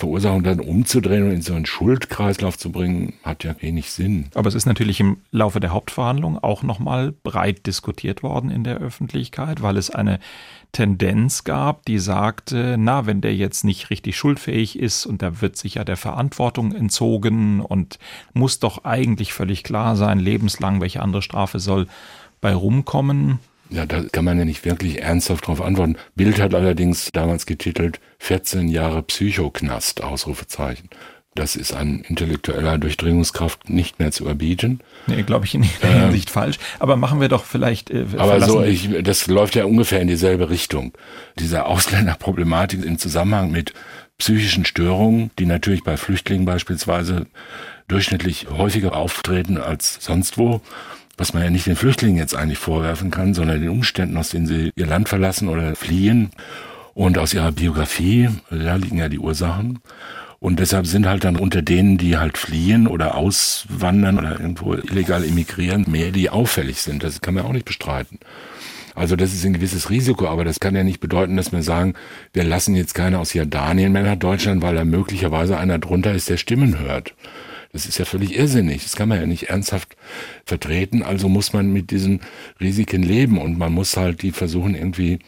Verursachung 0.01 0.45
dann 0.45 0.61
umzudrehen 0.61 1.25
und 1.25 1.33
in 1.33 1.43
so 1.43 1.55
einen 1.55 1.67
Schuldkreislauf 1.67 2.57
zu 2.57 2.71
bringen, 2.71 3.15
hat 3.25 3.43
ja 3.43 3.57
wenig 3.61 3.91
Sinn. 3.91 4.27
Aber 4.35 4.49
es 4.49 4.55
ist 4.55 4.65
natürlich 4.65 5.01
im 5.01 5.17
Laufe 5.33 5.59
der 5.59 5.73
Hauptverhandlung 5.73 6.39
auch 6.39 6.63
nochmal 6.63 7.13
breit 7.25 7.67
diskutiert 7.67 8.23
worden 8.23 8.49
in 8.51 8.63
der 8.63 8.77
Öffentlichkeit, 8.77 9.61
weil 9.61 9.77
es 9.77 9.91
eine 9.91 10.21
Tendenz 10.71 11.43
gab, 11.43 11.85
die 11.87 11.99
sagte, 11.99 12.77
na, 12.79 13.07
wenn 13.07 13.21
der 13.21 13.35
jetzt 13.35 13.65
nicht 13.65 13.91
richtig 13.91 14.17
schuldfähig 14.17 14.79
ist 14.79 15.05
und 15.05 15.21
da 15.21 15.41
wird 15.41 15.57
sich 15.57 15.75
ja 15.75 15.85
der 15.85 15.97
Verantwortung 15.97 16.73
entzogen 16.73 17.61
und 17.61 17.99
muss 18.35 18.61
doch 18.61 18.85
eigentlich 18.85 19.33
völlig 19.33 19.65
klar 19.65 19.97
sein, 19.97 20.21
lebenslang, 20.21 20.81
welche 20.81 21.03
andere 21.03 21.23
Strafe 21.23 21.59
soll 21.59 21.89
bei 22.41 22.55
rumkommen. 22.55 23.41
Ja, 23.71 23.87
da 23.87 24.03
kann 24.11 24.25
man 24.25 24.39
ja 24.39 24.45
nicht 24.45 24.65
wirklich 24.65 25.03
ernsthaft 25.03 25.45
darauf 25.45 25.61
antworten. 25.61 25.97
Bild 26.15 26.41
hat 26.41 26.55
allerdings 26.55 27.11
damals 27.13 27.47
getitelt 27.47 28.01
14 28.19 28.69
Jahre 28.69 29.03
Psychoknast, 29.03 30.03
Ausrufezeichen. 30.03 30.89
Das 31.35 31.55
ist 31.55 31.73
an 31.73 32.01
intellektueller 32.01 32.79
Durchdringungskraft 32.79 33.71
nicht 33.71 34.01
mehr 34.01 34.11
zu 34.11 34.25
überbieten. 34.25 34.81
Nee, 35.07 35.23
glaube 35.23 35.45
ich 35.45 35.55
in 35.55 35.65
der 35.83 35.91
ähm, 35.91 36.01
Hinsicht 36.05 36.31
falsch. 36.31 36.59
Aber 36.81 36.97
machen 36.97 37.21
wir 37.21 37.29
doch 37.29 37.45
vielleicht. 37.45 37.91
Äh, 37.91 38.07
aber 38.17 38.41
so, 38.41 38.63
ich, 38.63 38.91
das 39.03 39.29
läuft 39.29 39.55
ja 39.55 39.65
ungefähr 39.65 40.01
in 40.01 40.09
dieselbe 40.09 40.51
Richtung. 40.51 40.93
Diese 41.39 41.67
Ausländerproblematik 41.67 42.85
im 42.85 42.99
Zusammenhang 42.99 43.53
mit 43.53 43.73
psychischen 44.19 44.65
Störungen, 44.65 45.31
die 45.39 45.47
natürlich 45.47 45.85
bei 45.85 45.97
Flüchtlingen 45.97 46.45
beispielsweise 46.45 47.27
durchschnittlich 47.87 48.49
häufiger 48.51 48.97
auftreten 48.97 49.59
als 49.59 49.99
sonst 50.01 50.39
wo 50.39 50.61
was 51.19 51.35
man 51.35 51.43
ja 51.43 51.51
nicht 51.51 51.67
den 51.67 51.77
Flüchtlingen 51.77 52.17
jetzt 52.17 52.35
eigentlich 52.35 52.59
vorwerfen 52.59 53.11
kann, 53.11 53.35
sondern 53.35 53.61
den 53.61 53.71
Umständen, 53.71 54.17
aus 54.17 54.31
denen 54.31 54.47
sie 54.47 54.71
ihr 54.77 54.87
Land 54.87 55.09
verlassen 55.09 55.49
oder 55.49 55.75
fliehen. 55.75 56.31
Und 56.95 57.19
aus 57.19 57.35
ihrer 57.35 57.53
Biografie, 57.53 58.29
da 58.51 58.77
liegen 58.77 58.99
ja 58.99 59.09
die 59.09 59.19
Ursachen. 59.19 59.81
Und 60.41 60.61
deshalb 60.61 60.87
sind 60.87 61.07
halt 61.07 61.25
dann 61.25 61.37
unter 61.37 61.63
denen, 61.63 61.99
die 61.99 62.17
halt 62.17 62.39
fliehen 62.39 62.87
oder 62.87 63.17
auswandern 63.17 64.19
oder 64.19 64.39
irgendwo 64.41 64.75
illegal 64.75 65.25
emigrieren, 65.25 65.85
mehr, 65.89 66.13
die 66.13 66.31
auffällig 66.31 66.81
sind. 66.81 67.03
Das 67.03 67.21
kann 67.21 67.35
man 67.35 67.45
auch 67.45 67.53
nicht 67.53 67.65
bestreiten. 67.65 68.19
Also 68.95 69.15
das 69.15 69.33
ist 69.33 69.45
ein 69.45 69.53
gewisses 69.53 69.91
Risiko, 69.91 70.27
aber 70.27 70.45
das 70.45 70.59
kann 70.59 70.75
ja 70.75 70.83
nicht 70.83 70.99
bedeuten, 70.99 71.37
dass 71.37 71.53
wir 71.53 71.63
sagen, 71.63 71.95
wir 72.33 72.43
lassen 72.43 72.75
jetzt 72.75 72.95
keine 72.95 73.21
aus 73.21 73.33
Jordanien 73.33 73.93
mehr 73.93 74.03
nach 74.03 74.17
Deutschland, 74.17 74.61
weil 74.61 74.75
da 74.75 74.85
möglicherweise 74.85 75.57
einer 75.57 75.79
drunter 75.79 76.13
ist, 76.13 76.29
der 76.29 76.37
Stimmen 76.37 76.81
hört. 76.81 77.15
Das 77.79 77.87
ist 77.87 77.99
ja 77.99 78.05
völlig 78.05 78.37
irrsinnig. 78.37 78.83
Das 78.83 78.97
kann 78.97 79.09
man 79.09 79.21
ja 79.21 79.27
nicht 79.27 79.51
ernsthaft 79.51 79.97
vertreten. 80.45 81.05
Also 81.05 81.29
muss 81.29 81.53
man 81.53 81.73
mit 81.73 81.93
diesen 81.93 82.23
Risiken 82.61 83.05
leben 83.05 83.39
und 83.39 83.57
man 83.57 83.73
muss 83.73 83.97
halt 83.97 84.23
die 84.23 84.33
versuchen 84.33 84.75
irgendwie 84.75 85.21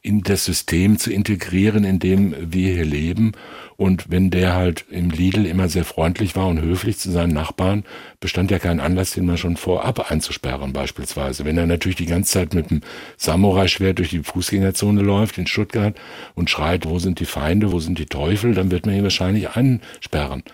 in 0.00 0.22
das 0.22 0.44
System 0.44 0.96
zu 0.96 1.10
integrieren, 1.10 1.82
in 1.82 1.98
dem 1.98 2.36
wir 2.38 2.72
hier 2.72 2.84
leben. 2.84 3.32
Und 3.76 4.12
wenn 4.12 4.30
der 4.30 4.54
halt 4.54 4.84
im 4.90 5.10
Lidl 5.10 5.44
immer 5.44 5.68
sehr 5.68 5.84
freundlich 5.84 6.36
war 6.36 6.46
und 6.46 6.62
höflich 6.62 6.98
zu 6.98 7.10
seinen 7.10 7.32
Nachbarn, 7.32 7.82
bestand 8.20 8.52
ja 8.52 8.60
kein 8.60 8.78
Anlass, 8.78 9.10
den 9.10 9.26
mal 9.26 9.36
schon 9.36 9.56
vorab 9.56 10.08
einzusperren 10.08 10.72
beispielsweise. 10.72 11.44
Wenn 11.44 11.58
er 11.58 11.66
natürlich 11.66 11.96
die 11.96 12.06
ganze 12.06 12.30
Zeit 12.30 12.54
mit 12.54 12.70
dem 12.70 12.82
Samurai-Schwert 13.16 13.98
durch 13.98 14.10
die 14.10 14.22
Fußgängerzone 14.22 15.02
läuft 15.02 15.36
in 15.36 15.48
Stuttgart 15.48 15.98
und 16.36 16.48
schreit, 16.48 16.86
wo 16.86 17.00
sind 17.00 17.18
die 17.18 17.26
Feinde, 17.26 17.72
wo 17.72 17.80
sind 17.80 17.98
die 17.98 18.06
Teufel, 18.06 18.54
dann 18.54 18.70
wird 18.70 18.86
man 18.86 18.94
ihn 18.94 19.02
wahrscheinlich 19.02 19.50
einsperren. 19.50 20.44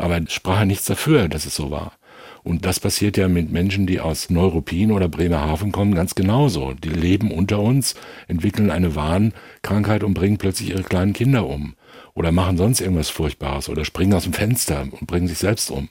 Aber 0.00 0.18
sprach 0.28 0.64
nichts 0.64 0.86
dafür, 0.86 1.28
dass 1.28 1.44
es 1.44 1.54
so 1.54 1.70
war. 1.70 1.92
Und 2.42 2.64
das 2.64 2.80
passiert 2.80 3.18
ja 3.18 3.28
mit 3.28 3.52
Menschen, 3.52 3.86
die 3.86 4.00
aus 4.00 4.30
Neuruppin 4.30 4.92
oder 4.92 5.08
Bremerhaven 5.08 5.72
kommen, 5.72 5.94
ganz 5.94 6.14
genauso. 6.14 6.72
Die 6.72 6.88
leben 6.88 7.30
unter 7.30 7.60
uns, 7.60 7.94
entwickeln 8.26 8.70
eine 8.70 8.94
Warnkrankheit 8.94 10.02
und 10.02 10.14
bringen 10.14 10.38
plötzlich 10.38 10.70
ihre 10.70 10.84
kleinen 10.84 11.12
Kinder 11.12 11.46
um. 11.46 11.74
Oder 12.14 12.32
machen 12.32 12.56
sonst 12.56 12.80
irgendwas 12.80 13.10
Furchtbares 13.10 13.68
oder 13.68 13.84
springen 13.84 14.14
aus 14.14 14.24
dem 14.24 14.32
Fenster 14.32 14.86
und 14.90 15.06
bringen 15.06 15.28
sich 15.28 15.36
selbst 15.36 15.70
um. 15.70 15.90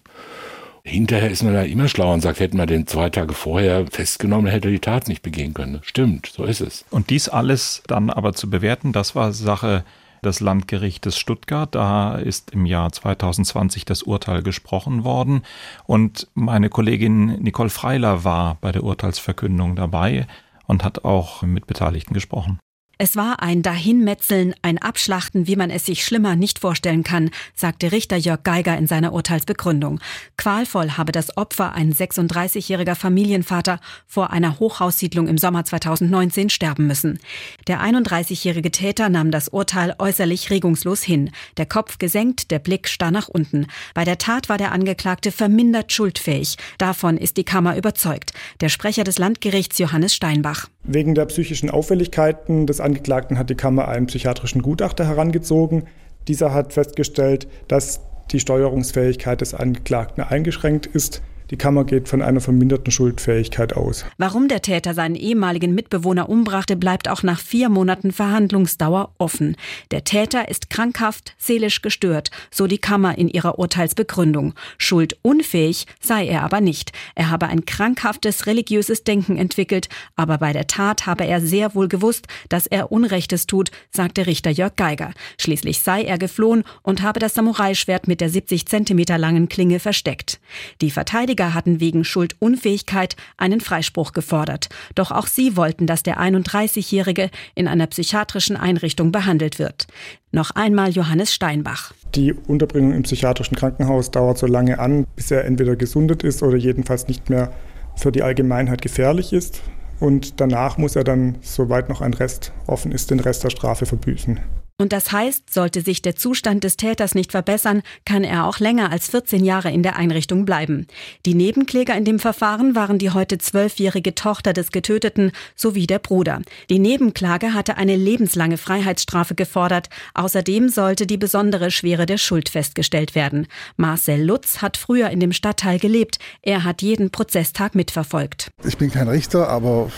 Hinterher 0.83 1.29
ist 1.29 1.43
man 1.43 1.53
da 1.53 1.61
immer 1.61 1.87
schlauer 1.87 2.15
und 2.15 2.21
sagt, 2.21 2.39
hätten 2.39 2.57
wir 2.57 2.65
den 2.65 2.87
zwei 2.87 3.11
Tage 3.11 3.35
vorher 3.35 3.85
festgenommen, 3.91 4.49
hätte 4.49 4.69
er 4.69 4.71
die 4.71 4.79
Tat 4.79 5.07
nicht 5.07 5.21
begehen 5.21 5.53
können. 5.53 5.81
Stimmt, 5.83 6.31
so 6.35 6.45
ist 6.45 6.61
es. 6.61 6.83
Und 6.89 7.11
dies 7.11 7.29
alles 7.29 7.83
dann 7.85 8.09
aber 8.09 8.33
zu 8.33 8.49
bewerten, 8.49 8.91
das 8.91 9.13
war 9.13 9.33
Sache 9.33 9.83
des 10.23 10.39
Landgerichtes 10.39 11.17
Stuttgart. 11.17 11.73
Da 11.73 12.15
ist 12.15 12.51
im 12.51 12.65
Jahr 12.65 12.91
2020 12.91 13.85
das 13.85 14.03
Urteil 14.03 14.43
gesprochen 14.43 15.03
worden. 15.03 15.43
Und 15.85 16.27
meine 16.33 16.69
Kollegin 16.69 17.41
Nicole 17.41 17.69
Freiler 17.69 18.23
war 18.23 18.57
bei 18.61 18.71
der 18.71 18.83
Urteilsverkündung 18.83 19.75
dabei 19.75 20.27
und 20.67 20.83
hat 20.83 21.03
auch 21.05 21.41
mit 21.41 21.67
Beteiligten 21.67 22.13
gesprochen. 22.13 22.59
Es 23.01 23.15
war 23.15 23.41
ein 23.41 23.61
Dahinmetzeln, 23.61 24.53
ein 24.61 24.77
Abschlachten, 24.77 25.47
wie 25.47 25.55
man 25.55 25.69
es 25.69 25.85
sich 25.85 26.03
schlimmer 26.03 26.35
nicht 26.35 26.59
vorstellen 26.59 27.05
kann, 27.05 27.29
sagte 27.55 27.93
Richter 27.93 28.17
Jörg 28.17 28.43
Geiger 28.43 28.77
in 28.77 28.87
seiner 28.87 29.13
Urteilsbegründung. 29.13 30.01
Qualvoll 30.35 30.91
habe 30.97 31.13
das 31.13 31.37
Opfer, 31.37 31.71
ein 31.71 31.93
36-jähriger 31.93 32.95
Familienvater, 32.95 33.79
vor 34.05 34.31
einer 34.31 34.59
Hochhaussiedlung 34.59 35.29
im 35.29 35.37
Sommer 35.37 35.63
2019 35.63 36.49
sterben 36.49 36.87
müssen. 36.87 37.19
Der 37.67 37.79
31-jährige 37.79 38.69
Täter 38.69 39.07
nahm 39.07 39.31
das 39.31 39.47
Urteil 39.47 39.95
äußerlich 39.97 40.49
regungslos 40.49 41.01
hin. 41.01 41.31
Der 41.55 41.67
Kopf 41.67 41.99
gesenkt, 41.99 42.51
der 42.51 42.59
Blick 42.59 42.89
starr 42.89 43.11
nach 43.11 43.29
unten. 43.29 43.67
Bei 43.93 44.03
der 44.03 44.17
Tat 44.17 44.49
war 44.49 44.57
der 44.57 44.73
Angeklagte 44.73 45.31
vermindert 45.31 45.93
schuldfähig. 45.93 46.57
Davon 46.77 47.15
ist 47.15 47.37
die 47.37 47.45
Kammer 47.45 47.77
überzeugt. 47.77 48.33
Der 48.59 48.67
Sprecher 48.67 49.05
des 49.05 49.19
Landgerichts 49.19 49.77
Johannes 49.77 50.13
Steinbach. 50.13 50.67
Wegen 50.83 51.15
der 51.15 51.27
psychischen 51.27 51.69
Auffälligkeiten 51.69 52.65
des 52.65 52.81
Angeklagten 52.89 53.37
hat 53.37 53.51
die 53.51 53.55
Kammer 53.55 53.87
einen 53.87 54.07
psychiatrischen 54.07 54.63
Gutachter 54.63 55.05
herangezogen. 55.05 55.83
Dieser 56.27 56.55
hat 56.55 56.73
festgestellt, 56.73 57.47
dass 57.67 58.01
die 58.31 58.39
Steuerungsfähigkeit 58.39 59.41
des 59.41 59.53
Angeklagten 59.53 60.23
eingeschränkt 60.23 60.87
ist. 60.87 61.21
Die 61.51 61.57
Kammer 61.57 61.83
geht 61.83 62.07
von 62.07 62.21
einer 62.21 62.41
verminderten 62.41 62.91
Schuldfähigkeit 62.91 63.75
aus. 63.75 64.05
Warum 64.17 64.47
der 64.47 64.61
Täter 64.61 64.93
seinen 64.93 65.15
ehemaligen 65.15 65.73
Mitbewohner 65.73 66.29
umbrachte, 66.29 66.75
bleibt 66.75 67.09
auch 67.09 67.23
nach 67.23 67.39
vier 67.39 67.69
Monaten 67.69 68.11
Verhandlungsdauer 68.11 69.15
offen. 69.17 69.55
Der 69.89 70.03
Täter 70.03 70.47
ist 70.49 70.69
krankhaft, 70.69 71.33
seelisch 71.39 71.81
gestört, 71.81 72.29
so 72.51 72.67
die 72.67 72.77
Kammer 72.77 73.17
in 73.17 73.29
ihrer 73.29 73.57
Urteilsbegründung. 73.57 74.53
Schuldunfähig 74.77 75.87
sei 75.99 76.27
er 76.27 76.43
aber 76.43 76.61
nicht. 76.61 76.91
Er 77.15 77.31
habe 77.31 77.47
ein 77.47 77.65
krankhaftes 77.65 78.45
religiöses 78.45 79.03
Denken 79.03 79.35
entwickelt, 79.35 79.89
aber 80.15 80.37
bei 80.37 80.53
der 80.53 80.67
Tat 80.67 81.07
habe 81.07 81.25
er 81.25 81.41
sehr 81.41 81.73
wohl 81.73 81.87
gewusst, 81.87 82.27
dass 82.49 82.67
er 82.67 82.91
Unrechtes 82.91 83.47
tut, 83.47 83.71
sagte 83.89 84.27
Richter 84.27 84.51
Jörg 84.51 84.75
Geiger. 84.75 85.13
Schließlich 85.39 85.79
sei 85.79 86.03
er 86.03 86.19
geflohen 86.19 86.63
und 86.83 87.01
habe 87.01 87.19
das 87.19 87.33
Samurai-Schwert 87.33 88.07
mit 88.07 88.21
der 88.21 88.29
70 88.29 88.67
Zentimeter 88.67 89.17
langen 89.17 89.49
Klinge 89.49 89.79
versteckt. 89.79 90.39
Die 90.81 90.91
Verteidiger 90.91 91.38
Kläger 91.39 91.53
hatten 91.53 91.79
wegen 91.79 92.03
Schuldunfähigkeit 92.03 93.15
einen 93.37 93.61
Freispruch 93.61 94.11
gefordert. 94.11 94.67
Doch 94.95 95.11
auch 95.11 95.27
sie 95.27 95.55
wollten, 95.55 95.87
dass 95.87 96.03
der 96.03 96.19
31-Jährige 96.19 97.29
in 97.55 97.69
einer 97.69 97.87
psychiatrischen 97.87 98.57
Einrichtung 98.57 99.13
behandelt 99.13 99.57
wird. 99.57 99.87
Noch 100.33 100.51
einmal 100.51 100.89
Johannes 100.89 101.33
Steinbach. 101.33 101.93
Die 102.13 102.33
Unterbringung 102.33 102.93
im 102.93 103.03
psychiatrischen 103.03 103.55
Krankenhaus 103.55 104.11
dauert 104.11 104.37
so 104.37 104.47
lange 104.47 104.79
an, 104.79 105.07
bis 105.15 105.31
er 105.31 105.45
entweder 105.45 105.77
gesundet 105.77 106.23
ist 106.23 106.43
oder 106.43 106.57
jedenfalls 106.57 107.07
nicht 107.07 107.29
mehr 107.29 107.53
für 107.95 108.11
die 108.11 108.21
Allgemeinheit 108.21 108.81
gefährlich 108.81 109.31
ist. 109.31 109.61
Und 110.01 110.41
danach 110.41 110.77
muss 110.77 110.97
er 110.97 111.05
dann, 111.05 111.37
soweit 111.41 111.87
noch 111.87 112.01
ein 112.01 112.13
Rest 112.13 112.51
offen 112.67 112.91
ist, 112.91 113.11
den 113.11 113.21
Rest 113.21 113.45
der 113.45 113.49
Strafe 113.49 113.85
verbüßen. 113.85 114.39
Und 114.81 114.93
das 114.93 115.11
heißt, 115.11 115.53
sollte 115.53 115.81
sich 115.81 116.01
der 116.01 116.15
Zustand 116.15 116.63
des 116.63 116.77
Täters 116.77 117.13
nicht 117.13 117.31
verbessern, 117.31 117.83
kann 118.05 118.23
er 118.23 118.45
auch 118.45 118.59
länger 118.59 118.91
als 118.91 119.09
14 119.09 119.43
Jahre 119.43 119.69
in 119.71 119.83
der 119.83 119.97
Einrichtung 119.97 120.45
bleiben. 120.45 120.87
Die 121.25 121.33
Nebenkläger 121.33 121.97
in 121.97 122.05
dem 122.05 122.17
Verfahren 122.17 122.75
waren 122.75 122.97
die 122.97 123.09
heute 123.09 123.37
zwölfjährige 123.39 124.15
Tochter 124.15 124.53
des 124.53 124.71
Getöteten 124.71 125.33
sowie 125.53 125.85
der 125.85 125.99
Bruder. 125.99 126.41
Die 126.69 126.79
Nebenklage 126.79 127.53
hatte 127.53 127.75
eine 127.75 127.97
lebenslange 127.97 128.57
Freiheitsstrafe 128.57 129.35
gefordert. 129.35 129.89
Außerdem 130.13 130.69
sollte 130.69 131.05
die 131.05 131.17
besondere 131.17 131.71
Schwere 131.71 132.05
der 132.05 132.17
Schuld 132.17 132.47
festgestellt 132.47 133.15
werden. 133.15 133.47
Marcel 133.75 134.23
Lutz 134.23 134.61
hat 134.61 134.77
früher 134.77 135.09
in 135.09 135.19
dem 135.19 135.33
Stadtteil 135.33 135.77
gelebt. 135.79 136.19
Er 136.41 136.63
hat 136.63 136.81
jeden 136.81 137.11
Prozesstag 137.11 137.75
mitverfolgt. 137.75 138.49
Ich 138.63 138.77
bin 138.77 138.91
kein 138.91 139.09
Richter, 139.09 139.49
aber 139.49 139.91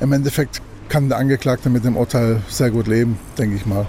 im 0.00 0.12
Endeffekt 0.12 0.62
kann 0.88 1.08
der 1.08 1.18
Angeklagte 1.18 1.70
mit 1.70 1.84
dem 1.84 1.96
Urteil 1.96 2.40
sehr 2.48 2.70
gut 2.70 2.86
leben, 2.86 3.18
denke 3.36 3.56
ich 3.56 3.66
mal. 3.66 3.88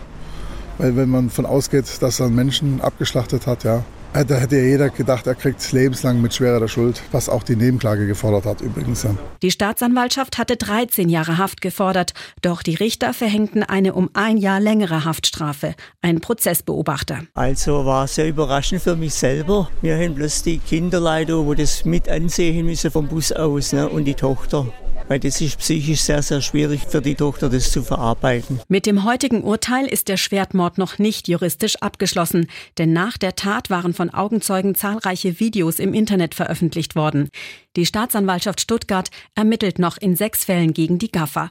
Weil 0.77 0.95
wenn 0.95 1.09
man 1.09 1.29
von 1.29 1.45
ausgeht, 1.45 2.01
dass 2.01 2.19
er 2.19 2.27
einen 2.27 2.35
Menschen 2.35 2.81
abgeschlachtet 2.81 3.47
hat, 3.47 3.63
ja, 3.63 3.83
da 4.13 4.35
hätte 4.35 4.57
ja 4.57 4.63
jeder 4.63 4.89
gedacht, 4.89 5.25
er 5.25 5.33
kriegt 5.33 5.71
lebenslang 5.71 6.21
mit 6.21 6.35
schwerer 6.35 6.67
Schuld, 6.67 7.01
was 7.11 7.29
auch 7.29 7.41
die 7.41 7.55
Nebenklage 7.55 8.05
gefordert 8.05 8.45
hat 8.45 8.61
übrigens. 8.61 9.07
Die 9.41 9.49
Staatsanwaltschaft 9.49 10.37
hatte 10.37 10.55
13 10.55 11.09
Jahre 11.09 11.39
Haft 11.39 11.61
gefordert, 11.61 12.13
doch 12.41 12.61
die 12.61 12.75
Richter 12.75 13.13
verhängten 13.13 13.63
eine 13.63 13.93
um 13.93 14.11
ein 14.13 14.37
Jahr 14.37 14.59
längere 14.59 15.03
Haftstrafe. 15.03 15.73
Ein 16.01 16.21
Prozessbeobachter. 16.21 17.21
Also 17.33 17.85
war 17.85 18.07
sehr 18.07 18.27
überraschend 18.27 18.83
für 18.83 18.95
mich 18.95 19.15
selber. 19.15 19.69
Wir 19.81 19.97
haben 19.97 20.13
bloß 20.13 20.43
die 20.43 20.59
Kinder 20.59 20.99
leider, 20.99 21.43
wo 21.45 21.55
das 21.55 21.83
mit 21.83 22.07
ansehen 22.07 22.65
müssen 22.65 22.91
vom 22.91 23.07
Bus 23.07 23.31
aus 23.31 23.73
ne, 23.73 23.89
und 23.89 24.05
die 24.05 24.13
Tochter 24.13 24.67
weil 25.07 25.19
das 25.19 25.41
ist 25.41 25.59
psychisch 25.59 26.01
sehr, 26.01 26.21
sehr 26.21 26.41
schwierig 26.41 26.81
für 26.87 27.01
die 27.01 27.15
Tochter, 27.15 27.49
das 27.49 27.71
zu 27.71 27.83
verarbeiten. 27.83 28.59
Mit 28.67 28.85
dem 28.85 29.03
heutigen 29.03 29.43
Urteil 29.43 29.85
ist 29.85 30.07
der 30.07 30.17
Schwertmord 30.17 30.77
noch 30.77 30.99
nicht 30.99 31.27
juristisch 31.27 31.75
abgeschlossen, 31.77 32.47
denn 32.77 32.93
nach 32.93 33.17
der 33.17 33.35
Tat 33.35 33.69
waren 33.69 33.93
von 33.93 34.09
Augenzeugen 34.09 34.75
zahlreiche 34.75 35.39
Videos 35.39 35.79
im 35.79 35.93
Internet 35.93 36.35
veröffentlicht 36.35 36.95
worden. 36.95 37.29
Die 37.75 37.85
Staatsanwaltschaft 37.85 38.61
Stuttgart 38.61 39.09
ermittelt 39.35 39.79
noch 39.79 39.97
in 39.97 40.15
sechs 40.15 40.45
Fällen 40.45 40.73
gegen 40.73 40.99
die 40.99 41.11
Gaffer. 41.11 41.49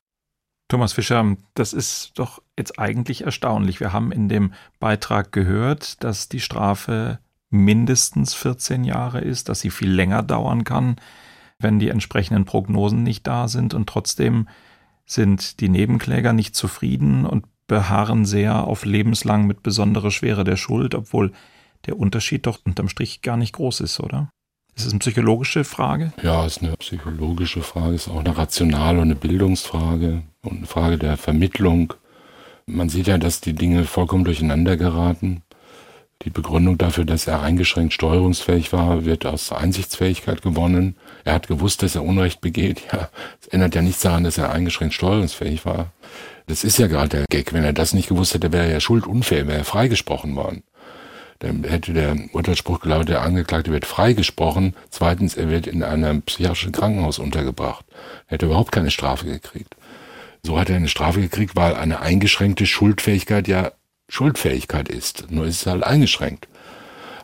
Thomas 0.69 0.95
Fischer, 0.95 1.37
das 1.55 1.75
ist 1.75 2.13
doch 2.15 2.41
jetzt 2.59 2.79
eigentlich 2.79 3.25
erstaunlich. 3.25 3.81
Wir 3.81 3.93
haben 3.93 4.11
in 4.11 4.29
dem 4.29 4.55
Beitrag 4.81 5.31
gehört, 5.33 6.03
dass 6.03 6.29
die 6.29 6.41
Strafe 6.41 7.19
mindestens 7.51 8.33
14 8.33 8.85
Jahre 8.85 9.21
ist, 9.21 9.51
dass 9.51 9.61
sie 9.61 9.71
viel 9.71 9.91
länger 9.91 10.23
dauern 10.23 10.65
kann 10.65 10.97
wenn 11.63 11.79
die 11.79 11.89
entsprechenden 11.89 12.45
Prognosen 12.45 13.03
nicht 13.03 13.27
da 13.27 13.49
sind 13.49 13.75
und 13.75 13.89
trotzdem 13.89 14.49
sind 15.07 15.61
die 15.61 15.69
Nebenkläger 15.69 16.33
nicht 16.33 16.55
zufrieden 16.55 17.27
und 17.27 17.45
beharren 17.67 18.25
sehr 18.25 18.65
auf 18.65 18.85
lebenslang 18.85 19.47
mit 19.47 19.63
besonderer 19.63 20.11
Schwere 20.11 20.45
der 20.45 20.57
Schuld, 20.57 20.95
obwohl 20.95 21.33
der 21.87 21.99
Unterschied 21.99 22.47
doch 22.47 22.61
unterm 22.65 22.89
Strich 22.89 23.23
gar 23.23 23.37
nicht 23.37 23.55
groß 23.55 23.81
ist, 23.81 24.01
oder? 24.01 24.31
Ist 24.75 24.87
es 24.87 24.93
eine 24.93 25.01
psychologische 25.01 25.65
Frage? 25.65 26.13
Ja, 26.23 26.47
es 26.47 26.57
ist 26.57 26.63
eine 26.63 26.77
psychologische 26.77 27.63
Frage, 27.63 27.95
es 27.95 28.07
ist 28.07 28.13
auch 28.13 28.21
eine 28.21 28.37
rationale 28.37 28.99
und 28.99 29.05
eine 29.05 29.15
Bildungsfrage 29.15 30.23
und 30.43 30.59
eine 30.59 30.67
Frage 30.67 30.99
der 30.99 31.17
Vermittlung. 31.17 31.95
Man 32.67 32.89
sieht 32.89 33.07
ja, 33.07 33.19
dass 33.19 33.41
die 33.41 33.53
Dinge 33.53 33.85
vollkommen 33.85 34.25
durcheinander 34.25 34.77
geraten. 34.77 35.43
Die 36.25 36.31
Begründung 36.31 36.79
dafür, 36.79 37.05
dass 37.05 37.27
er 37.27 37.43
eingeschränkt 37.43 37.93
steuerungsfähig 37.93 38.73
war, 38.73 39.05
wird 39.05 39.27
aus 39.27 39.51
Einsichtsfähigkeit 39.51 40.41
gewonnen. 40.41 40.97
Er 41.25 41.35
hat 41.35 41.49
gewusst, 41.49 41.83
dass 41.83 41.97
er 41.97 42.05
Unrecht 42.05 42.41
begeht. 42.41 42.83
Ja, 42.93 43.09
es 43.41 43.49
ändert 43.49 43.75
ja 43.75 43.83
nichts 43.83 44.03
daran, 44.03 44.23
dass 44.23 44.39
er 44.39 44.53
eingeschränkt 44.53 44.95
steuerungsfähig 44.95 45.65
war. 45.67 45.93
Das 46.47 46.63
ist 46.63 46.79
ja 46.79 46.87
gerade 46.87 47.09
der 47.09 47.25
Gag. 47.29 47.53
Wenn 47.53 47.65
er 47.65 47.73
das 47.73 47.93
nicht 47.93 48.09
gewusst 48.09 48.35
hätte, 48.35 48.53
wäre 48.53 48.67
er 48.67 48.73
ja 48.73 48.81
schuldunfähig, 48.81 49.47
wäre 49.47 49.59
er 49.59 49.65
freigesprochen 49.65 50.37
worden. 50.37 50.63
Dann 51.41 51.65
hätte 51.65 51.93
der 51.93 52.17
Urteilsspruch 52.33 52.81
gelautet, 52.81 53.09
der 53.09 53.23
Angeklagte 53.23 53.73
wird 53.73 53.85
freigesprochen. 53.85 54.77
Zweitens, 54.91 55.35
er 55.35 55.51
wird 55.51 55.67
in 55.67 55.83
einem 55.83 56.23
psychiatrischen 56.23 56.71
Krankenhaus 56.71 57.19
untergebracht. 57.19 57.85
Er 58.29 58.35
hätte 58.35 58.47
überhaupt 58.47 58.71
keine 58.71 58.93
Strafe 58.93 59.27
gekriegt. 59.27 59.75
So 60.45 60.59
hat 60.59 60.71
er 60.71 60.77
eine 60.77 60.89
Strafe 60.89 61.21
gekriegt, 61.21 61.57
weil 61.57 61.75
eine 61.75 62.01
eingeschränkte 62.01 62.67
Schuldfähigkeit 62.67 63.49
ja 63.49 63.73
Schuldfähigkeit 64.13 64.91
ist. 64.91 65.31
Nur 65.31 65.47
ist 65.47 65.63
es 65.63 65.67
halt 65.67 65.85
eingeschränkt. 65.85 66.47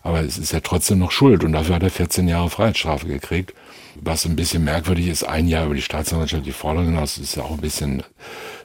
Aber 0.03 0.21
es 0.21 0.39
ist 0.39 0.53
ja 0.53 0.61
trotzdem 0.61 0.99
noch 1.01 1.11
Schuld 1.11 1.45
und 1.45 1.53
dafür 1.53 1.75
hat 1.75 1.83
er 1.83 1.91
14 1.91 2.27
Jahre 2.27 2.49
Freiheitsstrafe 2.49 3.07
gekriegt. 3.07 3.53
Was 4.01 4.25
ein 4.25 4.37
bisschen 4.37 4.65
merkwürdig 4.65 5.09
ist, 5.09 5.25
ein 5.25 5.49
Jahr 5.49 5.67
über 5.67 5.75
die 5.75 5.83
Staatsanwaltschaft 5.83 6.47
die 6.47 6.53
Forderung 6.53 6.87
hinaus, 6.87 7.19
ist 7.19 7.37
ja 7.37 7.43
auch 7.43 7.51
ein 7.51 7.61
bisschen 7.61 8.05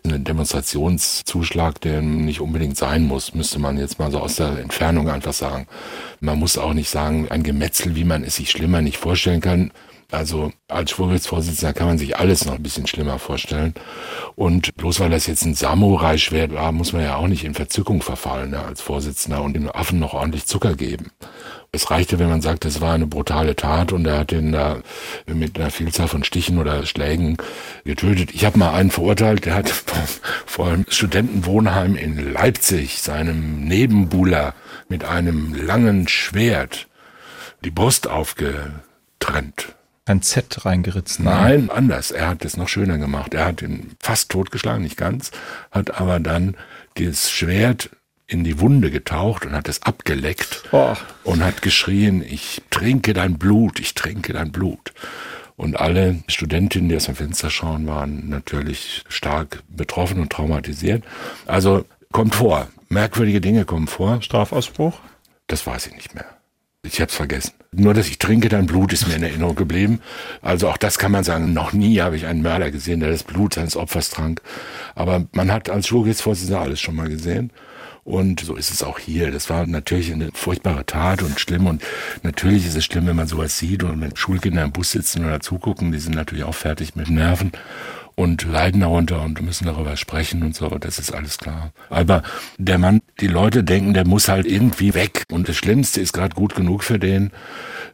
ein 0.06 0.24
Demonstrationszuschlag, 0.24 1.82
der 1.82 2.02
nicht 2.02 2.40
unbedingt 2.40 2.78
sein 2.78 3.04
muss, 3.08 3.34
müsste 3.34 3.60
man 3.60 3.78
jetzt 3.78 4.00
mal 4.00 4.10
so 4.10 4.20
aus 4.20 4.36
der 4.36 4.58
Entfernung 4.60 5.10
einfach 5.10 5.34
sagen. 5.34 5.68
Man 6.22 6.40
muss 6.40 6.58
auch 6.58 6.74
nicht 6.74 6.90
sagen, 6.90 7.28
ein 7.30 7.44
Gemetzel, 7.44 7.96
wie 7.96 8.06
man 8.06 8.24
es 8.24 8.36
sich 8.36 8.52
schlimmer 8.52 8.82
nicht 8.82 8.98
vorstellen 8.98 9.42
kann. 9.42 9.72
Also 10.14 10.54
als 10.68 10.92
Schwurgerichtsvorsitzender 10.92 11.74
kann 11.74 11.88
man 11.88 11.98
sich 11.98 12.18
alles 12.18 12.46
noch 12.46 12.54
ein 12.54 12.62
bisschen 12.62 12.86
schlimmer 12.86 13.18
vorstellen. 13.18 13.74
Und 14.36 14.76
bloß 14.76 15.00
weil 15.00 15.10
das 15.10 15.26
jetzt 15.26 15.44
ein 15.44 15.56
Samurai-Schwert 15.56 16.54
war, 16.54 16.72
muss 16.72 16.94
man 16.94 17.02
ja 17.02 17.16
auch 17.16 17.28
nicht 17.28 17.44
in 17.44 17.56
Verzückung 17.56 18.04
verfallen 18.04 18.54
ja, 18.54 18.64
als 18.64 18.80
Vorsitzender 18.80 19.42
und 19.42 19.56
den 19.56 19.72
Affen 19.72 19.98
noch 19.98 20.14
ordentlich 20.14 20.46
Zucker 20.46 20.76
geben. 20.76 21.10
Es 21.72 21.90
reichte, 21.90 22.20
wenn 22.20 22.30
man 22.30 22.42
sagt, 22.42 22.64
es 22.66 22.80
war 22.80 22.94
eine 22.94 23.08
brutale 23.08 23.56
Tat 23.56 23.92
und 23.92 24.06
er 24.06 24.20
hat 24.20 24.30
den 24.30 24.52
da 24.52 24.82
mit 25.26 25.58
einer 25.58 25.72
Vielzahl 25.72 26.08
von 26.08 26.24
Stichen 26.24 26.60
oder 26.60 26.86
Schlägen 26.86 27.38
getötet. 27.84 28.36
Ich 28.36 28.46
habe 28.46 28.60
mal 28.60 28.76
einen 28.76 28.92
verurteilt, 28.92 29.46
der 29.46 29.56
hat 29.56 29.70
vor 30.46 30.68
einem 30.68 30.86
Studentenwohnheim 30.90 31.96
in 31.96 32.32
Leipzig 32.32 33.02
seinem 33.02 33.64
Nebenbuhler 33.66 34.54
mit 34.90 35.06
einem 35.06 35.56
langen 35.56 36.08
Schwert 36.08 36.88
die 37.66 37.72
Brust 37.72 38.08
aufgetrennt 38.08 39.74
ein 40.06 40.22
Z 40.22 40.66
reingeritzt. 40.66 41.20
Nein, 41.20 41.70
anders. 41.70 42.12
Er 42.12 42.28
hat 42.28 42.44
es 42.46 42.58
noch 42.58 42.68
schöner 42.68 42.98
gemacht. 42.98 43.34
Er 43.34 43.46
hat 43.46 43.62
ihn 43.62 43.92
fast 44.00 44.30
totgeschlagen, 44.30 44.84
nicht 44.84 44.98
ganz, 44.98 45.32
hat 45.72 46.00
aber 46.00 46.20
dann 46.20 46.56
das 46.96 47.32
Schwert 47.32 47.90
in 48.28 48.44
die 48.44 48.60
Wunde 48.60 48.92
getaucht 48.92 49.46
und 49.46 49.54
hat 49.54 49.70
es 49.70 49.84
abgeleckt 49.84 50.64
oh. 50.72 50.96
und 51.24 51.44
hat 51.44 51.62
geschrien, 51.62 52.24
ich 52.24 52.62
trinke 52.70 53.14
dein 53.14 53.38
Blut, 53.38 53.80
ich 53.80 53.94
trinke 53.94 54.34
dein 54.34 54.52
Blut. 54.52 54.94
Und 55.56 55.80
alle 55.80 56.24
Studentinnen, 56.28 56.90
die 56.90 56.96
aus 56.96 57.06
dem 57.06 57.16
Fenster 57.16 57.50
schauen, 57.50 57.86
waren 57.86 58.30
natürlich 58.30 59.04
stark 59.08 59.62
betroffen 59.70 60.20
und 60.20 60.32
traumatisiert. 60.32 61.04
Also 61.46 61.86
kommt 62.12 62.36
vor, 62.36 62.68
merkwürdige 62.90 63.40
Dinge 63.40 63.66
kommen 63.66 63.88
vor. 63.88 64.22
Strafausbruch? 64.22 64.98
Das 65.48 65.68
weiß 65.68 65.88
ich 65.88 65.94
nicht 65.94 66.16
mehr. 66.16 66.26
Ich 66.82 67.00
hab's 67.00 67.16
vergessen. 67.16 67.54
Nur, 67.76 67.94
dass 67.94 68.08
ich 68.08 68.20
trinke, 68.20 68.50
dein 68.50 68.66
Blut 68.66 68.94
ist 68.94 69.08
mir 69.08 69.16
in 69.16 69.24
Erinnerung 69.24 69.56
geblieben. 69.56 70.00
Also 70.42 70.70
auch 70.70 70.78
das 70.78 71.00
kann 71.00 71.12
man 71.12 71.24
sagen. 71.24 71.54
Noch 71.54 71.74
nie 71.74 72.00
habe 72.02 72.16
ich 72.16 72.26
einen 72.26 72.42
Mörder 72.42 72.72
gesehen, 72.72 73.00
der 73.00 73.10
das 73.10 73.24
Blut 73.24 73.56
seines 73.56 73.76
Opfers 73.76 74.10
trank. 74.10 74.42
Aber 74.96 75.26
man 75.34 75.52
hat 75.52 75.70
als 75.70 75.88
Schulgerichtsvorsitzender 75.88 76.62
alles 76.62 76.80
schon 76.80 76.96
mal 76.96 77.10
gesehen. 77.10 77.52
Und 78.04 78.42
so 78.42 78.56
ist 78.56 78.72
es 78.72 78.84
auch 78.84 79.00
hier. 79.00 79.32
Das 79.32 79.50
war 79.50 79.66
natürlich 79.66 80.12
eine 80.12 80.30
furchtbare 80.34 80.86
Tat 80.86 81.22
und 81.22 81.40
schlimm. 81.40 81.68
Und 81.68 81.82
natürlich 82.22 82.66
ist 82.66 82.76
es 82.76 82.84
schlimm, 82.84 83.08
wenn 83.08 83.16
man 83.16 83.28
sowas 83.28 83.58
sieht 83.58 83.84
und 83.84 84.02
wenn 84.02 84.16
Schulkinder 84.16 84.64
im 84.64 84.72
Bus 84.72 84.92
sitzen 84.92 85.24
oder 85.26 85.40
zugucken. 85.40 85.92
Die 85.92 86.00
sind 86.00 86.16
natürlich 86.16 86.44
auch 86.44 86.56
fertig 86.56 86.96
mit 86.96 87.10
Nerven 87.10 87.52
und 88.16 88.44
leiden 88.44 88.82
darunter 88.82 89.22
und 89.24 89.42
müssen 89.42 89.66
darüber 89.66 89.98
sprechen 89.98 90.44
und 90.44 90.56
so, 90.56 90.70
das 90.70 91.00
ist 91.00 91.14
alles 91.14 91.38
klar. 91.38 91.72
Aber 91.90 92.22
der 92.58 92.78
Mann, 92.78 93.02
die 93.20 93.28
Leute 93.28 93.64
denken, 93.64 93.94
der 93.94 94.06
muss 94.06 94.28
halt 94.28 94.46
irgendwie 94.46 94.94
weg. 94.94 95.24
Und 95.32 95.50
das 95.50 95.56
Schlimmste 95.56 96.02
ist 96.02 96.14
gerade 96.14 96.36
gut 96.36 96.56
genug 96.56 96.84
für 96.84 97.00
den 97.00 97.32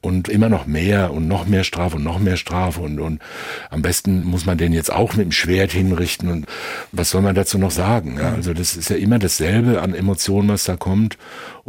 und 0.01 0.29
immer 0.29 0.49
noch 0.49 0.65
mehr 0.65 1.11
und 1.11 1.27
noch 1.27 1.45
mehr 1.45 1.63
Strafe 1.63 1.97
und 1.97 2.03
noch 2.03 2.19
mehr 2.19 2.37
Strafe 2.37 2.81
und, 2.81 2.99
und 2.99 3.21
am 3.69 3.81
besten 3.81 4.23
muss 4.23 4.45
man 4.45 4.57
den 4.57 4.73
jetzt 4.73 4.91
auch 4.91 5.15
mit 5.15 5.25
dem 5.25 5.31
Schwert 5.31 5.71
hinrichten 5.71 6.29
und 6.29 6.45
was 6.91 7.09
soll 7.09 7.21
man 7.21 7.35
dazu 7.35 7.57
noch 7.57 7.71
sagen? 7.71 8.17
Ja, 8.19 8.33
also 8.33 8.53
das 8.53 8.75
ist 8.75 8.89
ja 8.89 8.95
immer 8.95 9.19
dasselbe 9.19 9.81
an 9.81 9.93
Emotionen, 9.93 10.49
was 10.49 10.63
da 10.63 10.75
kommt 10.75 11.17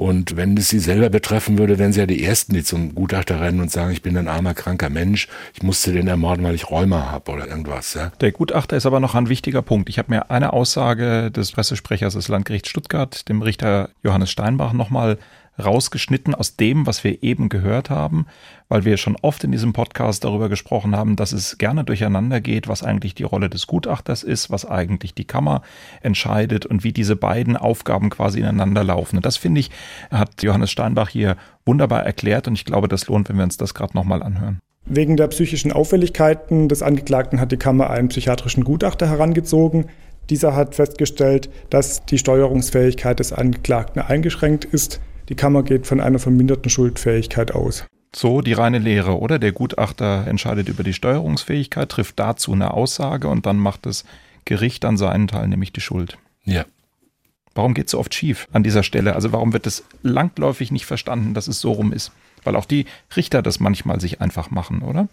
und 0.01 0.35
wenn 0.35 0.57
es 0.57 0.71
sie 0.71 0.79
selber 0.79 1.11
betreffen 1.11 1.59
würde, 1.59 1.79
wären 1.79 1.93
sie 1.93 2.01
ja 2.01 2.07
die 2.07 2.25
Ersten, 2.25 2.55
die 2.55 2.65
zum 2.65 2.95
Gutachter 2.95 3.41
rennen 3.41 3.61
und 3.61 3.71
sagen, 3.71 3.91
ich 3.91 4.01
bin 4.01 4.17
ein 4.17 4.29
armer, 4.29 4.55
kranker 4.55 4.89
Mensch, 4.89 5.29
ich 5.53 5.63
musste 5.63 5.93
den 5.93 6.09
ermorden, 6.09 6.43
weil 6.43 6.55
ich 6.55 6.71
Rheuma 6.71 7.11
habe 7.11 7.31
oder 7.33 7.47
irgendwas. 7.47 7.93
Ja? 7.93 8.11
Der 8.21 8.33
Gutachter 8.33 8.79
ist 8.79 8.87
aber 8.87 9.01
noch 9.01 9.15
ein 9.15 9.29
wichtiger 9.29 9.61
Punkt. 9.61 9.91
Ich 9.91 9.99
habe 9.99 10.11
mir 10.11 10.31
eine 10.31 10.55
Aussage 10.55 11.31
des 11.31 11.53
Pressesprechers 11.53 12.15
des 12.15 12.29
Landgerichts 12.29 12.71
Stuttgart, 12.71 13.29
dem 13.29 13.43
Richter 13.43 13.91
Johannes 14.03 14.31
Steinbach, 14.31 14.73
nochmal 14.73 15.19
rausgeschnitten 15.59 16.35
aus 16.35 16.57
dem, 16.57 16.87
was 16.87 17.05
wir 17.05 17.23
eben 17.23 17.49
gehört 17.49 17.91
haben, 17.91 18.27
weil 18.69 18.85
wir 18.85 18.97
schon 18.97 19.17
oft 19.21 19.45
in 19.45 19.53
diesem 19.53 19.73
Podcast 19.73 20.25
darüber 20.25 20.49
gesprochen 20.49 20.97
haben, 20.97 21.17
dass 21.17 21.33
es 21.33 21.59
gerne 21.59 21.85
durcheinander 21.85 22.41
geht, 22.41 22.69
was 22.69 22.83
eigentlich 22.83 23.15
die 23.15 23.25
Rolle 23.25 23.51
des 23.51 23.67
Gutachters 23.67 24.23
ist, 24.23 24.51
was 24.51 24.65
eigentlich 24.65 25.15
die 25.15 25.25
Kammer 25.25 25.63
entscheidet 26.03 26.67
und 26.67 26.85
wie 26.85 26.93
diese 26.93 27.17
beiden 27.17 27.57
Aufgaben 27.57 28.11
quasi 28.11 28.41
ineinander 28.41 28.85
laufen. 28.85 29.17
Und 29.17 29.27
das 29.27 29.37
finde 29.37 29.61
ich, 29.61 29.71
hat 30.11 30.43
Johannes 30.43 30.71
Steinbach 30.71 31.09
hier 31.09 31.37
wunderbar 31.67 32.05
erklärt 32.05 32.49
und 32.49 32.55
ich 32.55 32.65
glaube, 32.65 32.89
das 32.89 33.07
lohnt, 33.09 33.29
wenn 33.29 33.37
wir 33.37 33.45
uns 33.45 33.57
das 33.57 33.75
gerade 33.75 33.97
nochmal 33.97 34.23
anhören. 34.23 34.61
Wegen 34.87 35.17
der 35.17 35.29
psychischen 35.29 35.73
Auffälligkeiten 35.73 36.69
des 36.69 36.83
Angeklagten 36.83 37.39
hat 37.39 37.53
die 37.53 37.59
Kammer 37.59 37.91
einen 37.91 38.09
psychiatrischen 38.09 38.65
Gutachter 38.65 39.09
herangezogen. 39.09 39.87
Dieser 40.31 40.57
hat 40.57 40.75
festgestellt, 40.75 41.51
dass 41.71 42.05
die 42.07 42.19
Steuerungsfähigkeit 42.19 43.19
des 43.19 43.33
Angeklagten 43.33 44.01
eingeschränkt 44.01 44.65
ist. 44.65 45.01
Die 45.31 45.37
Kammer 45.37 45.63
geht 45.63 45.87
von 45.87 46.01
einer 46.01 46.19
verminderten 46.19 46.69
Schuldfähigkeit 46.71 47.55
aus. 47.55 47.87
So 48.15 48.41
die 48.41 48.53
reine 48.53 48.81
Lehre, 48.81 49.21
oder? 49.21 49.39
Der 49.39 49.53
Gutachter 49.53 50.27
entscheidet 50.27 50.69
über 50.69 50.83
die 50.83 50.93
Steuerungsfähigkeit, 50.93 51.89
trifft 51.89 52.19
dazu 52.19 52.53
eine 52.53 52.75
Aussage 52.75 53.29
und 53.29 53.47
dann 53.47 53.57
macht 53.57 53.87
das 53.87 54.05
Gericht 54.45 54.85
an 54.85 54.97
seinen 54.97 55.29
Teil, 55.29 55.47
nämlich 55.47 55.73
die 55.73 55.81
Schuld. 55.81 56.19
Ja. 56.45 56.65
Warum 57.55 57.75
geht 57.75 57.87
es 57.87 57.93
so 57.93 58.01
oft 58.01 58.13
schief 58.13 58.49
an 58.53 58.65
dieser 58.65 58.83
Stelle? 58.83 59.15
Also 59.15 59.31
warum 59.31 59.53
wird 59.53 59.69
es 59.69 59.85
langläufig 60.03 60.73
nicht 60.73 60.87
verstanden, 60.87 61.33
dass 61.33 61.47
es 61.47 61.61
so 61.61 61.71
rum 61.73 61.93
ist? 61.93 62.11
Weil 62.43 62.57
auch 62.57 62.65
die 62.65 62.87
Richter 63.15 63.41
das 63.41 63.61
manchmal 63.61 64.01
sich 64.01 64.21
einfach 64.21 64.51
machen, 64.51 64.83
oder? 64.83 65.09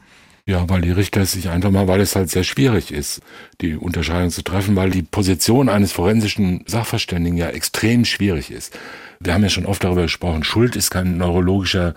Ja, 0.48 0.70
weil 0.70 0.80
die 0.80 0.91
Richter 0.91 1.22
es 1.22 1.34
sich 1.34 1.50
einfach 1.50 1.72
mal, 1.72 1.89
weil 1.89 2.00
es 2.00 2.16
halt 2.16 2.30
sehr 2.30 2.45
schwierig 2.45 2.93
ist, 2.93 3.20
die 3.60 3.76
Unterscheidung 3.76 4.30
zu 4.30 4.43
treffen, 4.43 4.78
weil 4.78 4.91
die 4.91 5.04
Position 5.04 5.68
eines 5.68 5.91
forensischen 5.91 6.64
Sachverständigen 6.66 7.38
ja 7.38 7.50
extrem 7.50 8.06
schwierig 8.06 8.50
ist. 8.50 8.74
Wir 9.20 9.34
haben 9.34 9.43
ja 9.43 9.50
schon 9.50 9.66
oft 9.66 9.84
darüber 9.84 10.04
gesprochen, 10.04 10.45
Schuld 10.45 10.78
ist 10.78 10.89
kein 10.89 11.18
neurologischer 11.18 11.95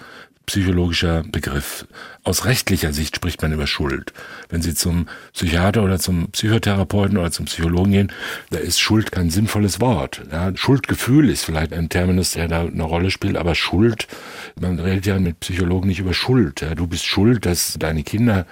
psychologischer 0.50 1.22
Begriff. 1.30 1.86
Aus 2.24 2.44
rechtlicher 2.44 2.92
Sicht 2.92 3.14
spricht 3.14 3.40
man 3.40 3.52
über 3.52 3.68
Schuld. 3.68 4.12
Wenn 4.48 4.62
Sie 4.62 4.74
zum 4.74 5.06
Psychiater 5.32 5.84
oder 5.84 6.00
zum 6.00 6.28
Psychotherapeuten 6.32 7.16
oder 7.16 7.30
zum 7.30 7.46
Psychologen 7.46 7.92
gehen, 7.92 8.12
da 8.50 8.58
ist 8.58 8.80
Schuld 8.80 9.12
kein 9.12 9.30
sinnvolles 9.30 9.80
Wort. 9.80 10.22
Ja, 10.30 10.50
Schuldgefühl 10.56 11.30
ist 11.30 11.44
vielleicht 11.44 11.72
ein 11.72 11.88
Terminus, 11.88 12.32
der 12.32 12.48
da 12.48 12.62
eine 12.62 12.82
Rolle 12.82 13.12
spielt, 13.12 13.36
aber 13.36 13.54
Schuld, 13.54 14.08
man 14.60 14.80
redet 14.80 15.06
ja 15.06 15.20
mit 15.20 15.38
Psychologen 15.38 15.86
nicht 15.86 16.00
über 16.00 16.12
Schuld. 16.12 16.62
Ja, 16.62 16.74
du 16.74 16.88
bist 16.88 17.06
schuld, 17.06 17.46
dass 17.46 17.76
deine 17.78 18.02
Kinder 18.02 18.44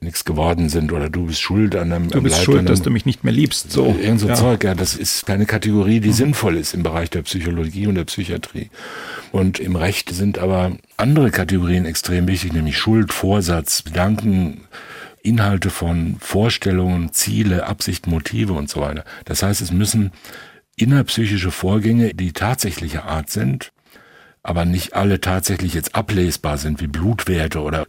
nichts 0.00 0.24
geworden 0.24 0.68
sind 0.68 0.92
oder 0.92 1.08
du 1.08 1.26
bist 1.26 1.40
schuld 1.40 1.76
an 1.76 1.92
einem 1.92 2.10
Du 2.10 2.20
bist 2.20 2.36
Leid, 2.38 2.44
schuld, 2.44 2.58
einem, 2.58 2.66
dass 2.66 2.82
du 2.82 2.90
mich 2.90 3.06
nicht 3.06 3.22
mehr 3.22 3.32
liebst. 3.32 3.70
So. 3.70 3.96
Irgend 4.02 4.20
so 4.20 4.26
ja. 4.26 4.34
Zeug, 4.34 4.64
ja, 4.64 4.74
das 4.74 4.96
ist 4.96 5.24
keine 5.24 5.46
Kategorie, 5.46 6.00
die 6.00 6.08
mhm. 6.08 6.14
sinnvoll 6.14 6.56
ist 6.56 6.74
im 6.74 6.82
Bereich 6.82 7.10
der 7.10 7.22
Psychologie 7.22 7.86
und 7.86 7.94
der 7.94 8.04
Psychiatrie. 8.04 8.70
Und 9.30 9.60
im 9.60 9.76
Recht 9.76 10.10
sind 10.10 10.38
aber 10.38 10.72
andere 10.96 11.30
Kategorien 11.30 11.84
extrem 11.84 12.26
wichtig, 12.28 12.52
nämlich 12.52 12.78
Schuld, 12.78 13.12
Vorsatz, 13.12 13.84
Gedanken, 13.84 14.66
Inhalte 15.22 15.70
von 15.70 16.16
Vorstellungen, 16.20 17.12
Ziele, 17.12 17.66
Absichten, 17.66 18.10
Motive 18.10 18.52
und 18.52 18.68
so 18.68 18.80
weiter. 18.80 19.04
Das 19.24 19.42
heißt, 19.42 19.60
es 19.60 19.72
müssen 19.72 20.12
innerpsychische 20.76 21.50
Vorgänge, 21.50 22.14
die 22.14 22.32
tatsächliche 22.32 23.04
Art 23.04 23.30
sind, 23.30 23.72
aber 24.46 24.66
nicht 24.66 24.94
alle 24.94 25.22
tatsächlich 25.22 25.72
jetzt 25.72 25.94
ablesbar 25.94 26.58
sind, 26.58 26.82
wie 26.82 26.86
Blutwerte 26.86 27.60
oder 27.60 27.86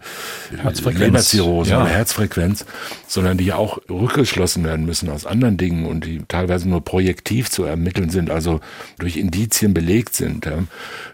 Leberzirrhose 0.86 1.72
ja. 1.72 1.82
oder 1.82 1.90
Herzfrequenz, 1.90 2.66
sondern 3.08 3.38
die 3.38 3.52
auch 3.52 3.78
rückgeschlossen 3.90 4.64
werden 4.64 4.86
müssen 4.86 5.10
aus 5.10 5.26
anderen 5.26 5.58
Dingen 5.58 5.86
und 5.86 6.06
die 6.06 6.24
teilweise 6.30 6.70
nur 6.70 6.84
projektiv 6.84 7.52
zu 7.52 7.66
ermitteln 7.66 8.10
sind, 8.10 8.30
also 8.30 8.62
durch 9.00 9.18
Indizien 9.18 9.74
belegt 9.74 10.16
sind. 10.16 10.50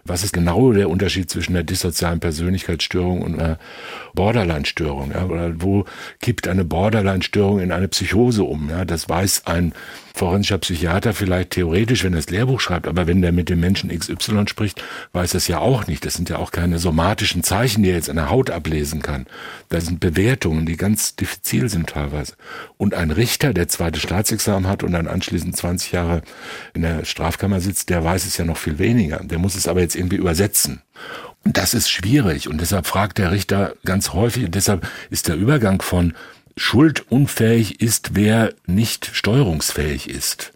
Was 0.04 0.22
ist 0.22 0.32
genau 0.32 0.72
der 0.72 0.88
Unterschied 0.88 1.28
zwischen 1.28 1.54
der 1.54 1.64
dissozialen 1.64 2.20
Persönlichkeitsstörung 2.20 3.22
und 3.22 3.40
einer 3.40 3.58
Borderline-Störung? 4.14 5.10
Oder 5.10 5.60
wo 5.60 5.86
kippt 6.20 6.46
eine 6.46 6.64
Borderline-Störung 6.64 7.58
in 7.58 7.72
eine 7.72 7.88
Psychose 7.88 8.44
um? 8.44 8.70
Das 8.86 9.08
weiß 9.08 9.46
ein 9.46 9.72
forensischer 10.14 10.58
Psychiater 10.58 11.14
vielleicht 11.14 11.50
theoretisch, 11.50 12.04
wenn 12.04 12.12
er 12.12 12.16
das 12.16 12.30
Lehrbuch 12.30 12.60
schreibt, 12.60 12.86
aber 12.86 13.06
wenn 13.06 13.22
der 13.22 13.32
mit 13.32 13.48
dem 13.48 13.60
Menschen 13.60 13.90
XY 13.90 14.44
spricht, 14.46 14.82
weiß 15.12 15.31
es 15.34 15.48
ja 15.48 15.58
auch 15.58 15.86
nicht. 15.86 16.04
Das 16.04 16.14
sind 16.14 16.28
ja 16.28 16.38
auch 16.38 16.50
keine 16.50 16.78
somatischen 16.78 17.42
Zeichen, 17.42 17.82
die 17.82 17.90
er 17.90 17.96
jetzt 17.96 18.10
an 18.10 18.16
der 18.16 18.30
Haut 18.30 18.50
ablesen 18.50 19.02
kann. 19.02 19.26
Das 19.68 19.86
sind 19.86 20.00
Bewertungen, 20.00 20.66
die 20.66 20.76
ganz 20.76 21.16
diffizil 21.16 21.68
sind 21.68 21.90
teilweise. 21.90 22.34
Und 22.76 22.94
ein 22.94 23.10
Richter, 23.10 23.52
der 23.52 23.68
zweite 23.68 24.00
Staatsexamen 24.00 24.68
hat 24.68 24.82
und 24.82 24.92
dann 24.92 25.08
anschließend 25.08 25.56
20 25.56 25.92
Jahre 25.92 26.22
in 26.74 26.82
der 26.82 27.04
Strafkammer 27.04 27.60
sitzt, 27.60 27.88
der 27.90 28.04
weiß 28.04 28.26
es 28.26 28.36
ja 28.36 28.44
noch 28.44 28.56
viel 28.56 28.78
weniger. 28.78 29.20
Der 29.22 29.38
muss 29.38 29.54
es 29.54 29.68
aber 29.68 29.80
jetzt 29.80 29.96
irgendwie 29.96 30.16
übersetzen. 30.16 30.82
Und 31.44 31.56
das 31.56 31.74
ist 31.74 31.90
schwierig 31.90 32.48
und 32.48 32.60
deshalb 32.60 32.86
fragt 32.86 33.18
der 33.18 33.32
Richter 33.32 33.74
ganz 33.84 34.12
häufig 34.12 34.44
und 34.44 34.54
deshalb 34.54 34.86
ist 35.10 35.28
der 35.28 35.36
Übergang 35.36 35.82
von 35.82 36.14
schuldunfähig 36.56 37.80
ist, 37.80 38.14
wer 38.14 38.54
nicht 38.66 39.10
steuerungsfähig 39.12 40.08
ist. 40.08 40.52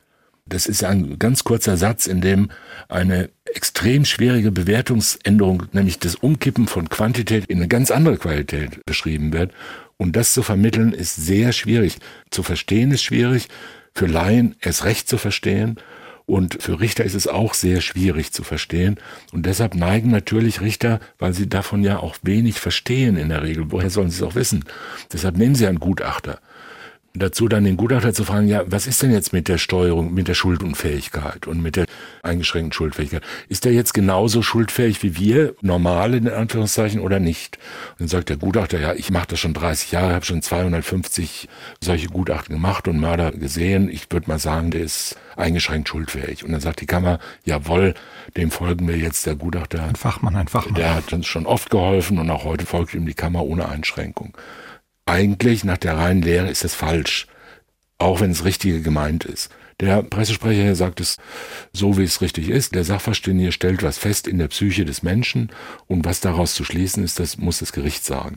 Das 0.47 0.67
ist 0.67 0.85
ein 0.85 1.19
ganz 1.19 1.43
kurzer 1.43 1.77
Satz, 1.77 2.07
in 2.07 2.21
dem 2.21 2.51
eine 2.89 3.31
extrem 3.55 4.05
schwierige 4.05 4.51
Bewertungsänderung, 4.53 5.65
nämlich 5.73 5.99
das 5.99 6.15
Umkippen 6.15 6.67
von 6.67 6.89
Quantität 6.89 7.47
in 7.47 7.59
eine 7.59 7.69
ganz 7.69 7.91
andere 7.91 8.17
Qualität 8.17 8.85
beschrieben 8.85 9.33
wird. 9.33 9.53
Und 9.97 10.17
das 10.17 10.35
zu 10.35 10.43
vermitteln 10.43 10.93
ist 10.93 11.17
sehr 11.17 11.53
schwierig. 11.53 11.97
Zu 12.31 12.43
verstehen 12.43 12.91
ist 12.91 13.03
schwierig, 13.03 13.49
für 13.95 14.07
Laien 14.07 14.57
erst 14.61 14.85
recht 14.85 15.09
zu 15.09 15.19
verstehen. 15.19 15.77
Und 16.27 16.61
für 16.61 16.81
Richter 16.81 17.05
ist 17.05 17.15
es 17.15 17.29
auch 17.29 17.55
sehr 17.55 17.81
schwierig 17.81 18.33
zu 18.33 18.43
verstehen. 18.43 18.97
Und 19.33 19.47
deshalb 19.47 19.75
neigen 19.75 20.11
natürlich 20.11 20.61
Richter, 20.61 20.99
weil 21.19 21.33
sie 21.33 21.49
davon 21.49 21.85
ja 21.85 21.99
auch 22.01 22.17
wenig 22.23 22.59
verstehen 22.59 23.17
in 23.17 23.29
der 23.29 23.43
Regel. 23.43 23.71
Woher 23.71 23.91
sollen 23.91 24.11
sie 24.11 24.17
es 24.17 24.23
auch 24.23 24.35
wissen? 24.35 24.65
Deshalb 25.13 25.37
nehmen 25.37 25.55
sie 25.55 25.67
einen 25.67 25.81
Gutachter 25.81 26.41
dazu 27.17 27.49
dann 27.49 27.65
den 27.65 27.77
Gutachter 27.77 28.13
zu 28.13 28.25
fragen, 28.25 28.49
ja, 28.49 28.63
was 28.67 28.87
ist 28.87 29.03
denn 29.03 29.13
jetzt 29.13 29.33
mit 29.33 29.49
der 29.49 29.59
Steuerung, 29.59 30.15
mit 30.15 30.29
der 30.29 30.35
Schuldunfähigkeit 30.35 31.47
und 31.47 31.63
mit 31.63 31.77
der 31.77 31.87
eingeschränkten 32.23 32.73
Schuldfähigkeit? 32.73 33.23
Ist 33.49 33.65
der 33.65 33.73
jetzt 33.73 33.95
genauso 33.95 34.43
schuldfähig 34.43 35.03
wie 35.03 35.17
wir, 35.17 35.55
normale 35.61 36.19
in 36.19 36.29
Anführungszeichen, 36.29 37.01
oder 37.01 37.21
nicht? 37.21 37.59
Und 37.93 38.01
dann 38.01 38.09
sagt 38.09 38.29
der 38.29 38.37
Gutachter, 38.37 38.79
ja, 38.79 38.95
ich 38.95 39.11
mache 39.11 39.29
das 39.29 39.41
schon 39.41 39.55
30 39.55 39.93
Jahre, 39.93 40.15
habe 40.15 40.25
schon 40.25 40.43
250 40.43 41.49
solche 41.83 42.09
Gutachten 42.09 42.55
gemacht 42.55 42.89
und 42.89 43.01
Mörder 43.01 43.33
gesehen. 43.33 43.89
Ich 43.89 44.11
würde 44.11 44.29
mal 44.29 44.39
sagen, 44.39 44.71
der 44.71 44.83
ist 44.83 45.17
eingeschränkt 45.37 45.89
schuldfähig. 45.89 46.45
Und 46.45 46.53
dann 46.53 46.61
sagt 46.61 46.81
die 46.81 46.87
Kammer, 46.87 47.19
jawohl, 47.45 47.95
dem 48.37 48.51
folgen 48.51 48.89
wir 48.89 48.97
jetzt 48.97 49.27
der 49.27 49.37
Gutachter. 49.37 49.83
Ein 49.83 49.97
Fachmann, 49.97 50.37
ein 50.37 50.49
Fachmann. 50.49 50.75
Der 50.75 50.95
hat 50.95 51.13
uns 51.13 51.27
schon 51.27 51.47
oft 51.47 51.71
geholfen 51.71 52.19
und 52.19 52.31
auch 52.31 52.45
heute 52.45 52.67
folgt 52.67 52.95
ihm 52.95 53.07
die 53.07 53.15
Kammer 53.15 53.45
ohne 53.45 53.69
Einschränkung 53.69 54.37
eigentlich 55.07 55.65
nach 55.65 55.79
der 55.79 55.97
reinen 55.97 56.23
Lehre 56.23 56.51
ist 56.51 56.65
es 56.65 56.75
falsch, 56.75 57.27
auch 57.99 58.21
wenn 58.21 58.33
es 58.33 58.45
richtige 58.45 58.83
gemeint 58.83 59.25
ist. 59.25 59.51
Der 59.81 60.03
Pressesprecher 60.03 60.75
sagt 60.75 61.01
es 61.01 61.19
so, 61.73 61.99
wie 61.99 62.05
es 62.05 62.23
richtig 62.23 62.49
ist. 62.49 62.75
Der 62.75 62.85
Sachverständige 62.85 63.53
stellt 63.53 63.83
was 63.83 63.99
fest 63.99 64.27
in 64.27 64.39
der 64.39 64.49
Psyche 64.49 64.85
des 64.85 65.03
Menschen 65.03 65.51
und 65.87 66.05
was 66.05 66.21
daraus 66.21 66.55
zu 66.55 66.65
schließen 66.65 67.05
ist, 67.05 67.21
das 67.21 67.37
muss 67.37 67.59
das 67.59 67.73
Gericht 67.73 68.05
sagen. 68.05 68.37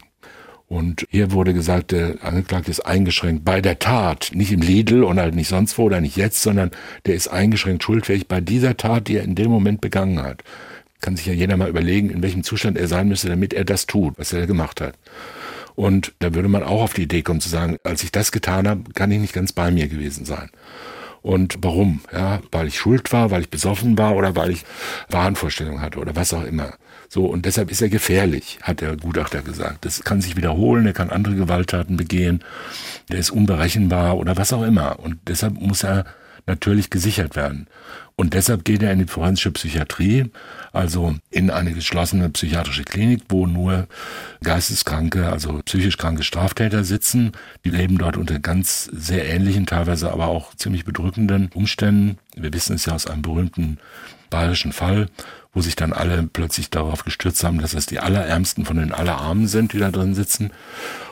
Und 0.67 1.07
hier 1.09 1.31
wurde 1.31 1.53
gesagt, 1.53 1.91
der 1.91 2.17
Angeklagte 2.21 2.69
ist 2.69 2.81
eingeschränkt 2.81 3.43
bei 3.43 3.59
der 3.59 3.79
Tat, 3.79 4.31
nicht 4.33 4.51
im 4.51 4.61
Lidl 4.61 5.03
oder 5.03 5.31
nicht 5.31 5.47
sonst 5.47 5.77
wo 5.77 5.83
oder 5.83 5.99
nicht 5.99 6.15
jetzt, 6.15 6.43
sondern 6.43 6.71
der 7.07 7.15
ist 7.15 7.29
eingeschränkt 7.29 7.83
schuldfähig 7.83 8.27
bei 8.27 8.39
dieser 8.39 8.77
Tat, 8.77 9.07
die 9.07 9.15
er 9.15 9.23
in 9.23 9.33
dem 9.33 9.49
Moment 9.49 9.81
begangen 9.81 10.21
hat. 10.21 10.43
Kann 11.01 11.15
sich 11.15 11.25
ja 11.25 11.33
jeder 11.33 11.57
mal 11.57 11.69
überlegen, 11.69 12.11
in 12.11 12.21
welchem 12.21 12.43
Zustand 12.43 12.77
er 12.77 12.87
sein 12.87 13.07
müsste, 13.07 13.29
damit 13.29 13.53
er 13.53 13.63
das 13.63 13.87
tut, 13.87 14.19
was 14.19 14.33
er 14.33 14.45
gemacht 14.45 14.81
hat. 14.81 14.93
Und 15.79 16.11
da 16.19 16.33
würde 16.35 16.49
man 16.49 16.63
auch 16.63 16.81
auf 16.81 16.93
die 16.93 17.03
Idee 17.03 17.21
kommen 17.21 17.39
zu 17.39 17.47
sagen, 17.47 17.77
als 17.85 18.03
ich 18.03 18.11
das 18.11 18.33
getan 18.33 18.67
habe, 18.67 18.91
kann 18.95 19.11
ich 19.11 19.19
nicht 19.19 19.31
ganz 19.31 19.53
bei 19.53 19.71
mir 19.71 19.87
gewesen 19.87 20.25
sein. 20.25 20.49
Und 21.21 21.59
warum? 21.61 22.01
Ja, 22.11 22.41
weil 22.51 22.67
ich 22.67 22.77
schuld 22.77 23.13
war, 23.13 23.31
weil 23.31 23.43
ich 23.43 23.49
besoffen 23.49 23.97
war 23.97 24.17
oder 24.17 24.35
weil 24.35 24.49
ich 24.51 24.65
Wahnvorstellungen 25.09 25.79
hatte 25.79 25.99
oder 25.99 26.17
was 26.17 26.33
auch 26.33 26.43
immer. 26.43 26.73
So, 27.07 27.27
und 27.27 27.45
deshalb 27.45 27.71
ist 27.71 27.81
er 27.81 27.87
gefährlich, 27.87 28.59
hat 28.61 28.81
der 28.81 28.97
Gutachter 28.97 29.41
gesagt. 29.41 29.85
Das 29.85 30.03
kann 30.03 30.19
sich 30.19 30.35
wiederholen, 30.35 30.85
er 30.85 30.91
kann 30.91 31.11
andere 31.11 31.35
Gewalttaten 31.35 31.95
begehen, 31.95 32.43
der 33.07 33.19
ist 33.19 33.29
unberechenbar 33.29 34.17
oder 34.17 34.35
was 34.35 34.51
auch 34.51 34.63
immer. 34.63 34.99
Und 34.99 35.17
deshalb 35.29 35.53
muss 35.53 35.85
er 35.85 36.03
natürlich 36.45 36.89
gesichert 36.89 37.37
werden. 37.37 37.67
Und 38.19 38.33
deshalb 38.33 38.65
geht 38.65 38.83
er 38.83 38.91
in 38.91 38.99
die 38.99 39.05
forensische 39.05 39.49
Psychiatrie, 39.51 40.25
also 40.73 41.15
in 41.31 41.49
eine 41.49 41.71
geschlossene 41.71 42.29
psychiatrische 42.29 42.83
Klinik, 42.83 43.21
wo 43.29 43.47
nur 43.47 43.87
geisteskranke, 44.43 45.31
also 45.31 45.61
psychisch 45.63 45.97
kranke 45.97 46.23
Straftäter 46.23 46.83
sitzen. 46.83 47.31
Die 47.63 47.69
leben 47.69 47.97
dort 47.97 48.17
unter 48.17 48.37
ganz 48.39 48.89
sehr 48.91 49.25
ähnlichen, 49.25 49.67
teilweise 49.67 50.11
aber 50.11 50.27
auch 50.27 50.53
ziemlich 50.55 50.83
bedrückenden 50.83 51.49
Umständen. 51.53 52.17
Wir 52.35 52.51
wissen 52.51 52.75
es 52.75 52.87
ja 52.87 52.93
aus 52.93 53.07
einem 53.07 53.21
berühmten 53.21 53.77
bayerischen 54.29 54.73
Fall, 54.73 55.07
wo 55.53 55.61
sich 55.61 55.75
dann 55.75 55.93
alle 55.93 56.29
plötzlich 56.31 56.69
darauf 56.69 57.03
gestürzt 57.03 57.43
haben, 57.43 57.59
dass 57.59 57.73
es 57.73 57.85
die 57.85 57.99
Allerärmsten 57.99 58.65
von 58.65 58.77
den 58.77 58.91
Allerarmen 58.91 59.47
sind, 59.47 59.73
die 59.73 59.79
da 59.79 59.89
drin 59.89 60.13
sitzen. 60.13 60.51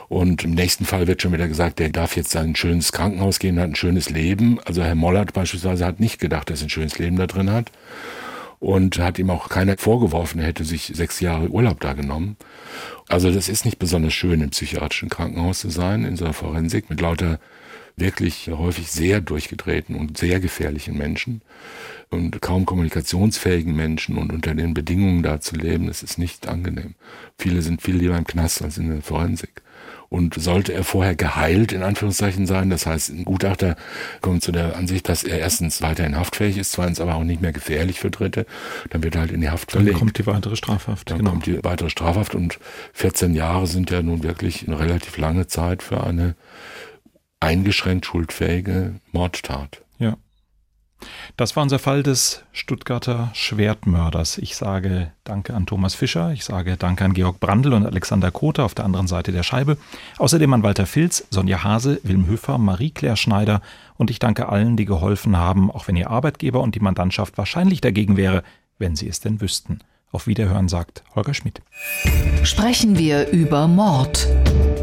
Und 0.08 0.44
im 0.44 0.52
nächsten 0.52 0.84
Fall 0.84 1.06
wird 1.06 1.20
schon 1.20 1.32
wieder 1.32 1.48
gesagt, 1.48 1.80
der 1.80 1.90
darf 1.90 2.16
jetzt 2.16 2.34
ein 2.36 2.56
schönes 2.56 2.92
Krankenhaus 2.92 3.38
gehen, 3.38 3.58
hat 3.58 3.70
ein 3.70 3.74
schönes 3.74 4.08
Leben. 4.08 4.58
Also 4.64 4.82
Herr 4.82 4.94
Mollert 4.94 5.34
beispielsweise 5.34 5.84
hat 5.84 6.00
nicht 6.00 6.18
gedacht, 6.18 6.48
dass 6.48 6.60
er 6.62 6.66
ein 6.66 6.70
schönes 6.70 6.98
Leben 6.98 7.16
da 7.16 7.26
drin 7.26 7.50
hat. 7.50 7.70
Und 8.60 8.98
hat 8.98 9.18
ihm 9.18 9.30
auch 9.30 9.48
keiner 9.48 9.76
vorgeworfen, 9.76 10.40
er 10.40 10.48
hätte 10.48 10.64
sich 10.64 10.90
sechs 10.94 11.20
Jahre 11.20 11.48
Urlaub 11.48 11.78
da 11.80 11.92
genommen. 11.92 12.36
Also 13.08 13.30
das 13.30 13.48
ist 13.48 13.64
nicht 13.64 13.78
besonders 13.78 14.14
schön, 14.14 14.40
im 14.40 14.50
psychiatrischen 14.50 15.08
Krankenhaus 15.08 15.60
zu 15.60 15.70
sein, 15.70 16.04
in 16.04 16.16
so 16.16 16.24
einer 16.24 16.34
Forensik 16.34 16.90
mit 16.90 17.00
lauter 17.00 17.38
wirklich 18.00 18.48
häufig 18.48 18.90
sehr 18.90 19.20
durchgedrehten 19.20 19.94
und 19.96 20.18
sehr 20.18 20.40
gefährlichen 20.40 20.96
Menschen 20.96 21.42
und 22.10 22.40
kaum 22.40 22.64
kommunikationsfähigen 22.64 23.74
Menschen 23.74 24.16
und 24.16 24.32
unter 24.32 24.54
den 24.54 24.74
Bedingungen 24.74 25.22
da 25.22 25.40
zu 25.40 25.56
leben, 25.56 25.86
das 25.86 26.02
ist 26.02 26.18
nicht 26.18 26.48
angenehm. 26.48 26.94
Viele 27.38 27.62
sind 27.62 27.82
viel 27.82 27.96
lieber 27.96 28.16
im 28.16 28.26
Knast 28.26 28.62
als 28.62 28.78
in 28.78 28.88
der 28.88 29.02
Forensik. 29.02 29.62
Und 30.10 30.34
sollte 30.40 30.72
er 30.72 30.84
vorher 30.84 31.14
geheilt, 31.14 31.70
in 31.70 31.82
Anführungszeichen 31.82 32.46
sein, 32.46 32.70
das 32.70 32.86
heißt, 32.86 33.10
ein 33.10 33.26
Gutachter 33.26 33.76
kommt 34.22 34.42
zu 34.42 34.52
der 34.52 34.74
Ansicht, 34.74 35.06
dass 35.06 35.22
er 35.22 35.38
erstens 35.38 35.82
weiterhin 35.82 36.16
haftfähig 36.16 36.56
ist, 36.56 36.72
zweitens 36.72 36.98
aber 36.98 37.14
auch 37.14 37.24
nicht 37.24 37.42
mehr 37.42 37.52
gefährlich 37.52 38.00
für 38.00 38.10
Dritte, 38.10 38.46
dann 38.88 39.02
wird 39.02 39.16
er 39.16 39.22
halt 39.22 39.32
in 39.32 39.42
die 39.42 39.50
Haft 39.50 39.72
verlegt. 39.72 39.92
Dann 39.92 39.98
kommt 39.98 40.18
die 40.18 40.26
weitere 40.26 40.56
Strafhaft. 40.56 41.10
Dann 41.10 41.18
genau. 41.18 41.30
kommt 41.32 41.44
die 41.44 41.62
weitere 41.62 41.90
Strafhaft 41.90 42.34
und 42.34 42.58
14 42.94 43.34
Jahre 43.34 43.66
sind 43.66 43.90
ja 43.90 44.00
nun 44.00 44.22
wirklich 44.22 44.66
eine 44.66 44.78
relativ 44.80 45.18
lange 45.18 45.46
Zeit 45.46 45.82
für 45.82 46.02
eine 46.02 46.36
eingeschränkt 47.40 48.06
schuldfähige 48.06 49.00
Mordtat. 49.12 49.82
Ja. 49.98 50.16
Das 51.36 51.54
war 51.54 51.62
unser 51.62 51.78
Fall 51.78 52.02
des 52.02 52.42
Stuttgarter 52.52 53.30
Schwertmörders. 53.32 54.38
Ich 54.38 54.56
sage 54.56 55.12
Danke 55.22 55.54
an 55.54 55.66
Thomas 55.66 55.94
Fischer, 55.94 56.32
ich 56.32 56.44
sage 56.44 56.76
Danke 56.76 57.04
an 57.04 57.14
Georg 57.14 57.38
Brandl 57.38 57.72
und 57.72 57.86
Alexander 57.86 58.30
Kother 58.30 58.64
auf 58.64 58.74
der 58.74 58.84
anderen 58.84 59.06
Seite 59.06 59.30
der 59.30 59.44
Scheibe, 59.44 59.76
außerdem 60.18 60.52
an 60.52 60.62
Walter 60.62 60.86
Filz, 60.86 61.26
Sonja 61.30 61.62
Hase, 61.62 62.00
Wilm 62.02 62.26
Höfer, 62.26 62.58
Marie-Claire 62.58 63.16
Schneider 63.16 63.62
und 63.96 64.10
ich 64.10 64.18
danke 64.18 64.48
allen, 64.48 64.76
die 64.76 64.86
geholfen 64.86 65.36
haben, 65.36 65.70
auch 65.70 65.86
wenn 65.86 65.96
ihr 65.96 66.10
Arbeitgeber 66.10 66.60
und 66.60 66.74
die 66.74 66.80
Mandantschaft 66.80 67.38
wahrscheinlich 67.38 67.80
dagegen 67.80 68.16
wäre, 68.16 68.42
wenn 68.78 68.96
sie 68.96 69.08
es 69.08 69.20
denn 69.20 69.40
wüssten. 69.40 69.80
Auf 70.10 70.26
Wiederhören 70.26 70.68
sagt 70.68 71.04
Holger 71.14 71.34
Schmidt. 71.34 71.60
Sprechen 72.42 72.96
wir 72.96 73.28
über 73.28 73.68
Mord. 73.68 74.26